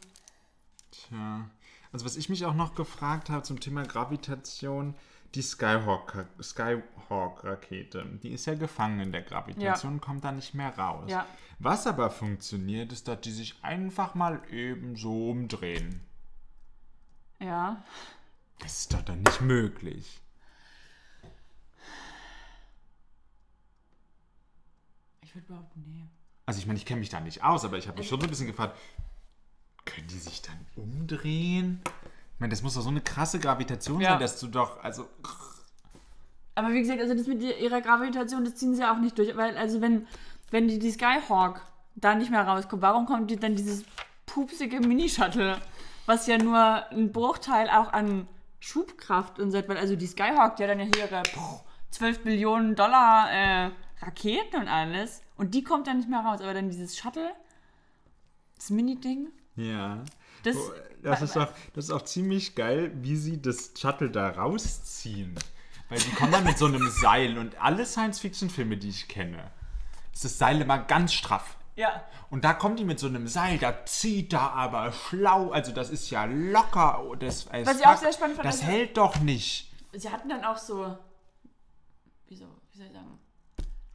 Tja. 0.92 1.50
Also 1.92 2.06
was 2.06 2.18
ich 2.18 2.30
mich 2.30 2.46
auch 2.46 2.54
noch 2.54 2.76
gefragt 2.76 3.30
habe 3.30 3.44
zum 3.44 3.60
Thema 3.60 3.84
Gravitation, 3.84 4.96
die 5.36 5.42
Skyhawk- 5.44 6.26
Skyhawk-Rakete, 6.42 8.06
die 8.24 8.30
ist 8.32 8.46
ja 8.48 8.56
gefangen 8.56 9.00
in 9.00 9.12
der 9.12 9.22
Gravitation, 9.22 10.02
kommt 10.02 10.24
da 10.24 10.32
nicht 10.32 10.54
mehr 10.54 10.78
raus. 10.78 11.10
Ja. 11.10 11.26
Was 11.60 11.86
aber 11.88 12.10
funktioniert, 12.10 12.92
ist, 12.92 13.08
dass 13.08 13.22
die 13.22 13.32
sich 13.32 13.56
einfach 13.64 14.16
mal 14.16 14.42
eben 14.52 14.96
so 14.96 15.30
umdrehen. 15.32 16.02
ja. 17.40 17.84
Das 18.62 18.80
ist 18.80 18.94
doch 18.94 19.02
dann 19.04 19.22
nicht 19.22 19.40
möglich. 19.40 20.20
Ich 25.22 25.36
würde 25.36 25.48
behaupten, 25.48 25.84
nee. 25.88 26.06
Also 26.46 26.60
ich 26.60 26.66
meine, 26.66 26.78
ich 26.78 26.86
kenne 26.86 27.00
mich 27.00 27.10
da 27.10 27.20
nicht 27.20 27.44
aus, 27.44 27.64
aber 27.64 27.78
ich 27.78 27.88
habe 27.88 28.00
mich 28.00 28.08
schon 28.10 28.20
so 28.20 28.26
ein 28.26 28.30
bisschen 28.30 28.48
gefragt, 28.48 28.78
können 29.86 30.08
die 30.08 30.18
sich 30.18 30.42
dann 30.42 30.66
umdrehen? 30.76 31.82
Ich 32.40 32.42
meine, 32.42 32.52
das 32.52 32.64
muss 32.64 32.76
doch 32.76 32.82
so 32.84 32.90
eine 32.90 33.02
krasse 33.02 33.38
Gravitation 33.38 34.00
Ja. 34.00 34.12
sein, 34.12 34.20
dass 34.22 34.40
du 34.40 34.48
doch, 34.48 34.82
also... 34.82 35.10
Aber 36.56 36.70
wie 36.72 36.80
gesagt, 36.80 37.02
also 37.02 37.14
das 37.14 37.28
mit 37.28 37.42
ihrer 37.42 37.82
Gravitation, 37.82 38.46
das 38.46 38.56
ziehen 38.56 38.74
sie 38.76 38.80
ja 38.82 38.94
auch 38.94 38.98
nicht 39.00 39.18
durch. 39.18 39.36
Weil, 39.36 39.58
also 39.58 39.82
wenn, 39.82 40.08
wenn 40.50 40.70
die, 40.70 40.80
die 40.80 40.90
Skyhawk 40.90 41.60
da 41.96 42.16
nicht 42.16 42.32
mehr 42.32 42.48
rauskommt, 42.48 42.82
warum 42.82 43.06
kommt 43.08 43.30
die 43.30 43.36
dann 43.36 43.58
dieses 43.58 43.84
pupsige 44.26 44.80
Mini-Shuttle, 44.80 45.60
was 46.06 46.28
ja 46.28 46.38
nur 46.38 46.58
ein 46.92 47.12
Bruchteil 47.12 47.70
auch 47.70 47.92
an 47.92 48.26
Schubkraft 48.62 49.38
und 49.42 49.52
so, 49.52 49.58
weil 49.68 49.76
also 49.78 49.98
die 49.98 50.08
Skyhawk, 50.08 50.56
die 50.56 50.64
hat 50.64 50.70
dann 50.70 50.80
ja 50.80 50.86
hier 50.86 51.12
ihre 51.12 51.24
puh, 51.24 51.60
12 51.92 52.24
Billionen 52.24 52.76
Dollar 52.78 53.32
äh, 53.34 53.72
Raketen 54.02 54.62
und 54.62 54.70
alles. 54.70 55.22
Und 55.36 55.54
die 55.56 55.64
kommt 55.66 55.88
dann 55.88 55.98
nicht 55.98 56.10
mehr 56.10 56.22
raus. 56.22 56.40
Aber 56.40 56.54
dann 56.54 56.70
dieses 56.70 56.98
Shuttle, 56.98 57.32
das 58.56 58.70
Mini-Ding, 58.70 59.28
Ja. 59.58 59.98
Das. 60.44 60.56
Das 61.02 61.22
ist, 61.22 61.38
auch, 61.38 61.48
das 61.74 61.86
ist 61.86 61.92
auch 61.92 62.02
ziemlich 62.02 62.56
geil, 62.56 62.92
wie 62.96 63.16
sie 63.16 63.42
das 63.42 63.72
Shuttle 63.80 64.12
da 64.12 64.30
rausziehen. 64.32 65.34
Weil 65.88 65.98
die 66.00 66.12
kommen 66.12 66.34
dann 66.34 66.44
mit 66.44 66.58
so 66.58 66.66
einem 66.66 66.90
Seil 66.90 67.38
und 67.38 67.60
alle 67.62 67.86
Science-Fiction-Filme, 67.86 68.76
die 68.78 68.90
ich 68.90 69.08
kenne, 69.08 69.50
ist 70.14 70.26
das 70.26 70.38
Seil 70.38 70.60
immer 70.62 70.78
ganz 70.78 71.14
straff. 71.14 71.56
ja. 71.76 72.04
Und 72.30 72.44
da 72.46 72.54
kommt 72.54 72.78
die 72.80 72.86
mit 72.86 73.00
so 73.00 73.08
einem 73.08 73.28
Seil, 73.28 73.58
da 73.58 73.86
zieht 73.88 74.34
da 74.34 74.50
aber 74.50 74.92
schlau, 74.92 75.50
also 75.52 75.72
das 75.72 75.90
ist 75.90 76.10
ja 76.12 76.26
locker. 76.26 77.02
oh, 77.04 77.16
Das, 77.16 77.48
as 77.50 77.66
Was 77.66 77.80
ich 77.80 77.86
auch 77.88 77.98
sehr 77.98 78.14
spannend 78.14 78.36
fand, 78.36 78.48
Das 78.48 78.60
also- 78.60 78.68
hält 78.72 78.98
doch 78.98 79.20
nicht. 79.22 79.72
Sie 79.94 80.10
hatten 80.12 80.30
dann 80.30 80.44
auch 80.44 80.58
so. 80.58 80.96
Wie, 82.28 82.36
so, 82.36 82.46
wie 82.72 82.78
soll 82.78 82.86
ich 82.88 82.94
sagen? 82.94 83.20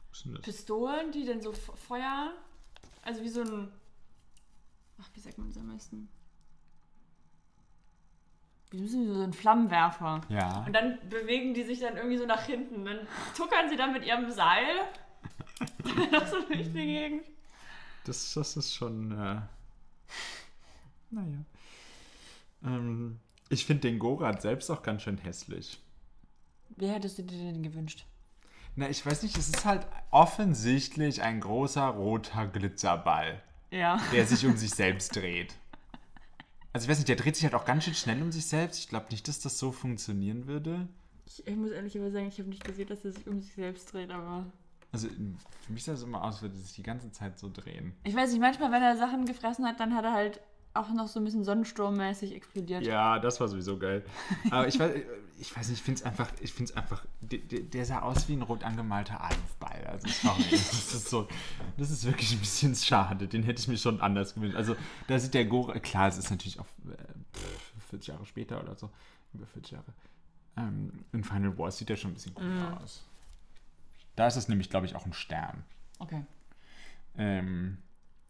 Was 0.09 0.23
denn 0.23 0.33
das? 0.33 0.41
Pistolen, 0.41 1.11
die 1.13 1.23
dann 1.25 1.41
so 1.41 1.53
Feuer. 1.53 2.33
Also 3.03 3.21
wie 3.21 3.29
so 3.29 3.41
ein. 3.43 3.71
Ach, 4.99 5.07
wie 5.13 5.19
sagt 5.21 5.37
man 5.37 5.47
das 5.47 5.57
am 5.57 5.67
besten? 5.71 6.09
Wie 8.77 8.87
so 8.87 8.97
ein 9.23 9.33
Flammenwerfer. 9.33 10.21
Ja. 10.29 10.63
Und 10.65 10.73
dann 10.73 10.97
bewegen 11.09 11.53
die 11.53 11.63
sich 11.63 11.79
dann 11.79 11.95
irgendwie 11.97 12.17
so 12.17 12.25
nach 12.25 12.43
hinten. 12.45 12.85
Dann 12.85 13.07
tuckern 13.35 13.69
sie 13.69 13.75
dann 13.77 13.93
mit 13.93 14.05
ihrem 14.05 14.29
Seil. 14.31 14.65
noch 16.11 16.27
so 16.27 16.41
durch 16.41 16.67
die 16.67 16.85
Gegend. 16.85 17.25
Das, 18.05 18.33
das 18.33 18.57
ist 18.57 18.73
schon. 18.75 19.11
Äh, 19.11 19.41
naja. 21.11 21.37
Ähm, 22.63 23.19
ich 23.49 23.65
finde 23.65 23.81
den 23.87 23.99
Gorat 23.99 24.41
selbst 24.41 24.69
auch 24.69 24.83
ganz 24.83 25.03
schön 25.03 25.17
hässlich. 25.19 25.79
Wie 26.75 26.87
hättest 26.87 27.17
du 27.19 27.23
dir 27.23 27.37
den 27.37 27.63
gewünscht? 27.63 28.05
Na, 28.75 28.89
ich 28.89 29.05
weiß 29.05 29.23
nicht, 29.23 29.37
es 29.37 29.47
ist 29.47 29.63
halt 29.63 29.87
offensichtlich 30.11 31.21
ein 31.21 31.39
großer 31.39 31.85
roter 31.87 32.45
Glitzerball, 32.47 33.41
Ja. 33.71 34.01
der 34.11 34.25
sich 34.25 34.45
um 34.45 34.57
sich 34.57 34.71
selbst 34.71 35.15
dreht. 35.15 35.55
Also 36.75 36.87
ich 36.87 36.89
weiß 36.89 36.97
nicht, 36.97 37.07
der 37.07 37.15
dreht 37.15 37.37
sich 37.37 37.45
halt 37.45 37.55
auch 37.55 37.63
ganz 37.63 37.85
schön 37.85 37.93
schnell 37.93 38.21
um 38.21 38.33
sich 38.33 38.47
selbst. 38.47 38.79
Ich 38.79 38.89
glaube 38.89 39.05
nicht, 39.09 39.29
dass 39.29 39.39
das 39.39 39.57
so 39.57 39.71
funktionieren 39.71 40.45
würde. 40.45 40.89
Ich, 41.25 41.47
ich 41.47 41.55
muss 41.55 41.71
ehrlich 41.71 41.97
aber 41.97 42.11
sagen, 42.11 42.27
ich 42.27 42.37
habe 42.37 42.49
nicht 42.49 42.65
gesehen, 42.65 42.89
dass 42.89 43.05
er 43.05 43.13
sich 43.13 43.25
um 43.27 43.39
sich 43.39 43.53
selbst 43.53 43.93
dreht, 43.93 44.11
aber. 44.11 44.45
Also 44.91 45.07
für 45.07 45.71
mich 45.71 45.85
sah 45.85 45.93
es 45.93 46.03
immer 46.03 46.21
aus, 46.21 46.33
als 46.33 46.41
würde 46.41 46.55
es 46.55 46.63
sich 46.63 46.75
die 46.75 46.83
ganze 46.83 47.09
Zeit 47.13 47.39
so 47.39 47.49
drehen. 47.49 47.93
Ich 48.03 48.13
weiß 48.13 48.29
nicht, 48.29 48.41
manchmal, 48.41 48.73
wenn 48.73 48.83
er 48.83 48.97
Sachen 48.97 49.25
gefressen 49.25 49.65
hat, 49.65 49.79
dann 49.79 49.95
hat 49.95 50.03
er 50.03 50.11
halt 50.11 50.41
auch 50.73 50.89
noch 50.89 51.07
so 51.07 51.21
ein 51.21 51.23
bisschen 51.23 51.45
sonnensturmmäßig 51.45 52.35
explodiert. 52.35 52.85
Ja, 52.85 53.19
das 53.19 53.39
war 53.39 53.47
sowieso 53.47 53.79
geil. 53.79 54.03
Aber 54.51 54.67
ich 54.67 54.77
weiß, 54.77 54.95
ich 55.37 55.55
weiß 55.55 55.69
nicht, 55.69 55.79
ich 55.79 55.83
finde 55.83 55.99
es 55.99 56.05
einfach, 56.05 56.31
ich 56.41 56.53
finde 56.53 56.71
es 56.71 56.77
einfach, 56.77 57.05
der, 57.21 57.39
der- 57.39 57.61
der 57.61 57.85
sah 57.85 57.99
aus 57.99 58.27
wie 58.29 58.33
ein 58.33 58.41
rot 58.41 58.63
angemalter 58.63 59.21
Aluftball. 59.21 59.83
Also 59.87 60.07
sorry, 60.07 60.43
das 60.51 60.93
ist 60.93 61.09
so, 61.09 61.27
das 61.77 61.91
ist 61.91 62.03
wirklich 62.05 62.31
ein 62.33 62.39
bisschen 62.39 62.73
schade. 62.75 63.27
Den 63.27 63.43
hätte 63.43 63.59
ich 63.61 63.67
mir 63.67 63.77
schon 63.77 63.99
anders 64.01 64.33
gewünscht. 64.33 64.55
Also 64.57 64.75
da 65.07 65.19
sieht 65.19 65.33
der 65.33 65.45
Gore, 65.45 65.79
klar, 65.81 66.07
es 66.07 66.17
ist 66.17 66.29
natürlich 66.29 66.59
auch 66.59 66.65
äh, 66.87 67.37
pff, 67.37 67.71
40 67.89 68.07
Jahre 68.07 68.25
später 68.25 68.61
oder 68.61 68.75
so, 68.75 68.89
über 69.33 69.45
40 69.45 69.71
Jahre. 69.73 69.93
Ähm, 70.57 71.03
in 71.11 71.23
Final 71.23 71.57
Wars 71.57 71.77
sieht 71.77 71.89
er 71.89 71.97
schon 71.97 72.11
ein 72.11 72.13
bisschen 72.15 72.33
cooler 72.33 72.79
aus. 72.81 73.05
Da 74.15 74.27
ist 74.27 74.37
es 74.37 74.47
nämlich, 74.47 74.69
glaube 74.69 74.85
ich, 74.85 74.95
auch 74.95 75.05
ein 75.05 75.11
Stern. 75.13 75.63
Okay. 75.99 76.23
Ähm, 77.17 77.77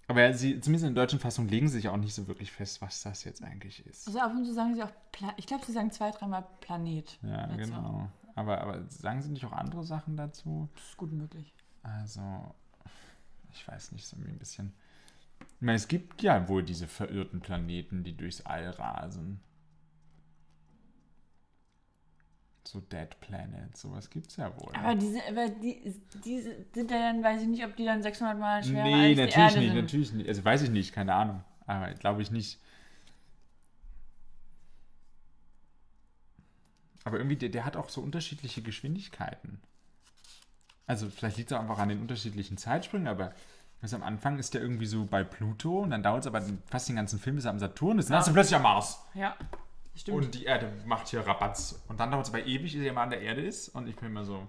aber 0.08 0.34
sie, 0.34 0.60
zumindest 0.60 0.88
in 0.88 0.96
der 0.96 1.04
deutschen 1.04 1.20
Fassung 1.20 1.48
legen 1.48 1.68
sie 1.68 1.78
sich 1.78 1.90
auch 1.90 1.98
nicht 1.98 2.14
so 2.14 2.28
wirklich 2.28 2.52
fest, 2.52 2.82
was 2.82 3.02
das 3.02 3.24
jetzt 3.24 3.44
eigentlich 3.44 3.86
ist. 3.86 4.08
Also 4.08 4.20
ab 4.20 4.32
und 4.36 4.46
zu 4.46 4.54
sagen 4.54 4.76
sie 4.76 4.84
auch, 4.84 4.92
Pla 5.12 5.34
ich 5.38 5.48
glaube, 5.48 5.66
sie 5.66 5.72
sagen 5.72 5.92
zwei, 5.92 6.12
dreimal 6.12 6.46
Planet. 6.62 7.18
Ja, 7.24 7.48
dazu. 7.48 7.58
genau. 7.58 8.10
Aber, 8.36 8.60
aber 8.62 8.84
sagen 8.90 9.22
Sie 9.22 9.30
nicht 9.30 9.46
auch 9.46 9.54
andere 9.54 9.84
Sachen 9.84 10.18
dazu? 10.18 10.70
Das 10.76 10.84
ist 10.84 10.98
gut 10.98 11.14
möglich. 11.14 11.54
Also, 11.84 12.22
ich 13.52 13.66
weiß 13.68 13.94
nicht, 13.94 14.06
so 14.06 14.18
ein 14.18 14.38
bisschen. 14.38 14.74
Ich 15.40 15.62
meine, 15.62 15.78
es 15.78 15.88
gibt 15.88 16.22
ja 16.22 16.48
wohl 16.50 16.62
diese 16.62 16.88
verirrten 16.88 17.40
Planeten, 17.40 18.04
die 18.04 18.16
durchs 18.16 18.42
All 18.42 18.70
rasen. 18.72 19.40
So 22.68 22.82
Dead 22.82 23.10
Planet, 23.22 23.78
sowas 23.78 24.10
gibt's 24.10 24.38
ja 24.38 24.52
wohl. 24.60 24.74
Aber 24.74 24.96
diese, 24.96 25.20
aber 25.30 25.50
die, 25.50 25.94
die 26.24 26.42
sind 26.42 26.90
ja 26.90 26.98
dann, 26.98 27.24
weiß 27.24 27.42
ich 27.44 27.48
nicht, 27.48 27.64
ob 27.64 27.76
die 27.76 27.86
dann 27.86 28.02
600 28.02 28.40
Mal 28.40 28.64
schwerer 28.64 28.84
nee, 28.84 28.94
als 28.94 29.16
die 29.16 29.16
natürlich 29.16 29.38
Erde 29.38 29.60
nicht, 29.60 29.68
sind. 29.68 29.76
natürlich 29.76 30.14
nicht. 30.14 30.28
Also 30.30 30.46
weiß 30.46 30.62
ich 30.64 30.70
nicht, 30.72 30.94
keine 30.94 31.14
Ahnung. 31.14 31.44
Aber 31.68 31.94
glaube 31.94 32.22
ich 32.22 32.32
nicht. 32.32 32.60
Aber 37.04 37.18
irgendwie, 37.18 37.36
der, 37.36 37.50
der 37.50 37.66
hat 37.66 37.78
auch 37.78 37.90
so 37.90 38.02
unterschiedliche 38.02 38.64
Geschwindigkeiten. 38.64 39.62
Also 40.88 41.10
vielleicht 41.10 41.38
liegt 41.38 41.52
es 41.52 41.58
auch 41.58 41.62
einfach 41.62 41.78
an 41.78 41.90
den 41.90 42.02
unterschiedlichen 42.02 42.58
Zeitsprüngen, 42.58 43.08
aber 43.08 43.34
also 43.82 43.96
am 43.96 44.04
Anfang 44.04 44.40
ist 44.40 44.56
der 44.56 44.62
irgendwie 44.62 44.88
so 44.88 45.06
bei 45.06 45.24
Pluto 45.24 45.82
und 45.82 45.92
dann 45.92 46.02
dauert 46.02 46.22
es 46.22 46.28
aber 46.28 46.42
fast 46.66 46.90
den 46.90 46.96
ganzen 46.96 47.20
Film, 47.20 47.36
bis 47.36 47.46
er 47.46 47.52
am 47.52 47.60
Saturn 47.60 48.00
ist. 48.00 48.10
Dann 48.10 48.20
ist 48.20 48.28
er 48.28 48.34
plötzlich 48.34 48.56
am 48.56 48.64
Mars. 48.64 49.00
Ja, 49.14 49.36
stimmt. 49.96 50.18
Und 50.18 50.36
die 50.36 50.46
Erde 50.46 50.72
macht 50.86 51.08
hier 51.08 51.22
Rabatz. 51.22 51.84
Und 51.88 52.00
dann 52.00 52.12
dauert 52.12 52.28
es 52.28 52.34
aber 52.34 52.46
ewig, 52.46 52.76
er 52.76 52.94
mal 52.94 53.04
an 53.04 53.10
der 53.12 53.22
Erde 53.22 53.42
ist. 53.42 53.70
Und 53.70 53.88
ich 53.88 53.96
bin 53.96 54.10
immer 54.10 54.24
so, 54.24 54.48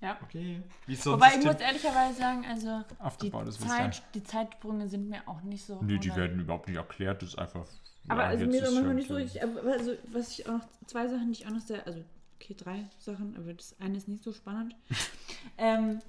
ja. 0.00 0.18
okay. 0.22 0.62
Wie 0.86 0.96
so 0.96 1.12
Wobei 1.12 1.36
ich 1.38 1.44
muss 1.44 1.56
ehrlicherweise 1.56 2.18
sagen, 2.18 2.44
also 2.46 2.84
die, 3.22 3.30
Zeit, 3.30 4.02
die 4.14 4.22
Zeitsprünge 4.22 4.88
sind 4.88 5.08
mir 5.08 5.26
auch 5.26 5.40
nicht 5.42 5.64
so. 5.64 5.80
Nö, 5.80 5.98
die 5.98 6.10
hundert- 6.10 6.16
werden 6.16 6.40
überhaupt 6.40 6.68
nicht 6.68 6.76
erklärt, 6.76 7.22
das 7.22 7.30
ist 7.30 7.38
einfach. 7.38 7.66
Aber 8.08 8.22
ja, 8.22 8.28
also 8.28 8.46
mir 8.46 8.62
ist 8.62 8.74
manchmal 8.74 8.94
nicht 8.94 9.08
so 9.08 9.14
so. 9.14 9.20
richtig. 9.20 9.42
Aber 9.42 9.72
also, 9.72 9.92
was 10.12 10.38
ich 10.38 10.46
auch 10.46 10.52
noch, 10.52 10.68
zwei 10.86 11.08
Sachen, 11.08 11.32
die 11.32 11.40
ich 11.40 11.46
auch 11.46 11.52
noch 11.52 11.60
sehr, 11.60 11.86
also, 11.86 12.04
okay, 12.34 12.54
drei 12.54 12.84
Sachen, 12.98 13.34
aber 13.36 13.54
das 13.54 13.76
eine 13.80 13.96
ist 13.96 14.08
nicht 14.08 14.22
so 14.22 14.32
spannend. 14.32 14.76
ähm, 15.58 16.00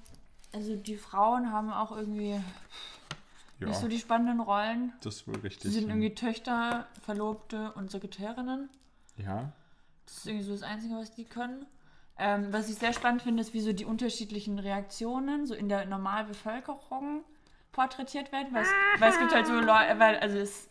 also, 0.52 0.76
die 0.76 0.96
Frauen 0.96 1.50
haben 1.50 1.72
auch 1.72 1.96
irgendwie 1.96 2.38
Ja, 3.58 3.68
nicht 3.68 3.80
so 3.80 3.88
die 3.88 3.98
spannenden 3.98 4.40
Rollen. 4.40 4.92
das 5.00 5.16
ist 5.16 5.28
wohl 5.28 5.36
richtig. 5.36 5.62
Sie 5.62 5.70
sind 5.70 5.84
ja. 5.84 5.88
irgendwie 5.90 6.14
Töchter, 6.14 6.86
Verlobte 7.02 7.72
und 7.72 7.90
Sekretärinnen. 7.90 8.68
Ja, 9.16 9.52
Das 10.04 10.18
ist 10.18 10.26
irgendwie 10.26 10.44
so 10.44 10.52
das 10.52 10.62
Einzige, 10.62 10.94
was 10.94 11.14
die 11.14 11.24
können. 11.24 11.66
Ähm, 12.18 12.52
was 12.52 12.68
ich 12.68 12.76
sehr 12.76 12.92
spannend 12.92 13.22
finde, 13.22 13.42
ist, 13.42 13.54
wie 13.54 13.60
so 13.60 13.72
die 13.72 13.84
unterschiedlichen 13.84 14.58
Reaktionen 14.58 15.46
so 15.46 15.54
in 15.54 15.68
der 15.68 15.84
Normalbevölkerung 15.86 17.24
porträtiert 17.72 18.32
werden. 18.32 18.52
Weil 18.52 18.62
es, 18.62 18.68
weil 18.98 19.10
es 19.10 19.18
gibt 19.18 19.34
halt 19.34 19.46
so 19.46 19.54
Leute, 19.54 19.98
weil, 19.98 20.18
also 20.18 20.38
es, 20.38 20.68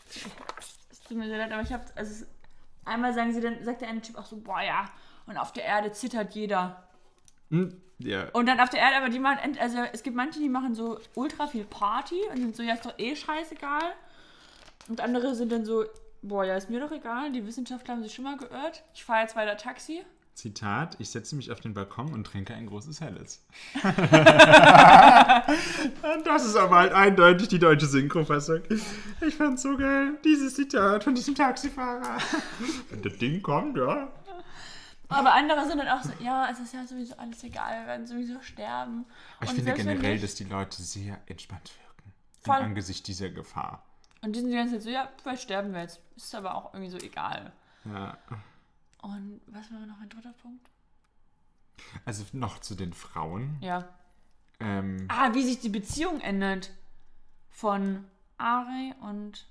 es 0.91 1.01
tut 1.01 1.17
mir 1.17 1.27
sehr 1.27 1.38
leid, 1.38 1.51
aber 1.51 1.61
ich 1.61 1.71
habe, 1.71 1.83
also 1.95 2.11
es, 2.11 2.27
einmal 2.83 3.13
sagen 3.13 3.33
sie 3.33 3.41
dann, 3.41 3.63
sagt 3.63 3.81
der 3.81 3.89
eine 3.89 4.01
Typ 4.01 4.17
auch 4.17 4.25
so, 4.25 4.38
boah 4.38 4.61
ja, 4.61 4.86
und 5.27 5.38
auf 5.38 5.53
der 5.53 5.65
Erde 5.65 5.91
zittert 5.91 6.33
jeder. 6.33 6.84
Hm, 7.49 7.81
ja. 7.99 8.29
Und 8.33 8.47
dann 8.47 8.59
auf 8.59 8.69
der 8.69 8.79
Erde, 8.79 8.97
aber 8.97 9.09
die 9.09 9.19
machen, 9.19 9.57
also 9.59 9.77
es 9.93 10.03
gibt 10.03 10.15
manche, 10.15 10.39
die 10.39 10.49
machen 10.49 10.75
so 10.75 10.99
ultra 11.15 11.47
viel 11.47 11.65
Party 11.65 12.19
und 12.31 12.37
sind 12.37 12.55
so, 12.55 12.63
ja, 12.63 12.73
ist 12.73 12.85
doch 12.85 12.97
eh 12.97 13.15
scheißegal. 13.15 13.93
Und 14.87 15.01
andere 15.01 15.35
sind 15.35 15.51
dann 15.51 15.65
so, 15.65 15.85
boah, 16.21 16.43
ja, 16.43 16.55
ist 16.55 16.69
mir 16.69 16.79
doch 16.79 16.91
egal, 16.91 17.31
die 17.31 17.45
Wissenschaftler 17.45 17.95
haben 17.95 18.03
sich 18.03 18.13
schon 18.13 18.25
mal 18.25 18.37
geirrt. 18.37 18.83
Ich 18.93 19.03
fahre 19.03 19.21
jetzt 19.21 19.35
weiter 19.35 19.57
Taxi. 19.57 20.03
Zitat: 20.35 20.97
Ich 20.99 21.09
setze 21.11 21.35
mich 21.37 21.49
auf 21.51 21.61
den 21.61 21.73
Balkon 21.73 22.13
und 22.13 22.25
trinke 22.25 22.53
ein 22.53 22.67
großes 22.67 22.99
Helles. 22.99 23.41
das 26.25 26.45
ist 26.45 26.57
aber 26.57 26.75
halt 26.75 26.91
eindeutig 26.91 27.47
die 27.47 27.59
deutsche 27.59 27.85
Synchrofassung. 27.85 28.59
Ich 29.25 29.35
fand's 29.35 29.61
so 29.61 29.77
geil, 29.77 30.19
dieses 30.25 30.55
Zitat 30.55 31.05
von 31.05 31.15
diesem 31.15 31.35
Taxifahrer. 31.35 32.17
Wenn 32.89 33.01
das 33.01 33.17
Ding 33.17 33.41
kommt, 33.41 33.77
ja. 33.77 34.11
Aber 35.08 35.34
andere 35.34 35.68
sind 35.68 35.78
dann 35.78 35.88
auch 35.89 36.01
so, 36.03 36.12
ja, 36.20 36.49
es 36.51 36.60
ist 36.60 36.74
ja 36.74 36.86
sowieso 36.86 37.16
alles 37.18 37.43
egal, 37.43 37.82
wir 37.82 37.88
werden 37.88 38.08
sowieso 38.08 38.41
sterben. 38.41 39.06
Ich 39.41 39.49
Und 39.49 39.56
finde 39.56 39.74
generell, 39.74 40.14
nicht- 40.14 40.24
dass 40.24 40.36
die 40.36 40.45
Leute 40.45 40.82
sehr 40.82 41.22
entspannt 41.28 41.72
wirken. 41.80 42.14
Voll. 42.41 42.56
Angesicht 42.56 43.08
dieser 43.08 43.30
Gefahr. 43.30 43.84
Und 44.22 44.36
die 44.36 44.39
sind 44.39 44.49
die 44.49 44.56
ganze 44.56 44.76
Zeit 44.76 44.84
so, 44.84 44.89
ja, 44.89 45.10
vielleicht 45.22 45.43
sterben 45.43 45.74
wir 45.74 45.82
jetzt. 45.82 45.99
Ist 46.16 46.34
aber 46.34 46.56
auch 46.56 46.74
irgendwie 46.74 46.91
so 46.91 46.97
egal. 46.97 47.51
Ja. 47.86 48.18
Und 49.01 49.41
was 49.47 49.72
war 49.72 49.80
noch 49.86 49.99
ein 50.01 50.10
dritter 50.10 50.34
Punkt? 50.41 50.68
Also 52.06 52.24
noch 52.32 52.60
zu 52.60 52.74
den 52.74 52.93
Frauen. 52.93 53.58
Ja. 53.62 53.88
Ähm, 54.60 55.06
Ah, 55.10 55.34
wie 55.34 55.43
sich 55.43 55.60
die 55.60 55.70
Beziehung 55.70 56.22
ändert 56.22 56.72
von 57.51 58.06
Ari 58.38 58.93
und 59.01 59.45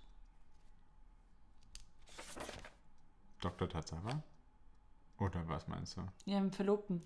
Dr. 3.41 3.69
Tatsache? 3.69 4.23
Oder 5.25 5.49
was 5.49 5.69
meinst 5.69 5.97
du? 5.97 6.03
ihrem 6.27 6.53
Verlobten. 6.53 7.03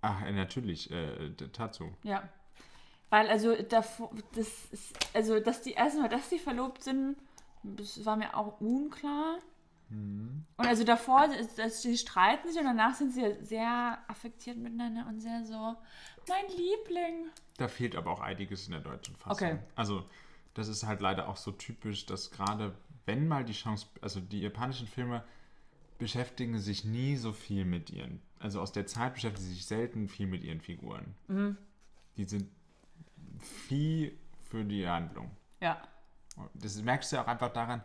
Ach, 0.00 0.22
äh, 0.22 0.32
natürlich, 0.32 0.90
äh, 0.90 1.30
Tatsu. 1.52 1.90
Ja. 2.02 2.28
Weil 3.10 3.28
also 3.28 3.54
davor, 3.62 4.10
das 4.34 4.66
ist, 4.66 5.14
also 5.14 5.40
dass 5.40 5.62
die 5.62 5.72
erstmal, 5.72 6.08
dass 6.08 6.28
die 6.28 6.38
verlobt 6.38 6.82
sind, 6.82 7.16
das 7.62 8.04
war 8.04 8.16
mir 8.16 8.36
auch 8.36 8.60
unklar. 8.60 9.38
Und 9.88 10.44
also 10.56 10.82
davor, 10.82 11.26
ist, 11.26 11.60
ist, 11.60 11.82
sie 11.82 11.96
streiten 11.96 12.48
sich 12.48 12.58
und 12.58 12.64
danach 12.64 12.94
sind 12.94 13.12
sie 13.12 13.36
sehr 13.42 13.98
affektiert 14.08 14.56
miteinander 14.56 15.06
und 15.08 15.20
sehr 15.20 15.44
so, 15.44 15.76
mein 16.28 16.48
Liebling. 16.48 17.30
Da 17.56 17.68
fehlt 17.68 17.94
aber 17.94 18.10
auch 18.10 18.20
einiges 18.20 18.66
in 18.66 18.72
der 18.72 18.80
deutschen 18.80 19.14
Fassung. 19.14 19.48
Okay. 19.48 19.58
Also, 19.76 20.04
das 20.54 20.66
ist 20.66 20.84
halt 20.84 21.00
leider 21.00 21.28
auch 21.28 21.36
so 21.36 21.52
typisch, 21.52 22.04
dass 22.04 22.32
gerade, 22.32 22.74
wenn 23.06 23.26
mal 23.28 23.44
die 23.44 23.52
Chance, 23.52 23.86
also 24.02 24.20
die 24.20 24.40
japanischen 24.40 24.86
Filme 24.86 25.24
beschäftigen 25.98 26.58
sich 26.58 26.84
nie 26.84 27.16
so 27.16 27.32
viel 27.32 27.64
mit 27.64 27.90
ihren, 27.90 28.20
also 28.38 28.60
aus 28.60 28.72
der 28.72 28.86
Zeit 28.86 29.14
beschäftigen 29.14 29.46
sie 29.46 29.54
sich 29.54 29.66
selten 29.66 30.08
viel 30.08 30.26
mit 30.26 30.44
ihren 30.44 30.60
Figuren. 30.60 31.14
Mhm. 31.28 31.56
Die 32.16 32.24
sind 32.24 32.50
viel 33.40 34.16
für 34.42 34.64
die 34.64 34.86
Handlung. 34.86 35.30
Ja. 35.60 35.80
Das 36.54 36.80
merkst 36.82 37.12
du 37.12 37.16
ja 37.16 37.22
auch 37.22 37.28
einfach 37.28 37.52
daran, 37.52 37.82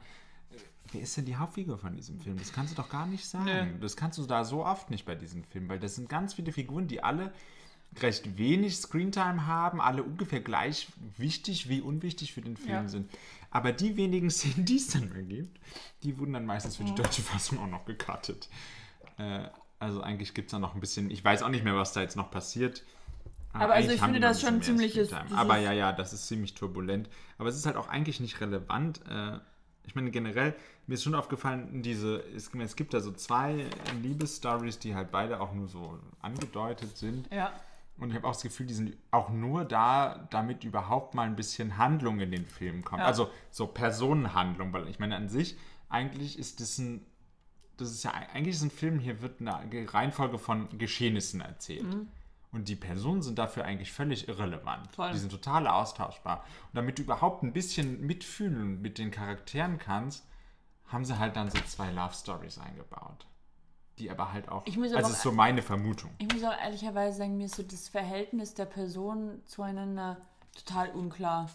wer 0.91 1.01
ist 1.01 1.15
denn 1.15 1.25
die 1.25 1.35
Hauptfigur 1.37 1.77
von 1.77 1.95
diesem 1.95 2.19
Film? 2.19 2.37
Das 2.37 2.51
kannst 2.51 2.73
du 2.73 2.81
doch 2.81 2.89
gar 2.89 3.05
nicht 3.05 3.25
sagen. 3.25 3.45
Nö. 3.73 3.79
Das 3.79 3.95
kannst 3.95 4.17
du 4.17 4.25
da 4.25 4.43
so 4.43 4.65
oft 4.65 4.89
nicht 4.89 5.05
bei 5.05 5.15
diesem 5.15 5.43
Film, 5.45 5.69
weil 5.69 5.79
das 5.79 5.95
sind 5.95 6.09
ganz 6.09 6.33
viele 6.33 6.51
Figuren, 6.51 6.87
die 6.87 7.03
alle 7.03 7.33
recht 7.99 8.37
wenig 8.37 8.77
Screentime 8.77 9.45
haben, 9.47 9.81
alle 9.81 10.03
ungefähr 10.03 10.39
gleich 10.39 10.87
wichtig 11.17 11.67
wie 11.69 11.81
unwichtig 11.81 12.33
für 12.33 12.41
den 12.41 12.55
Film 12.57 12.69
Ja. 12.83 12.87
sind. 12.87 13.11
Aber 13.49 13.73
die 13.73 13.97
wenigen 13.97 14.29
Szenen, 14.31 14.65
die 14.65 14.77
es 14.77 14.87
dann 14.87 15.09
mal 15.09 15.23
gibt, 15.23 15.59
die 16.03 16.17
wurden 16.17 16.33
dann 16.33 16.45
meistens 16.45 16.77
für 16.77 16.83
die 16.85 16.95
deutsche 16.95 17.21
Fassung 17.21 17.59
auch 17.59 17.67
noch 17.67 17.85
gecuttet. 17.85 18.47
Äh, 19.17 19.47
also 19.79 20.01
eigentlich 20.01 20.33
gibt 20.33 20.47
es 20.47 20.51
da 20.51 20.59
noch 20.59 20.73
ein 20.75 20.79
bisschen, 20.79 21.09
ich 21.11 21.23
weiß 21.23 21.43
auch 21.43 21.49
nicht 21.49 21.63
mehr, 21.63 21.75
was 21.75 21.91
da 21.91 22.01
jetzt 22.01 22.15
noch 22.15 22.31
passiert. 22.31 22.83
Aber 23.53 23.73
also 23.73 23.89
eigentlich 23.89 23.95
ich 23.95 24.01
finde 24.01 24.19
das 24.21 24.39
schon 24.41 24.53
mehr 24.55 24.61
ziemliches- 24.61 25.11
Aber 25.13 25.57
ja, 25.57 25.73
ja, 25.73 25.91
das 25.91 26.13
ist 26.13 26.27
ziemlich 26.27 26.53
turbulent. 26.53 27.09
Aber 27.37 27.49
es 27.49 27.55
ist 27.57 27.65
halt 27.65 27.75
auch 27.75 27.89
eigentlich 27.89 28.19
nicht 28.21 28.39
relevant. 28.39 29.01
Äh, 29.09 29.39
ich 29.85 29.95
meine, 29.95 30.11
generell, 30.11 30.55
mir 30.87 30.93
ist 30.93 31.03
schon 31.03 31.15
aufgefallen, 31.15 31.81
diese, 31.81 32.19
es, 32.35 32.49
es 32.53 32.75
gibt 32.77 32.93
da 32.93 33.01
so 33.01 33.11
zwei 33.11 33.65
Liebesstories, 34.01 34.79
die 34.79 34.95
halt 34.95 35.11
beide 35.11 35.41
auch 35.41 35.53
nur 35.53 35.67
so 35.67 35.99
angedeutet 36.21 36.97
sind. 36.97 37.27
Ja. 37.33 37.51
Und 38.01 38.09
ich 38.09 38.15
habe 38.15 38.27
auch 38.27 38.33
das 38.33 38.41
Gefühl, 38.41 38.65
die 38.65 38.73
sind 38.73 38.97
auch 39.11 39.29
nur 39.29 39.63
da, 39.63 40.27
damit 40.31 40.63
überhaupt 40.63 41.13
mal 41.13 41.27
ein 41.27 41.35
bisschen 41.35 41.77
Handlung 41.77 42.19
in 42.19 42.31
den 42.31 42.47
Film 42.47 42.83
kommt. 42.83 43.01
Ja. 43.01 43.05
Also 43.05 43.29
so 43.51 43.67
Personenhandlung, 43.67 44.73
weil 44.73 44.87
ich 44.87 44.97
meine, 44.97 45.15
an 45.15 45.29
sich, 45.29 45.55
eigentlich 45.87 46.39
ist 46.39 46.61
das 46.61 46.79
ein, 46.79 47.05
das 47.77 47.91
ist 47.91 48.03
ja, 48.03 48.11
eigentlich 48.33 48.55
ist 48.55 48.63
ein 48.63 48.71
Film, 48.71 48.97
hier 48.97 49.21
wird 49.21 49.39
eine 49.39 49.93
Reihenfolge 49.93 50.39
von 50.39 50.79
Geschehnissen 50.79 51.41
erzählt. 51.41 51.83
Mhm. 51.83 52.07
Und 52.51 52.69
die 52.69 52.75
Personen 52.75 53.21
sind 53.21 53.37
dafür 53.37 53.65
eigentlich 53.65 53.91
völlig 53.91 54.27
irrelevant. 54.27 54.95
Voll. 54.95 55.11
Die 55.11 55.19
sind 55.19 55.31
total 55.31 55.67
austauschbar. 55.67 56.43
Und 56.69 56.77
damit 56.77 56.97
du 56.97 57.03
überhaupt 57.03 57.43
ein 57.43 57.53
bisschen 57.53 58.01
mitfühlen 58.03 58.81
mit 58.81 58.97
den 58.97 59.11
Charakteren 59.11 59.77
kannst, 59.77 60.25
haben 60.87 61.05
sie 61.05 61.19
halt 61.19 61.35
dann 61.35 61.51
so 61.51 61.59
zwei 61.67 61.91
Love 61.91 62.15
Stories 62.15 62.57
eingebaut. 62.57 63.27
Die 64.01 64.09
aber 64.09 64.33
halt 64.33 64.49
auch. 64.49 64.65
Ich 64.65 64.77
muss 64.77 64.91
also 64.93 65.09
auch- 65.09 65.13
ist 65.13 65.21
so 65.21 65.31
meine 65.31 65.61
Vermutung. 65.61 66.09
Ich 66.17 66.33
muss 66.33 66.43
auch 66.43 66.57
ehrlicherweise 66.59 67.19
sagen, 67.19 67.37
mir 67.37 67.45
ist 67.45 67.55
so 67.55 67.61
das 67.61 67.87
Verhältnis 67.87 68.55
der 68.55 68.65
Personen 68.65 69.45
zueinander 69.45 70.17
total 70.55 70.89
unklar. 70.89 71.51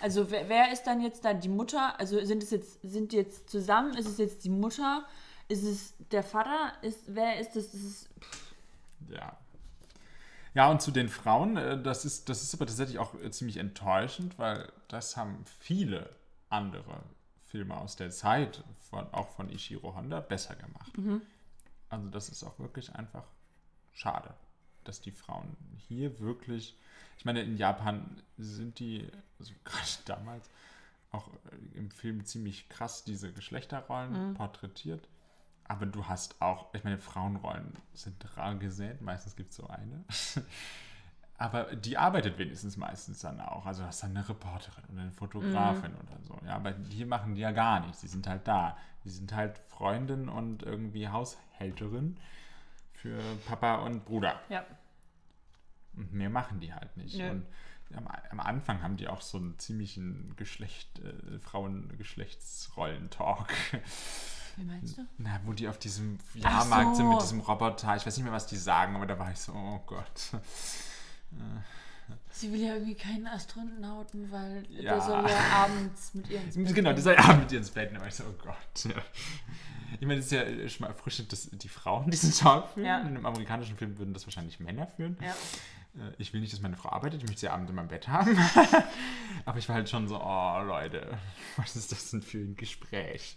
Also 0.00 0.30
wer, 0.30 0.48
wer 0.48 0.72
ist 0.72 0.84
dann 0.84 1.00
jetzt 1.00 1.24
da 1.24 1.34
die 1.34 1.48
Mutter? 1.48 1.98
Also 1.98 2.24
sind 2.24 2.42
es 2.44 2.50
jetzt 2.50 2.78
sind 2.82 3.10
die 3.10 3.16
jetzt 3.16 3.50
zusammen? 3.50 3.96
Ist 3.96 4.06
es 4.06 4.18
jetzt 4.18 4.44
die 4.44 4.50
Mutter? 4.50 5.04
Ist 5.48 5.64
es 5.64 5.94
der 6.12 6.22
Vater? 6.22 6.72
Ist 6.82 7.00
wer 7.08 7.40
ist 7.40 7.56
das? 7.56 7.74
Ist 7.74 7.84
es, 7.84 8.08
Ja. 9.10 9.36
Ja, 10.54 10.70
und 10.70 10.80
zu 10.80 10.92
den 10.92 11.08
Frauen, 11.08 11.56
äh, 11.56 11.82
das 11.82 12.04
ist, 12.04 12.28
das 12.28 12.42
ist 12.42 12.54
aber 12.54 12.66
tatsächlich 12.66 12.98
auch 12.98 13.14
äh, 13.14 13.30
ziemlich 13.32 13.56
enttäuschend, 13.58 14.38
weil 14.38 14.70
das 14.88 15.16
haben 15.16 15.44
viele 15.58 16.10
andere 16.48 17.02
Filme 17.44 17.76
aus 17.76 17.96
der 17.96 18.10
Zeit, 18.10 18.64
von, 18.88 19.06
auch 19.12 19.28
von 19.28 19.50
Ishiro 19.50 19.94
Honda, 19.94 20.20
besser 20.20 20.54
gemacht. 20.56 20.92
Also 21.90 22.08
das 22.08 22.28
ist 22.28 22.44
auch 22.44 22.58
wirklich 22.58 22.94
einfach 22.94 23.24
schade, 23.92 24.34
dass 24.84 25.00
die 25.00 25.10
Frauen 25.10 25.56
hier 25.88 26.18
wirklich, 26.20 26.76
ich 27.18 27.24
meine, 27.24 27.42
in 27.42 27.56
Japan 27.56 28.22
sind 28.36 28.78
die, 28.78 29.08
also 29.38 29.52
gerade 29.64 29.86
damals, 30.04 30.48
auch 31.10 31.30
im 31.74 31.90
Film 31.90 32.26
ziemlich 32.26 32.68
krass 32.68 33.02
diese 33.02 33.32
Geschlechterrollen 33.32 34.34
porträtiert. 34.34 35.08
Aber 35.64 35.86
du 35.86 36.06
hast 36.06 36.40
auch, 36.40 36.72
ich 36.74 36.84
meine, 36.84 36.98
Frauenrollen 36.98 37.74
sind 37.94 38.36
rar 38.36 38.54
gesät, 38.56 39.00
meistens 39.00 39.34
gibt 39.34 39.50
es 39.50 39.56
so 39.56 39.66
eine. 39.68 40.04
Aber 41.40 41.76
die 41.76 41.96
arbeitet 41.96 42.36
wenigstens 42.36 42.76
meistens 42.76 43.20
dann 43.20 43.40
auch. 43.40 43.64
Also 43.64 43.84
hast 43.84 44.02
dann 44.02 44.10
eine 44.10 44.28
Reporterin 44.28 44.82
oder 44.92 45.02
eine 45.02 45.12
Fotografin 45.12 45.94
oder 45.94 46.18
so. 46.26 46.36
Ja, 46.44 46.56
aber 46.56 46.74
hier 46.90 47.06
machen 47.06 47.36
die 47.36 47.42
ja 47.42 47.52
gar 47.52 47.78
nichts. 47.80 48.00
Die 48.00 48.08
sind 48.08 48.26
halt 48.26 48.48
da. 48.48 48.76
Die 49.04 49.10
sind 49.10 49.32
halt 49.32 49.60
Freundin 49.68 50.28
und 50.28 50.64
irgendwie 50.64 51.08
Haushälterin 51.08 52.18
für 52.92 53.20
Papa 53.46 53.76
und 53.76 54.04
Bruder. 54.04 54.40
ja. 54.48 54.64
Und 55.94 56.12
mehr 56.12 56.28
machen 56.30 56.58
die 56.60 56.74
halt 56.74 56.96
nicht. 56.96 57.18
Nö. 57.18 57.30
Und 57.30 57.46
am, 57.96 58.06
am 58.30 58.40
Anfang 58.40 58.82
haben 58.82 58.96
die 58.96 59.06
auch 59.08 59.20
so 59.20 59.38
einen 59.38 59.58
ziemlichen 59.58 60.34
Geschlecht, 60.36 61.00
äh, 61.00 61.38
Frauen-Geschlechtsrollen-Talk. 61.40 63.48
Wie 64.56 64.64
meinst 64.64 64.98
du? 64.98 65.02
Na, 65.18 65.40
wo 65.44 65.52
die 65.52 65.68
auf 65.68 65.78
diesem 65.78 66.18
Jahrmarkt 66.34 66.96
sind 66.96 67.08
mit 67.08 67.20
so. 67.20 67.26
diesem 67.26 67.40
Roboter. 67.40 67.94
Ich 67.96 68.06
weiß 68.06 68.16
nicht 68.16 68.24
mehr, 68.24 68.32
was 68.32 68.46
die 68.46 68.56
sagen, 68.56 68.96
aber 68.96 69.06
da 69.06 69.18
war 69.18 69.30
ich 69.30 69.38
so, 69.38 69.52
oh 69.52 69.80
Gott. 69.86 70.32
Sie 72.30 72.52
will 72.52 72.60
ja 72.60 72.74
irgendwie 72.74 72.94
keinen 72.94 73.26
Astronauten, 73.26 74.30
weil 74.30 74.64
Ja. 74.70 74.94
der 74.94 75.00
soll 75.00 75.28
ja 75.28 75.38
abends 75.64 76.14
mit 76.14 76.28
ihr 76.30 76.40
ins 76.40 76.54
Bett 76.56 76.74
Genau, 76.74 76.90
gehen. 76.90 76.96
dieser 76.96 77.18
Abend 77.18 77.42
mit 77.42 77.52
ihr 77.52 77.58
ins 77.58 77.70
Bett. 77.70 77.98
War 77.98 78.06
ich 78.06 78.14
so, 78.14 78.24
oh 78.24 78.34
Gott. 78.42 78.84
Ja. 78.84 79.02
Ich 80.00 80.06
meine, 80.06 80.16
das 80.16 80.26
ist 80.26 80.32
ja 80.32 80.42
äh, 80.42 80.68
schon 80.68 80.84
mal 80.84 80.88
erfrischend, 80.92 81.32
dass 81.32 81.48
die 81.50 81.68
Frauen 81.68 82.10
diesen 82.10 82.32
Talk 82.32 82.68
führen. 82.74 82.86
Ja. 82.86 83.00
In 83.00 83.08
einem 83.08 83.26
amerikanischen 83.26 83.76
Film 83.76 83.98
würden 83.98 84.14
das 84.14 84.26
wahrscheinlich 84.26 84.60
Männer 84.60 84.86
führen. 84.86 85.16
Ja. 85.20 85.30
Äh, 86.06 86.12
Ich 86.18 86.32
will 86.32 86.40
nicht, 86.40 86.52
dass 86.52 86.60
meine 86.60 86.76
Frau 86.76 86.90
arbeitet, 86.90 87.22
ich 87.22 87.26
möchte 87.26 87.40
sie 87.40 87.48
abends 87.48 87.70
in 87.70 87.76
meinem 87.76 87.88
Bett 87.88 88.06
haben. 88.08 88.38
Aber 89.44 89.58
ich 89.58 89.68
war 89.68 89.74
halt 89.76 89.88
schon 89.90 90.06
so, 90.06 90.20
oh 90.22 90.62
Leute, 90.62 91.18
was 91.56 91.74
ist 91.76 91.90
das 91.92 92.10
denn 92.10 92.22
für 92.22 92.38
ein 92.38 92.54
Gespräch? 92.56 93.36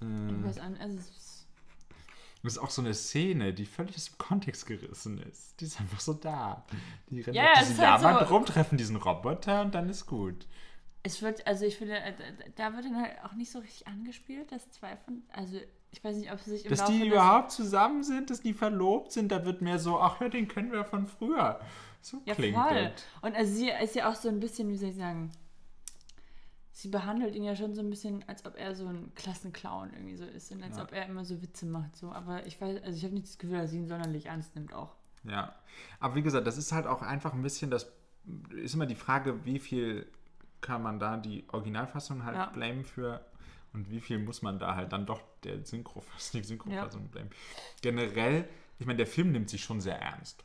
Äh, 0.00 0.04
Was 0.42 0.58
an, 0.58 0.76
also 0.78 0.96
es 0.98 1.08
ist- 1.08 1.27
Das 2.42 2.52
ist 2.54 2.58
auch 2.58 2.70
so 2.70 2.82
eine 2.82 2.94
Szene, 2.94 3.52
die 3.52 3.66
völlig 3.66 3.96
aus 3.96 4.06
dem 4.06 4.18
Kontext 4.18 4.66
gerissen 4.66 5.18
ist. 5.18 5.60
Die 5.60 5.64
ist 5.64 5.80
einfach 5.80 6.00
so 6.00 6.14
da. 6.14 6.64
Die 7.10 7.20
rennen 7.20 7.34
Ja, 7.36 7.52
auf 7.52 7.60
es 7.62 7.68
diesen 7.68 7.86
halt 7.86 8.00
Jahrmarkt 8.02 8.28
so- 8.28 8.34
rum, 8.34 8.44
treffen 8.46 8.78
diesen 8.78 8.96
Roboter 8.96 9.62
und 9.62 9.74
dann 9.74 9.88
ist 9.88 10.06
gut. 10.06 10.46
Es 11.02 11.20
wird, 11.22 11.46
also 11.46 11.64
ich 11.64 11.76
finde, 11.76 11.96
äh, 11.98 12.12
da 12.56 12.74
wird 12.74 12.84
dann 12.84 13.00
halt 13.00 13.12
auch 13.24 13.32
nicht 13.34 13.50
so 13.50 13.58
richtig 13.60 13.86
angespielt, 13.86 14.50
dass 14.52 14.70
zwei 14.70 14.96
von, 14.96 15.22
also 15.32 15.58
ich 15.90 16.02
weiß 16.04 16.16
nicht, 16.16 16.30
ob 16.32 16.40
sie 16.40 16.50
sich 16.50 16.64
im 16.64 16.70
Dass 16.70 16.80
Laufe 16.80 16.92
die 16.92 17.06
überhaupt 17.08 17.50
zusammen 17.50 18.02
sind, 18.04 18.30
dass 18.30 18.40
die 18.40 18.52
verlobt 18.52 19.12
sind, 19.12 19.32
da 19.32 19.44
wird 19.44 19.62
mehr 19.62 19.78
so, 19.78 19.98
ach 20.00 20.20
ja, 20.20 20.28
den 20.28 20.46
kennen 20.48 20.70
wir 20.70 20.84
von 20.84 21.06
früher. 21.06 21.60
So 22.02 22.20
Ja, 22.24 22.34
klingt 22.34 22.56
voll. 22.56 22.92
das. 22.92 23.02
Und 23.22 23.34
also 23.36 23.52
sie 23.52 23.70
ist 23.70 23.94
ja 23.94 24.10
auch 24.10 24.14
so 24.14 24.28
ein 24.28 24.38
bisschen, 24.38 24.70
wie 24.70 24.76
soll 24.76 24.90
ich 24.90 24.96
sagen, 24.96 25.30
sie 26.80 26.88
behandelt 26.90 27.34
ihn 27.34 27.42
ja 27.42 27.56
schon 27.56 27.74
so 27.74 27.80
ein 27.80 27.90
bisschen, 27.90 28.22
als 28.28 28.46
ob 28.46 28.56
er 28.56 28.72
so 28.76 28.86
ein 28.86 29.12
Klassenclown 29.16 29.92
irgendwie 29.94 30.14
so 30.14 30.24
ist 30.24 30.52
und 30.52 30.62
als 30.62 30.76
Ja. 30.76 30.84
ob 30.84 30.92
er 30.92 31.06
immer 31.06 31.24
so 31.24 31.42
Witze 31.42 31.66
macht. 31.66 31.96
So. 31.96 32.12
Aber 32.12 32.46
ich 32.46 32.60
weiß, 32.60 32.82
also 32.84 32.96
ich 32.96 33.02
habe 33.02 33.14
nicht 33.14 33.26
das 33.26 33.36
Gefühl, 33.38 33.58
dass 33.58 33.70
sie 33.72 33.78
ihn 33.78 33.88
sonderlich 33.88 34.26
ernst 34.26 34.54
nimmt 34.54 34.72
auch. 34.72 34.94
Ja. 35.24 35.56
Aber 35.98 36.14
wie 36.14 36.22
gesagt, 36.22 36.46
das 36.46 36.56
ist 36.56 36.70
halt 36.70 36.86
auch 36.86 37.02
einfach 37.02 37.32
ein 37.32 37.42
bisschen, 37.42 37.72
das 37.72 37.90
ist 38.54 38.74
immer 38.74 38.86
die 38.86 38.94
Frage, 38.94 39.44
wie 39.44 39.58
viel 39.58 40.06
kann 40.60 40.80
man 40.82 41.00
da 41.00 41.16
die 41.16 41.44
Originalfassung 41.48 42.24
halt 42.24 42.36
Ja. 42.36 42.46
blamen 42.46 42.84
für 42.84 43.24
und 43.72 43.90
wie 43.90 44.00
viel 44.00 44.20
muss 44.20 44.42
man 44.42 44.60
da 44.60 44.76
halt 44.76 44.92
dann 44.92 45.04
doch 45.04 45.20
der 45.42 45.64
Synchro, 45.64 46.04
die 46.32 46.44
Synchrofassung 46.44 47.08
blamen. 47.08 47.30
Generell, 47.82 48.48
ich 48.78 48.86
meine, 48.86 48.98
der 48.98 49.08
Film 49.08 49.32
nimmt 49.32 49.50
sich 49.50 49.64
schon 49.64 49.80
sehr 49.80 50.00
ernst. 50.00 50.44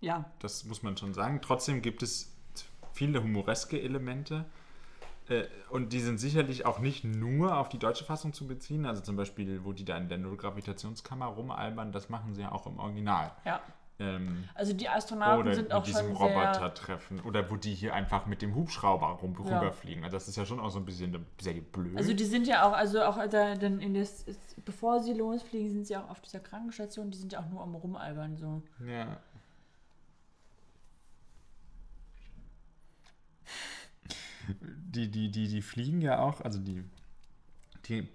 Ja, 0.00 0.28
Das 0.40 0.64
muss 0.64 0.82
man 0.82 0.96
schon 0.96 1.14
sagen. 1.14 1.38
Trotzdem 1.40 1.82
gibt 1.82 2.02
es 2.02 2.34
viele 2.92 3.22
humoreske 3.22 3.80
Elemente. 3.80 4.44
Äh, 5.28 5.44
Und 5.70 5.92
die 5.92 6.00
sind 6.00 6.18
sicherlich 6.18 6.66
auch 6.66 6.78
nicht 6.80 7.04
nur 7.04 7.56
auf 7.56 7.68
die 7.68 7.78
deutsche 7.78 8.04
Fassung 8.04 8.32
zu 8.32 8.46
beziehen. 8.46 8.86
Also 8.86 9.02
zum 9.02 9.16
Beispiel, 9.16 9.64
wo 9.64 9.72
die 9.72 9.84
da 9.84 9.96
in 9.96 10.08
der 10.08 10.18
Nullgravitationskammer 10.18 11.26
rumalbern, 11.26 11.92
das 11.92 12.08
machen 12.08 12.34
sie 12.34 12.42
ja 12.42 12.52
auch 12.52 12.66
im 12.66 12.78
Original. 12.78 13.32
ja. 13.44 13.60
Ähm, 13.98 14.48
Also 14.54 14.72
die 14.72 14.88
Astronauten 14.88 15.42
oder 15.42 15.54
sind 15.54 15.64
mit 15.64 15.72
auch 15.74 15.82
diesem 15.84 16.06
schon 16.08 16.16
Roboter 16.16 16.54
sehr... 16.54 16.74
treffen. 16.74 17.20
Oder 17.20 17.48
wo 17.50 17.56
die 17.56 17.74
hier 17.74 17.94
einfach 17.94 18.24
mit 18.26 18.40
dem 18.42 18.54
Hubschrauber 18.54 19.06
rum, 19.08 19.36
Ja. 19.46 19.58
rüberfliegen. 19.60 20.02
Also 20.02 20.16
das 20.16 20.28
ist 20.28 20.36
ja 20.36 20.46
schon 20.46 20.58
auch 20.60 20.70
so 20.70 20.78
ein 20.78 20.84
bisschen 20.86 21.14
sehr 21.40 21.54
blöd. 21.60 21.96
Also 21.96 22.14
die 22.14 22.24
sind 22.24 22.46
ja 22.46 22.66
auch, 22.66 22.72
also 22.72 23.02
auch 23.02 23.18
da, 23.28 23.54
dann 23.54 23.80
in 23.80 23.92
das, 23.94 24.24
bevor 24.64 25.00
sie 25.00 25.12
losfliegen, 25.12 25.70
sind 25.70 25.86
sie 25.86 25.96
auch 25.96 26.08
auf 26.08 26.20
dieser 26.22 26.40
Krankenstation, 26.40 27.10
die 27.10 27.18
sind 27.18 27.32
ja 27.32 27.40
auch 27.40 27.48
nur 27.50 27.62
am 27.62 27.74
Rumalbern 27.74 28.36
so. 28.36 28.62
ja. 28.84 29.18
Die, 34.94 35.10
die, 35.10 35.30
die, 35.30 35.48
die 35.48 35.62
fliegen 35.62 36.00
ja 36.00 36.18
auch, 36.18 36.40
also 36.42 36.58
die, 36.58 36.84
die, 37.86 38.08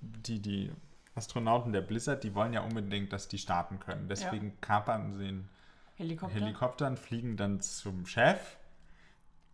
die, 0.00 0.40
die 0.40 0.70
Astronauten 1.14 1.72
der 1.72 1.80
Blizzard, 1.80 2.22
die 2.22 2.34
wollen 2.34 2.52
ja 2.52 2.60
unbedingt, 2.60 3.12
dass 3.12 3.28
die 3.28 3.38
starten 3.38 3.80
können. 3.80 4.08
Deswegen 4.08 4.58
kapern 4.60 5.12
sie 5.12 5.28
einen 5.28 5.48
Helikopter. 5.96 6.34
Helikopter 6.34 6.86
und 6.86 6.98
fliegen 6.98 7.36
dann 7.36 7.60
zum 7.60 8.06
Chef. 8.06 8.56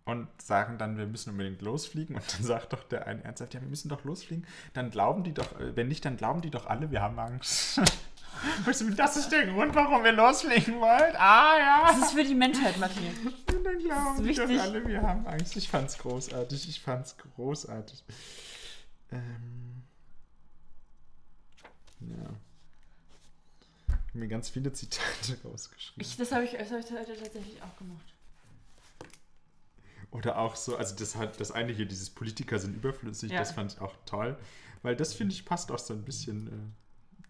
und 0.04 0.28
sagen 0.40 0.76
dann, 0.76 0.98
wir 0.98 1.06
müssen 1.06 1.30
unbedingt 1.30 1.62
losfliegen. 1.62 2.16
Und 2.16 2.34
dann 2.34 2.42
sagt 2.52 2.74
doch 2.74 2.84
der 2.84 3.06
eine 3.06 3.24
ernsthaft, 3.24 3.54
ja, 3.54 3.60
wir 3.60 3.68
müssen 3.68 3.88
doch 3.88 4.04
losfliegen. 4.04 4.46
Dann 4.74 4.90
glauben 4.90 5.24
die 5.24 5.32
doch, 5.32 5.54
wenn 5.58 5.88
nicht, 5.88 6.04
dann 6.04 6.16
glauben 6.16 6.42
die 6.42 6.50
doch 6.50 6.66
alle, 6.66 6.90
wir 6.90 7.00
haben 7.00 7.18
Angst. 7.18 7.80
Das 8.96 9.16
ist 9.16 9.30
der 9.30 9.46
Grund, 9.46 9.74
warum 9.74 10.04
wir 10.04 10.12
losfliegen 10.12 10.80
wollen. 10.80 11.16
Ah, 11.16 11.58
ja. 11.58 11.84
Das 11.88 11.98
ist 11.98 12.12
für 12.12 12.24
die 12.24 12.34
Menschheit, 12.34 12.76
Matthias. 12.78 13.14
Dann 13.46 13.78
glauben 13.78 14.28
ist 14.28 14.38
doch 14.38 14.48
alle, 14.48 14.86
wir 14.86 15.00
haben 15.02 15.26
Angst. 15.26 15.56
Ich 15.56 15.68
fand's 15.68 15.96
großartig. 15.98 16.68
Ich 16.68 16.80
fand's 16.80 17.16
großartig. 17.36 18.04
Ähm, 19.12 19.82
ja. 22.00 22.30
Ich 23.88 23.92
habe 23.94 24.18
mir 24.18 24.28
ganz 24.28 24.48
viele 24.50 24.72
Zitate 24.72 25.38
rausgeschrieben. 25.44 26.02
Ich, 26.02 26.16
das 26.16 26.32
habe 26.32 26.44
ich, 26.44 26.52
das 26.52 26.70
hab 26.70 26.78
ich 26.80 26.90
heute 26.90 27.16
tatsächlich 27.16 27.62
auch 27.62 27.76
gemacht. 27.78 28.04
Oder 30.10 30.38
auch 30.38 30.54
so, 30.54 30.76
also 30.76 30.94
das 30.94 31.16
hat 31.16 31.40
das 31.40 31.50
eine 31.50 31.72
hier, 31.72 31.86
dieses 31.86 32.10
Politiker 32.10 32.58
sind 32.58 32.74
überflüssig, 32.76 33.32
Ja. 33.32 33.38
das 33.40 33.52
fand 33.52 33.72
ich 33.72 33.80
auch 33.80 33.94
toll. 34.06 34.38
Weil 34.82 34.94
das 34.94 35.14
finde 35.14 35.34
ich 35.34 35.44
passt 35.44 35.72
auch 35.72 35.78
so 35.78 35.94
ein 35.94 36.04
bisschen 36.04 36.46
äh, 36.48 36.83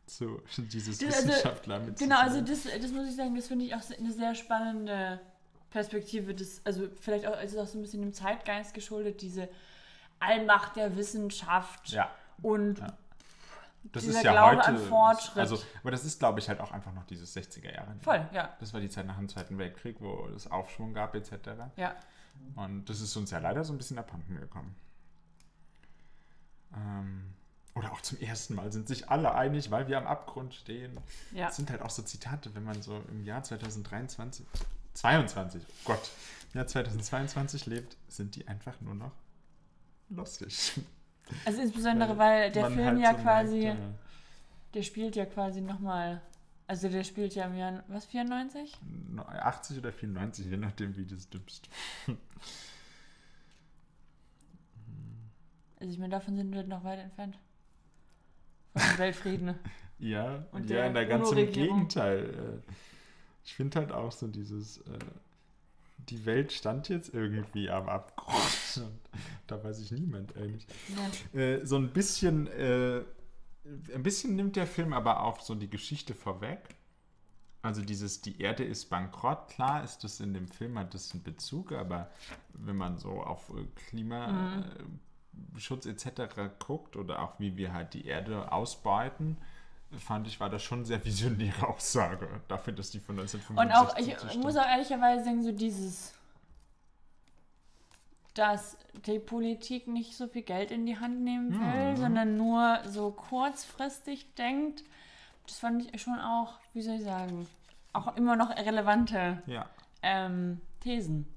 zu 0.07 0.41
dieses 0.59 0.99
Das- 0.99 1.15
also, 1.17 1.29
Wissenschaftler 1.29 1.81
mit 1.81 1.99
Genau, 1.99 2.19
also 2.21 2.41
das, 2.41 2.65
das 2.65 2.93
muss 2.93 3.09
ich 3.09 3.17
sagen, 3.17 3.35
das 3.35 3.47
finde 3.49 3.65
ich 3.65 3.75
auch 3.75 3.83
eine 3.99 4.13
sehr 4.13 4.35
spannende 4.35 5.21
Perspektive. 5.71 6.35
Das, 6.35 6.61
also 6.65 6.89
vielleicht 7.01 7.27
auch, 7.27 7.37
es 7.41 7.57
auch 7.57 7.67
so 7.67 7.79
ein 7.79 7.83
bisschen 7.83 8.03
dem 8.03 8.13
Zeitgeist 8.13 8.75
geschuldet, 8.75 9.21
diese 9.23 9.49
Allmacht 10.21 10.77
der 10.77 10.97
Wissenschaft 10.97 11.89
Ja. 11.91 12.11
und 12.43 12.79
Ja. 12.79 12.97
Das 13.93 14.05
ist 14.05 14.23
ja 14.25 14.33
Glaube 14.33 14.57
heute. 14.57 14.69
an 14.69 14.79
Fortschritt. 14.79 15.37
Also, 15.37 15.59
aber 15.83 15.91
das 15.91 16.07
ist, 16.07 16.19
glaube 16.19 16.41
ich, 16.41 16.49
halt 16.49 16.59
auch 16.61 16.73
einfach 16.73 16.95
noch 16.95 17.05
dieses 17.05 17.37
60er 17.37 17.71
Jahre. 17.71 17.95
voll, 18.01 18.27
ja, 18.33 18.57
Das 18.59 18.73
war 18.73 18.81
die 18.81 18.89
Zeit 18.89 19.05
nach 19.07 19.19
dem 19.19 19.29
Zweiten 19.29 19.59
Weltkrieg, 19.59 19.97
wo 20.01 20.27
es 20.35 20.51
Aufschwung 20.51 20.95
gab, 20.95 21.15
etc. 21.15 21.33
ja. 21.77 21.95
Und 22.57 22.87
das 22.89 23.03
ist 23.03 23.15
uns 23.17 23.31
ja 23.31 23.41
leider 23.41 23.63
so 23.63 23.75
ein 23.75 23.77
bisschen 23.77 23.99
abhanden 23.99 24.41
gekommen. 24.41 24.75
Ähm, 26.75 27.35
oder 27.75 27.93
auch 27.93 28.01
zum 28.01 28.21
ersten 28.21 28.55
Mal 28.55 28.73
sind 28.73 28.87
sich 28.87 29.09
alle 29.11 29.35
einig, 29.35 29.71
weil 29.71 29.89
wir 29.89 29.99
am 29.99 30.07
Abgrund 30.07 30.55
stehen. 30.55 30.99
Ja. 31.33 31.47
Das 31.47 31.57
sind 31.57 31.71
halt 31.71 31.83
auch 31.83 31.91
so 31.91 32.03
Zitate, 32.03 32.55
wenn 32.55 32.65
man 32.65 32.81
so 32.83 33.03
im 33.09 33.25
Jahr 33.25 33.43
2023, 33.43 34.47
22, 34.95 35.63
oh 35.63 35.73
Gott, 35.85 36.11
im 36.53 36.59
Jahr 36.59 36.67
2022 36.67 37.67
lebt, 37.67 37.97
sind 38.09 38.37
die 38.37 38.47
einfach 38.47 38.81
nur 38.81 38.95
noch 38.95 39.13
lustig. 40.09 40.81
Also 41.47 41.63
insbesondere, 41.63 42.19
weil 42.19 42.53
der 42.53 42.67
Film 42.67 42.87
halt 42.87 43.01
ja 43.01 43.15
so 43.15 43.23
quasi, 43.23 43.59
merkt, 43.61 43.81
äh, 43.81 44.75
der 44.75 44.83
spielt 44.83 45.17
ja 45.17 45.25
quasi 45.25 45.63
nochmal, 45.63 46.21
also 46.67 46.89
der 46.89 47.03
spielt 47.03 47.35
ja 47.35 47.47
im 47.47 47.57
Jahr, 47.57 47.83
was, 47.89 48.05
94? 48.05 48.79
äh, 49.17 49.21
80 49.21 49.79
oder 49.79 49.91
94, 49.91 50.47
je 50.47 50.57
nachdem, 50.59 50.95
wie 50.97 51.07
du 51.07 51.15
es 51.15 51.29
nimmst. 51.33 51.69
Also 55.81 55.93
ich 55.93 55.99
meine, 55.99 56.13
davon 56.13 56.37
sind 56.37 56.51
wir 56.53 56.63
noch 56.63 56.85
weit 56.85 56.99
entfernt. 56.99 57.39
Dem 58.75 58.99
Weltfrieden. 58.99 59.55
Ja, 60.01 60.45
Und 60.51 60.69
ja, 60.69 60.77
der 60.77 60.87
in 60.89 60.95
der 60.95 61.07
ganz 61.07 61.31
im. 61.31 61.53
Gegenteil. 61.53 62.61
äh, 62.67 62.73
Ich 63.45 63.55
finde 63.55 63.79
halt 63.79 63.93
auch 63.93 64.11
so 64.11 64.27
dieses, 64.27 64.79
äh, 64.79 64.99
die 66.09 66.27
Welt 66.27 66.53
stand 66.53 66.89
jetzt 66.89 67.15
irgendwie 67.15 67.71
am 67.71 67.89
Abgrund. 67.89 68.37
Und 68.77 68.99
da 69.47 69.63
weiß 69.63 69.79
ich 69.81 69.93
niemand 69.93 70.37
eigentlich. 70.37 70.67
Ja. 71.35 71.41
Äh, 71.41 71.65
so 71.65 71.77
ein 71.77 71.91
bisschen, 71.93 72.49
äh, 72.49 73.03
ein 73.95 74.03
bisschen 74.03 74.35
nimmt 74.35 74.57
der 74.57 74.67
Film 74.67 74.93
aber 74.93 75.23
auch 75.23 75.41
so 75.41 75.55
die 75.55 75.71
Geschichte 75.71 76.13
vorweg. 76.13 76.59
Also 77.63 77.81
dieses, 77.81 78.21
die 78.21 78.43
Erde 78.43 78.63
ist 78.65 78.91
bankrott, 78.91 79.49
klar 79.49 79.83
ist 79.85 80.05
das 80.05 80.21
in 80.21 80.35
dem 80.35 80.49
Film, 80.49 80.79
hat 80.79 80.93
das 80.93 81.13
einen 81.13 81.23
Bezug, 81.23 81.73
aber 81.73 82.11
wenn 82.53 82.77
man 82.77 82.99
so 82.99 83.23
auf 83.23 83.49
äh, 83.51 83.65
Klimaschutz 85.49 85.87
etc. 85.87 86.33
guckt 86.59 86.97
oder 86.97 87.21
auch 87.23 87.39
wie 87.39 87.57
wir 87.57 87.73
halt 87.73 87.95
die 87.95 88.07
Erde 88.07 88.51
ausbeuten, 88.53 89.37
fand 89.99 90.27
ich, 90.27 90.41
war 90.41 90.51
das 90.51 90.63
schon 90.63 90.79
eine 90.81 90.87
sehr 90.87 91.05
visionäre 91.05 91.67
Aussage 91.69 92.29
dafür, 92.49 92.73
dass 92.73 92.91
die 92.91 92.99
von 93.01 93.19
Und 93.19 93.71
1965 93.71 94.17
auch, 94.17 94.25
ich 94.25 94.31
stimmt. 94.31 94.45
muss 94.45 94.57
auch 94.57 94.67
ehrlicherweise 94.67 95.25
sagen, 95.25 95.43
so 95.43 95.53
dieses, 95.53 96.13
dass 98.35 98.77
die 99.07 99.21
Politik 99.21 99.87
nicht 99.87 100.17
so 100.17 100.27
viel 100.27 100.43
Geld 100.43 100.71
in 100.73 100.87
die 100.87 100.99
Hand 100.99 101.21
nehmen 101.23 101.53
will, 101.53 101.93
Mhm. 101.93 101.97
sondern 101.97 102.37
nur 102.37 102.81
so 102.87 103.13
kurzfristig 103.13 104.35
denkt, 104.35 104.83
das 105.47 105.59
fand 105.59 105.95
ich 105.95 106.03
schon 106.03 106.19
auch, 106.19 106.55
wie 106.73 106.83
soll 106.83 106.97
ich 106.97 107.05
sagen, 107.05 107.47
auch 107.93 108.17
immer 108.17 108.35
noch 108.35 108.51
relevante 108.51 109.41
Ja. 109.47 109.67
ähm, 110.03 110.61
Thesen. 110.81 111.29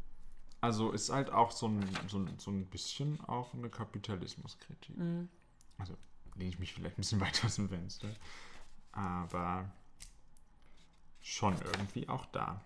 Also 0.67 0.91
ist 0.91 1.09
halt 1.09 1.29
auch 1.29 1.51
so 1.51 1.69
ein, 1.69 1.89
so 2.09 2.17
ein, 2.19 2.37
so 2.39 2.51
ein 2.51 2.65
bisschen 2.65 3.21
auch 3.21 3.53
eine 3.53 3.69
Kapitalismuskritik. 3.69 4.97
Mhm. 4.97 5.29
Also 5.77 5.95
lehne 6.35 6.49
ich 6.49 6.59
mich 6.59 6.73
vielleicht 6.73 6.95
ein 6.95 7.01
bisschen 7.03 7.21
weiter 7.21 7.45
aus 7.45 7.55
dem 7.55 7.69
Fenster. 7.69 8.09
Aber 8.91 9.71
schon 11.21 11.55
irgendwie 11.71 12.09
auch 12.09 12.25
da. 12.25 12.59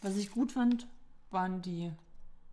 Was 0.00 0.16
ich 0.16 0.32
gut 0.32 0.50
fand, 0.50 0.88
waren 1.30 1.62
die 1.62 1.92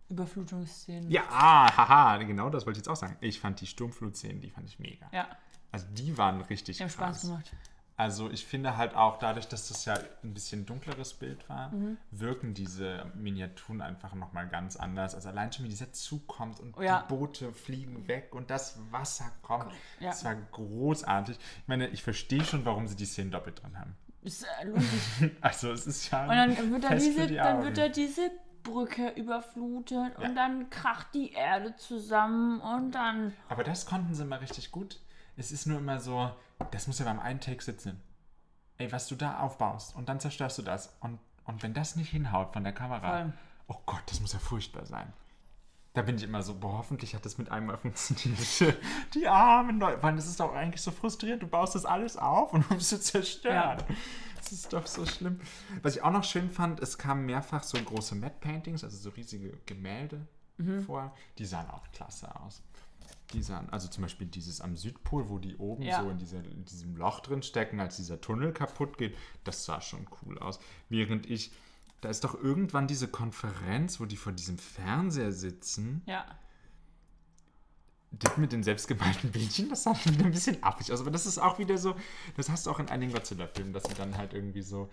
Überflutungsszenen. 0.08 1.10
Ja, 1.10 1.24
ah, 1.28 1.76
haha, 1.76 2.18
genau 2.18 2.50
das 2.50 2.66
wollte 2.66 2.78
ich 2.78 2.86
jetzt 2.86 2.88
auch 2.88 2.94
sagen. 2.96 3.16
Ich 3.20 3.40
fand 3.40 3.60
die 3.60 3.66
Sturmflutszenen, 3.66 4.40
die 4.40 4.50
fand 4.50 4.68
ich 4.68 4.78
mega. 4.78 5.10
Ja, 5.12 5.26
Also 5.72 5.86
die 5.90 6.16
waren 6.16 6.40
richtig 6.42 6.76
die 6.76 6.84
haben 6.84 6.90
krass. 6.90 7.18
Spaß 7.18 7.22
gemacht. 7.22 7.52
Also 8.00 8.30
ich 8.30 8.46
finde 8.46 8.78
halt 8.78 8.94
auch 8.94 9.18
dadurch, 9.18 9.46
dass 9.46 9.68
das 9.68 9.84
ja 9.84 9.98
ein 10.24 10.32
bisschen 10.32 10.64
dunkleres 10.64 11.12
Bild 11.12 11.46
war, 11.50 11.68
Mhm. 11.70 11.98
wirken 12.10 12.54
diese 12.54 13.04
Miniaturen 13.14 13.82
einfach 13.82 14.14
nochmal 14.14 14.48
ganz 14.48 14.76
anders. 14.76 15.14
Also 15.14 15.28
allein 15.28 15.52
schon, 15.52 15.66
wie 15.66 15.68
dieser 15.68 15.92
Zug 15.92 16.26
kommt 16.26 16.60
und 16.60 16.78
Oh 16.78 16.82
ja. 16.82 17.02
die 17.02 17.14
Boote 17.14 17.52
fliegen 17.52 18.08
weg 18.08 18.34
und 18.34 18.48
das 18.48 18.78
Wasser 18.90 19.30
kommt. 19.42 19.70
Ja. 19.98 20.08
Das 20.10 20.24
war 20.24 20.34
großartig. 20.34 21.36
Ich 21.36 21.68
meine, 21.68 21.88
ich 21.88 22.02
verstehe 22.02 22.42
schon, 22.42 22.64
warum 22.64 22.86
sie 22.88 22.96
die 22.96 23.04
Szenen 23.04 23.30
doppelt 23.32 23.62
drin 23.62 23.78
haben. 23.78 23.94
Ist 24.22 24.44
äh, 24.62 24.64
lustig. 24.66 25.32
Also 25.42 25.70
es 25.70 25.86
ist 25.86 26.10
ja 26.10 26.22
Und 26.22 26.36
dann 26.36 26.70
wird 26.72 26.84
da 26.84 26.94
diese, 26.94 27.26
die 27.26 27.34
dann 27.34 27.62
wird 27.62 27.76
da 27.76 27.88
diese 27.90 28.30
Brücke 28.62 29.10
überflutet 29.10 30.12
Ja. 30.18 30.26
und 30.26 30.34
dann 30.36 30.70
kracht 30.70 31.08
die 31.12 31.32
Erde 31.32 31.76
zusammen 31.76 32.60
und 32.62 32.92
dann. 32.92 33.34
Aber 33.50 33.62
das 33.62 33.84
konnten 33.84 34.14
sie 34.14 34.24
mal 34.24 34.38
richtig 34.38 34.70
gut. 34.70 35.00
Es 35.40 35.52
ist 35.52 35.64
nur 35.64 35.78
immer 35.78 35.98
so, 36.00 36.30
das 36.70 36.86
muss 36.86 36.98
ja 36.98 37.06
beim 37.06 37.18
einen 37.18 37.40
Take 37.40 37.62
sitzen. 37.62 37.98
Ey, 38.76 38.92
was 38.92 39.08
du 39.08 39.16
da 39.16 39.40
aufbaust 39.40 39.96
und 39.96 40.10
dann 40.10 40.20
zerstörst 40.20 40.58
du 40.58 40.62
das. 40.62 40.94
Und, 41.00 41.18
und 41.46 41.62
wenn 41.62 41.72
das 41.72 41.96
nicht 41.96 42.10
hinhaut 42.10 42.52
von 42.52 42.62
der 42.62 42.74
Kamera, 42.74 43.32
oh 43.66 43.78
Gott, 43.86 44.02
das 44.04 44.20
muss 44.20 44.34
ja 44.34 44.38
furchtbar 44.38 44.84
sein. 44.84 45.10
Da 45.94 46.02
bin 46.02 46.16
ich 46.16 46.24
immer 46.24 46.42
so, 46.42 46.54
boah, 46.60 46.76
hoffentlich 46.76 47.14
hat 47.14 47.24
das 47.24 47.38
mit 47.38 47.50
einmal 47.50 47.78
funktioniert. 47.78 48.76
Die 49.14 49.28
armen 49.28 49.80
Leute, 49.80 50.02
weil 50.02 50.14
das 50.14 50.26
ist 50.26 50.40
doch 50.40 50.52
eigentlich 50.54 50.82
so 50.82 50.90
frustrierend. 50.90 51.42
Du 51.42 51.46
baust 51.46 51.74
das 51.74 51.86
alles 51.86 52.18
auf 52.18 52.52
und 52.52 52.70
es 52.76 52.90
zu 52.90 53.00
zerstören. 53.00 53.78
Ja. 53.78 53.86
Das 54.36 54.52
ist 54.52 54.70
doch 54.74 54.86
so 54.86 55.06
schlimm. 55.06 55.40
Was 55.80 55.96
ich 55.96 56.02
auch 56.02 56.12
noch 56.12 56.24
schön 56.24 56.50
fand, 56.50 56.80
es 56.80 56.98
kamen 56.98 57.24
mehrfach 57.24 57.62
so 57.62 57.78
große 57.82 58.14
Matte 58.14 58.36
Paintings, 58.40 58.84
also 58.84 58.98
so 58.98 59.08
riesige 59.08 59.56
Gemälde 59.64 60.26
Mhm. 60.60 60.82
vor. 60.82 61.14
Die 61.38 61.46
sahen 61.46 61.70
auch 61.70 61.90
klasse 61.92 62.28
aus. 62.40 62.62
Die 63.32 63.42
sahen, 63.42 63.68
also 63.70 63.86
zum 63.88 64.02
Beispiel 64.02 64.26
dieses 64.26 64.60
am 64.60 64.76
Südpol, 64.76 65.28
wo 65.28 65.38
die 65.38 65.56
oben 65.56 65.82
Ja. 65.84 66.02
so 66.02 66.10
in, 66.10 66.18
dieser, 66.18 66.44
in 66.44 66.64
diesem 66.64 66.96
Loch 66.96 67.20
drin 67.20 67.42
stecken, 67.42 67.78
als 67.80 67.96
dieser 67.96 68.20
Tunnel 68.20 68.52
kaputt 68.52 68.98
geht, 68.98 69.16
das 69.44 69.64
sah 69.64 69.80
schon 69.80 70.06
cool 70.22 70.38
aus. 70.38 70.58
Während 70.88 71.30
ich, 71.30 71.52
da 72.00 72.08
ist 72.08 72.24
doch 72.24 72.34
irgendwann 72.34 72.88
diese 72.88 73.06
Konferenz, 73.08 74.00
wo 74.00 74.04
die 74.06 74.16
vor 74.16 74.32
diesem 74.32 74.58
Fernseher 74.58 75.30
sitzen, 75.32 76.02
Ja. 76.06 76.24
das 78.12 78.36
mit 78.36 78.50
den 78.52 78.64
selbstgemalten 78.64 79.30
Bildchen, 79.30 79.68
das 79.68 79.84
sah 79.84 79.94
schon 79.94 80.16
ein 80.18 80.32
bisschen 80.32 80.60
affig 80.62 80.92
aus. 80.92 81.00
Aber 81.00 81.12
das 81.12 81.26
ist 81.26 81.38
auch 81.38 81.58
wieder 81.60 81.78
so, 81.78 81.94
das 82.36 82.50
hast 82.50 82.66
du 82.66 82.70
auch 82.72 82.80
in 82.80 82.88
einigen 82.88 83.12
Godzilla-Filmen, 83.12 83.72
dass 83.72 83.84
sie 83.84 83.94
dann 83.94 84.16
halt 84.16 84.34
irgendwie 84.34 84.62
so, 84.62 84.90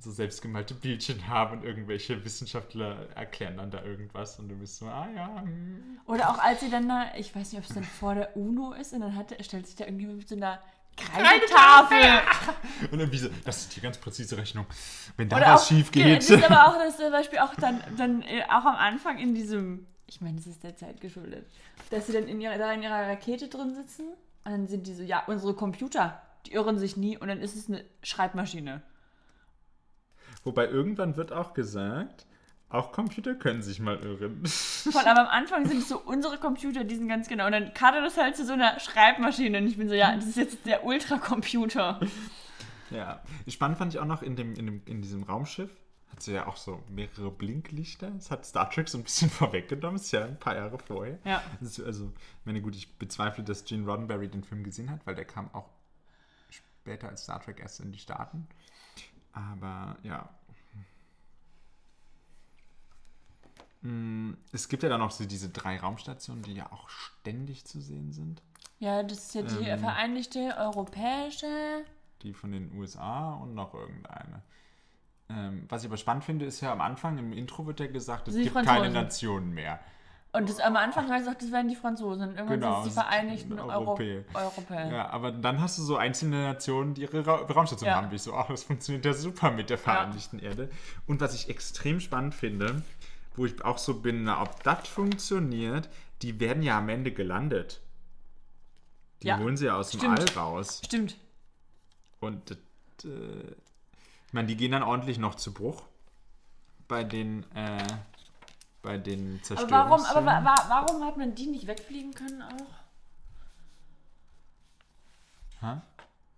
so 0.00 0.10
selbstgemalte 0.10 0.74
Bildchen 0.74 1.28
haben 1.28 1.58
und 1.58 1.64
irgendwelche 1.64 2.24
Wissenschaftler 2.24 3.08
erklären 3.14 3.58
dann 3.58 3.70
da 3.70 3.82
irgendwas 3.84 4.38
und 4.38 4.48
du 4.48 4.56
bist 4.56 4.78
so, 4.78 4.86
ah 4.86 5.08
ja, 5.14 5.42
hm. 5.42 6.00
Oder 6.06 6.30
auch 6.30 6.38
als 6.38 6.60
sie 6.60 6.70
dann 6.70 6.88
da, 6.88 7.12
ich 7.16 7.34
weiß 7.34 7.52
nicht, 7.52 7.62
ob 7.62 7.68
es 7.68 7.74
dann 7.74 7.84
vor 7.84 8.14
der 8.14 8.36
UNO 8.36 8.72
ist, 8.72 8.92
und 8.92 9.00
dann 9.00 9.14
hat, 9.14 9.34
stellt 9.44 9.66
sich 9.66 9.76
da 9.76 9.84
irgendjemand 9.84 10.18
mit 10.18 10.28
so 10.28 10.36
einer 10.36 10.58
Kreidetafel. 10.96 12.20
Und 12.90 12.98
dann 12.98 13.12
wie 13.12 13.18
so, 13.18 13.28
das 13.44 13.62
ist 13.62 13.76
die 13.76 13.80
ganz 13.80 13.98
präzise 13.98 14.36
Rechnung. 14.36 14.66
Wenn 15.16 15.28
da 15.28 15.36
Oder 15.36 15.46
was 15.46 15.62
auch, 15.62 15.68
schief 15.68 15.90
Das 15.90 15.92
geht. 15.92 16.30
ist 16.30 16.44
aber 16.50 16.68
auch 16.68 16.78
das 16.78 16.96
zum 16.96 17.10
Beispiel 17.10 17.38
auch 17.38 17.54
dann, 17.54 17.80
dann 17.96 18.22
äh, 18.22 18.42
auch 18.44 18.64
am 18.64 18.76
Anfang 18.76 19.18
in 19.18 19.34
diesem, 19.34 19.86
ich 20.06 20.20
meine, 20.20 20.36
das 20.36 20.46
ist 20.46 20.62
der 20.62 20.76
Zeit 20.76 21.00
geschuldet, 21.00 21.46
dass 21.90 22.06
sie 22.06 22.12
dann 22.12 22.26
in 22.26 22.40
ihrer, 22.40 22.58
da 22.58 22.72
in 22.72 22.82
ihrer 22.82 23.08
Rakete 23.08 23.48
drin 23.48 23.74
sitzen 23.74 24.08
und 24.44 24.50
dann 24.52 24.66
sind 24.66 24.86
die 24.86 24.94
so, 24.94 25.02
ja, 25.02 25.22
unsere 25.26 25.54
Computer, 25.54 26.20
die 26.46 26.52
irren 26.52 26.78
sich 26.78 26.96
nie 26.96 27.16
und 27.16 27.28
dann 27.28 27.40
ist 27.40 27.56
es 27.56 27.68
eine 27.68 27.84
Schreibmaschine. 28.02 28.82
Wobei 30.44 30.68
irgendwann 30.68 31.16
wird 31.16 31.32
auch 31.32 31.54
gesagt, 31.54 32.26
auch 32.70 32.92
Computer 32.92 33.34
können 33.34 33.62
sich 33.62 33.80
mal 33.80 33.98
irren. 33.98 34.46
Voll, 34.46 35.02
aber 35.04 35.22
am 35.22 35.26
Anfang 35.26 35.66
sind 35.66 35.78
es 35.78 35.88
so 35.88 35.98
unsere 35.98 36.38
Computer, 36.38 36.84
die 36.84 36.94
sind 36.94 37.08
ganz 37.08 37.28
genau. 37.28 37.46
Und 37.46 37.52
dann 37.52 37.74
kadert 37.74 38.04
das 38.04 38.16
halt 38.16 38.36
zu 38.36 38.46
so 38.46 38.52
einer 38.52 38.78
Schreibmaschine 38.78 39.58
und 39.58 39.66
ich 39.66 39.76
bin 39.76 39.88
so, 39.88 39.94
ja, 39.94 40.14
das 40.14 40.26
ist 40.26 40.36
jetzt 40.36 40.66
der 40.66 40.84
Ultracomputer. 40.84 42.00
Ja, 42.90 43.20
spannend 43.48 43.78
fand 43.78 43.92
ich 43.94 44.00
auch 44.00 44.06
noch 44.06 44.22
in, 44.22 44.36
dem, 44.36 44.54
in, 44.54 44.66
dem, 44.66 44.82
in 44.86 45.02
diesem 45.02 45.24
Raumschiff, 45.24 45.70
hat 46.12 46.22
sie 46.22 46.32
ja 46.32 46.46
auch 46.46 46.56
so 46.56 46.82
mehrere 46.88 47.30
Blinklichter. 47.30 48.10
Das 48.10 48.30
hat 48.30 48.46
Star 48.46 48.70
Trek 48.70 48.88
so 48.88 48.98
ein 48.98 49.04
bisschen 49.04 49.30
vorweggenommen. 49.30 49.96
Das 49.96 50.06
ist 50.06 50.12
ja 50.12 50.24
ein 50.24 50.38
paar 50.38 50.54
Jahre 50.54 50.78
vorher. 50.78 51.18
Ja. 51.24 51.42
Ist 51.60 51.80
also, 51.80 52.12
ich 52.40 52.46
meine, 52.46 52.60
gut, 52.60 52.76
ich 52.76 52.98
bezweifle, 52.98 53.42
dass 53.42 53.64
Gene 53.64 53.84
Roddenberry 53.84 54.28
den 54.28 54.44
Film 54.44 54.62
gesehen 54.62 54.90
hat, 54.90 55.06
weil 55.06 55.14
der 55.14 55.24
kam 55.24 55.52
auch 55.54 55.68
später 56.50 57.08
als 57.08 57.24
Star 57.24 57.40
Trek 57.40 57.60
erst 57.60 57.80
in 57.80 57.92
die 57.92 57.98
Staaten. 57.98 58.48
Aber 59.32 59.96
ja. 60.02 60.28
Mm, 63.82 64.32
Es 64.52 64.68
gibt 64.68 64.82
ja 64.82 64.88
dann 64.88 65.00
noch 65.00 65.10
so 65.10 65.24
diese 65.24 65.48
drei 65.48 65.78
Raumstationen, 65.78 66.42
die 66.42 66.54
ja 66.54 66.70
auch 66.72 66.88
ständig 66.88 67.64
zu 67.64 67.80
sehen 67.80 68.12
sind. 68.12 68.42
Ja, 68.78 69.02
das 69.02 69.18
ist 69.18 69.34
ja 69.34 69.42
die 69.42 69.64
Ähm. 69.64 69.78
vereinigte 69.78 70.54
europäische. 70.58 71.46
Die 72.22 72.34
von 72.34 72.52
den 72.52 72.72
USA 72.78 73.32
und 73.34 73.54
noch 73.54 73.74
irgendeine. 73.74 74.42
Ähm, 75.28 75.64
was 75.68 75.82
ich 75.82 75.88
aber 75.88 75.96
spannend 75.96 76.24
finde, 76.24 76.44
ist 76.44 76.60
ja 76.60 76.72
am 76.72 76.80
Anfang 76.80 77.18
im 77.18 77.32
Intro 77.32 77.66
wird 77.66 77.80
ja 77.80 77.86
gesagt, 77.86 78.28
es 78.28 78.34
Die 78.34 78.42
gibt 78.44 78.54
keine 78.54 78.66
Franzosen. 78.66 78.92
Nationen 78.92 79.50
mehr. 79.54 79.80
Und 80.32 80.48
das, 80.48 80.60
am 80.60 80.76
Anfang 80.76 81.08
heißt 81.10 81.26
es 81.26 81.32
auch, 81.34 81.38
das 81.38 81.50
wären 81.50 81.66
die 81.68 81.74
Franzosen. 81.74 82.36
Irgendwann 82.36 82.60
Genau, 82.60 82.82
sind 82.82 82.88
es 82.90 82.94
die 82.94 83.00
Vereinigten 83.00 83.58
Europäer. 83.58 84.22
Europäer. 84.32 84.86
Ja, 84.92 85.08
aber 85.10 85.32
dann 85.32 85.60
hast 85.60 85.76
du 85.78 85.82
so 85.82 85.96
einzelne 85.96 86.44
Nationen, 86.44 86.94
die 86.94 87.02
ihre 87.02 87.26
Ra 87.26 87.34
Raumstation 87.36 87.88
Ja. 87.88 87.96
haben. 87.96 88.12
Wie 88.12 88.16
ich 88.16 88.22
so, 88.22 88.34
ach, 88.34 88.46
das 88.46 88.62
funktioniert 88.62 89.04
ja 89.04 89.12
super 89.12 89.50
mit 89.50 89.70
der 89.70 89.78
Vereinigten 89.78 90.38
Erde. 90.38 90.70
Und 91.08 91.20
was 91.20 91.34
ich 91.34 91.48
extrem 91.48 91.98
spannend 91.98 92.34
finde, 92.36 92.82
wo 93.34 93.44
ich 93.44 93.64
auch 93.64 93.78
so 93.78 93.94
bin, 93.94 94.22
na, 94.24 94.40
ob 94.40 94.62
das 94.62 94.86
funktioniert, 94.86 95.88
die 96.22 96.38
werden 96.38 96.62
ja 96.62 96.78
am 96.78 96.88
Ende 96.88 97.10
gelandet. 97.10 97.80
Die 99.22 99.28
Ja, 99.28 99.38
holen 99.38 99.56
sie 99.56 99.66
ja 99.66 99.76
aus 99.76 99.90
dem 99.90 99.98
stimmt. 99.98 100.36
All 100.36 100.38
raus. 100.42 100.80
Stimmt. 100.84 101.16
Und 102.20 102.52
äh, 102.52 103.06
ich 104.26 104.32
meine, 104.32 104.46
die 104.46 104.56
gehen 104.56 104.70
dann 104.70 104.84
ordentlich 104.84 105.18
noch 105.18 105.34
zu 105.34 105.52
Bruch 105.52 105.82
bei 106.86 107.02
den, 107.02 107.44
äh, 107.54 107.82
bei 108.82 108.98
den 108.98 109.34
Aber 109.34 109.42
Zerstörungen. 109.42 109.90
warum, 109.90 110.04
aber 110.04 110.26
wa 110.44 110.54
warum 110.68 111.04
hat 111.04 111.16
man 111.16 111.34
die 111.34 111.46
nicht 111.46 111.66
wegfliegen 111.66 112.14
können 112.14 112.42
auch? 112.42 112.66
Hä? 115.60 115.80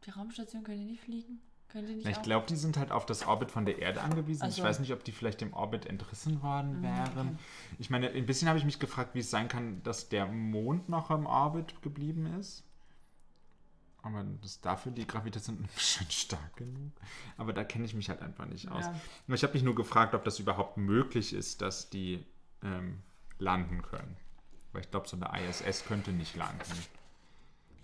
Die 0.04 0.10
Raumstation 0.10 0.64
können 0.64 0.78
die 0.78 0.84
nicht 0.92 1.02
fliegen? 1.02 1.40
Können 1.68 1.86
die 1.86 1.94
nicht 1.94 2.04
Ja, 2.04 2.10
ich 2.10 2.22
glaube, 2.22 2.46
die 2.46 2.56
sind 2.56 2.76
halt 2.76 2.90
auf 2.90 3.06
das 3.06 3.26
Orbit 3.26 3.50
von 3.50 3.64
der 3.64 3.78
Erde 3.78 4.00
angewiesen. 4.02 4.42
Ach 4.44 4.48
Ich 4.48 4.62
weiß 4.62 4.80
nicht, 4.80 4.92
ob 4.92 5.04
die 5.04 5.12
vielleicht 5.12 5.40
dem 5.40 5.52
Orbit 5.54 5.86
entrissen 5.86 6.42
worden 6.42 6.78
Mhm, 6.78 6.82
wären. 6.82 7.38
Ich 7.78 7.88
meine, 7.88 8.10
ein 8.10 8.26
bisschen 8.26 8.48
habe 8.48 8.58
ich 8.58 8.64
mich 8.64 8.78
gefragt, 8.80 9.14
wie 9.14 9.20
es 9.20 9.30
sein 9.30 9.48
kann, 9.48 9.82
dass 9.84 10.08
der 10.08 10.26
Mond 10.26 10.88
noch 10.88 11.10
im 11.10 11.26
Orbit 11.26 11.80
geblieben 11.82 12.26
ist. 12.38 12.64
Aber 14.04 14.24
das 14.42 14.60
dafür 14.60 14.90
die 14.90 15.06
Gravitation 15.06 15.68
schon 15.76 16.10
stark 16.10 16.56
genug. 16.56 16.90
Aber 17.36 17.52
da 17.52 17.62
kenne 17.62 17.84
ich 17.84 17.94
mich 17.94 18.08
halt 18.08 18.20
einfach 18.20 18.46
nicht 18.46 18.68
aus. 18.68 18.84
Ja. 18.86 18.94
Ich 19.34 19.44
habe 19.44 19.52
mich 19.54 19.62
nur 19.62 19.76
gefragt, 19.76 20.14
ob 20.14 20.24
das 20.24 20.40
überhaupt 20.40 20.76
möglich 20.76 21.32
ist, 21.32 21.62
dass 21.62 21.88
die 21.88 22.26
ähm, 22.62 23.02
landen 23.38 23.82
können. 23.82 24.16
Weil 24.72 24.82
ich 24.82 24.90
glaube, 24.90 25.08
so 25.08 25.16
eine 25.16 25.48
ISS 25.48 25.84
könnte 25.84 26.12
nicht 26.12 26.36
landen. 26.36 26.62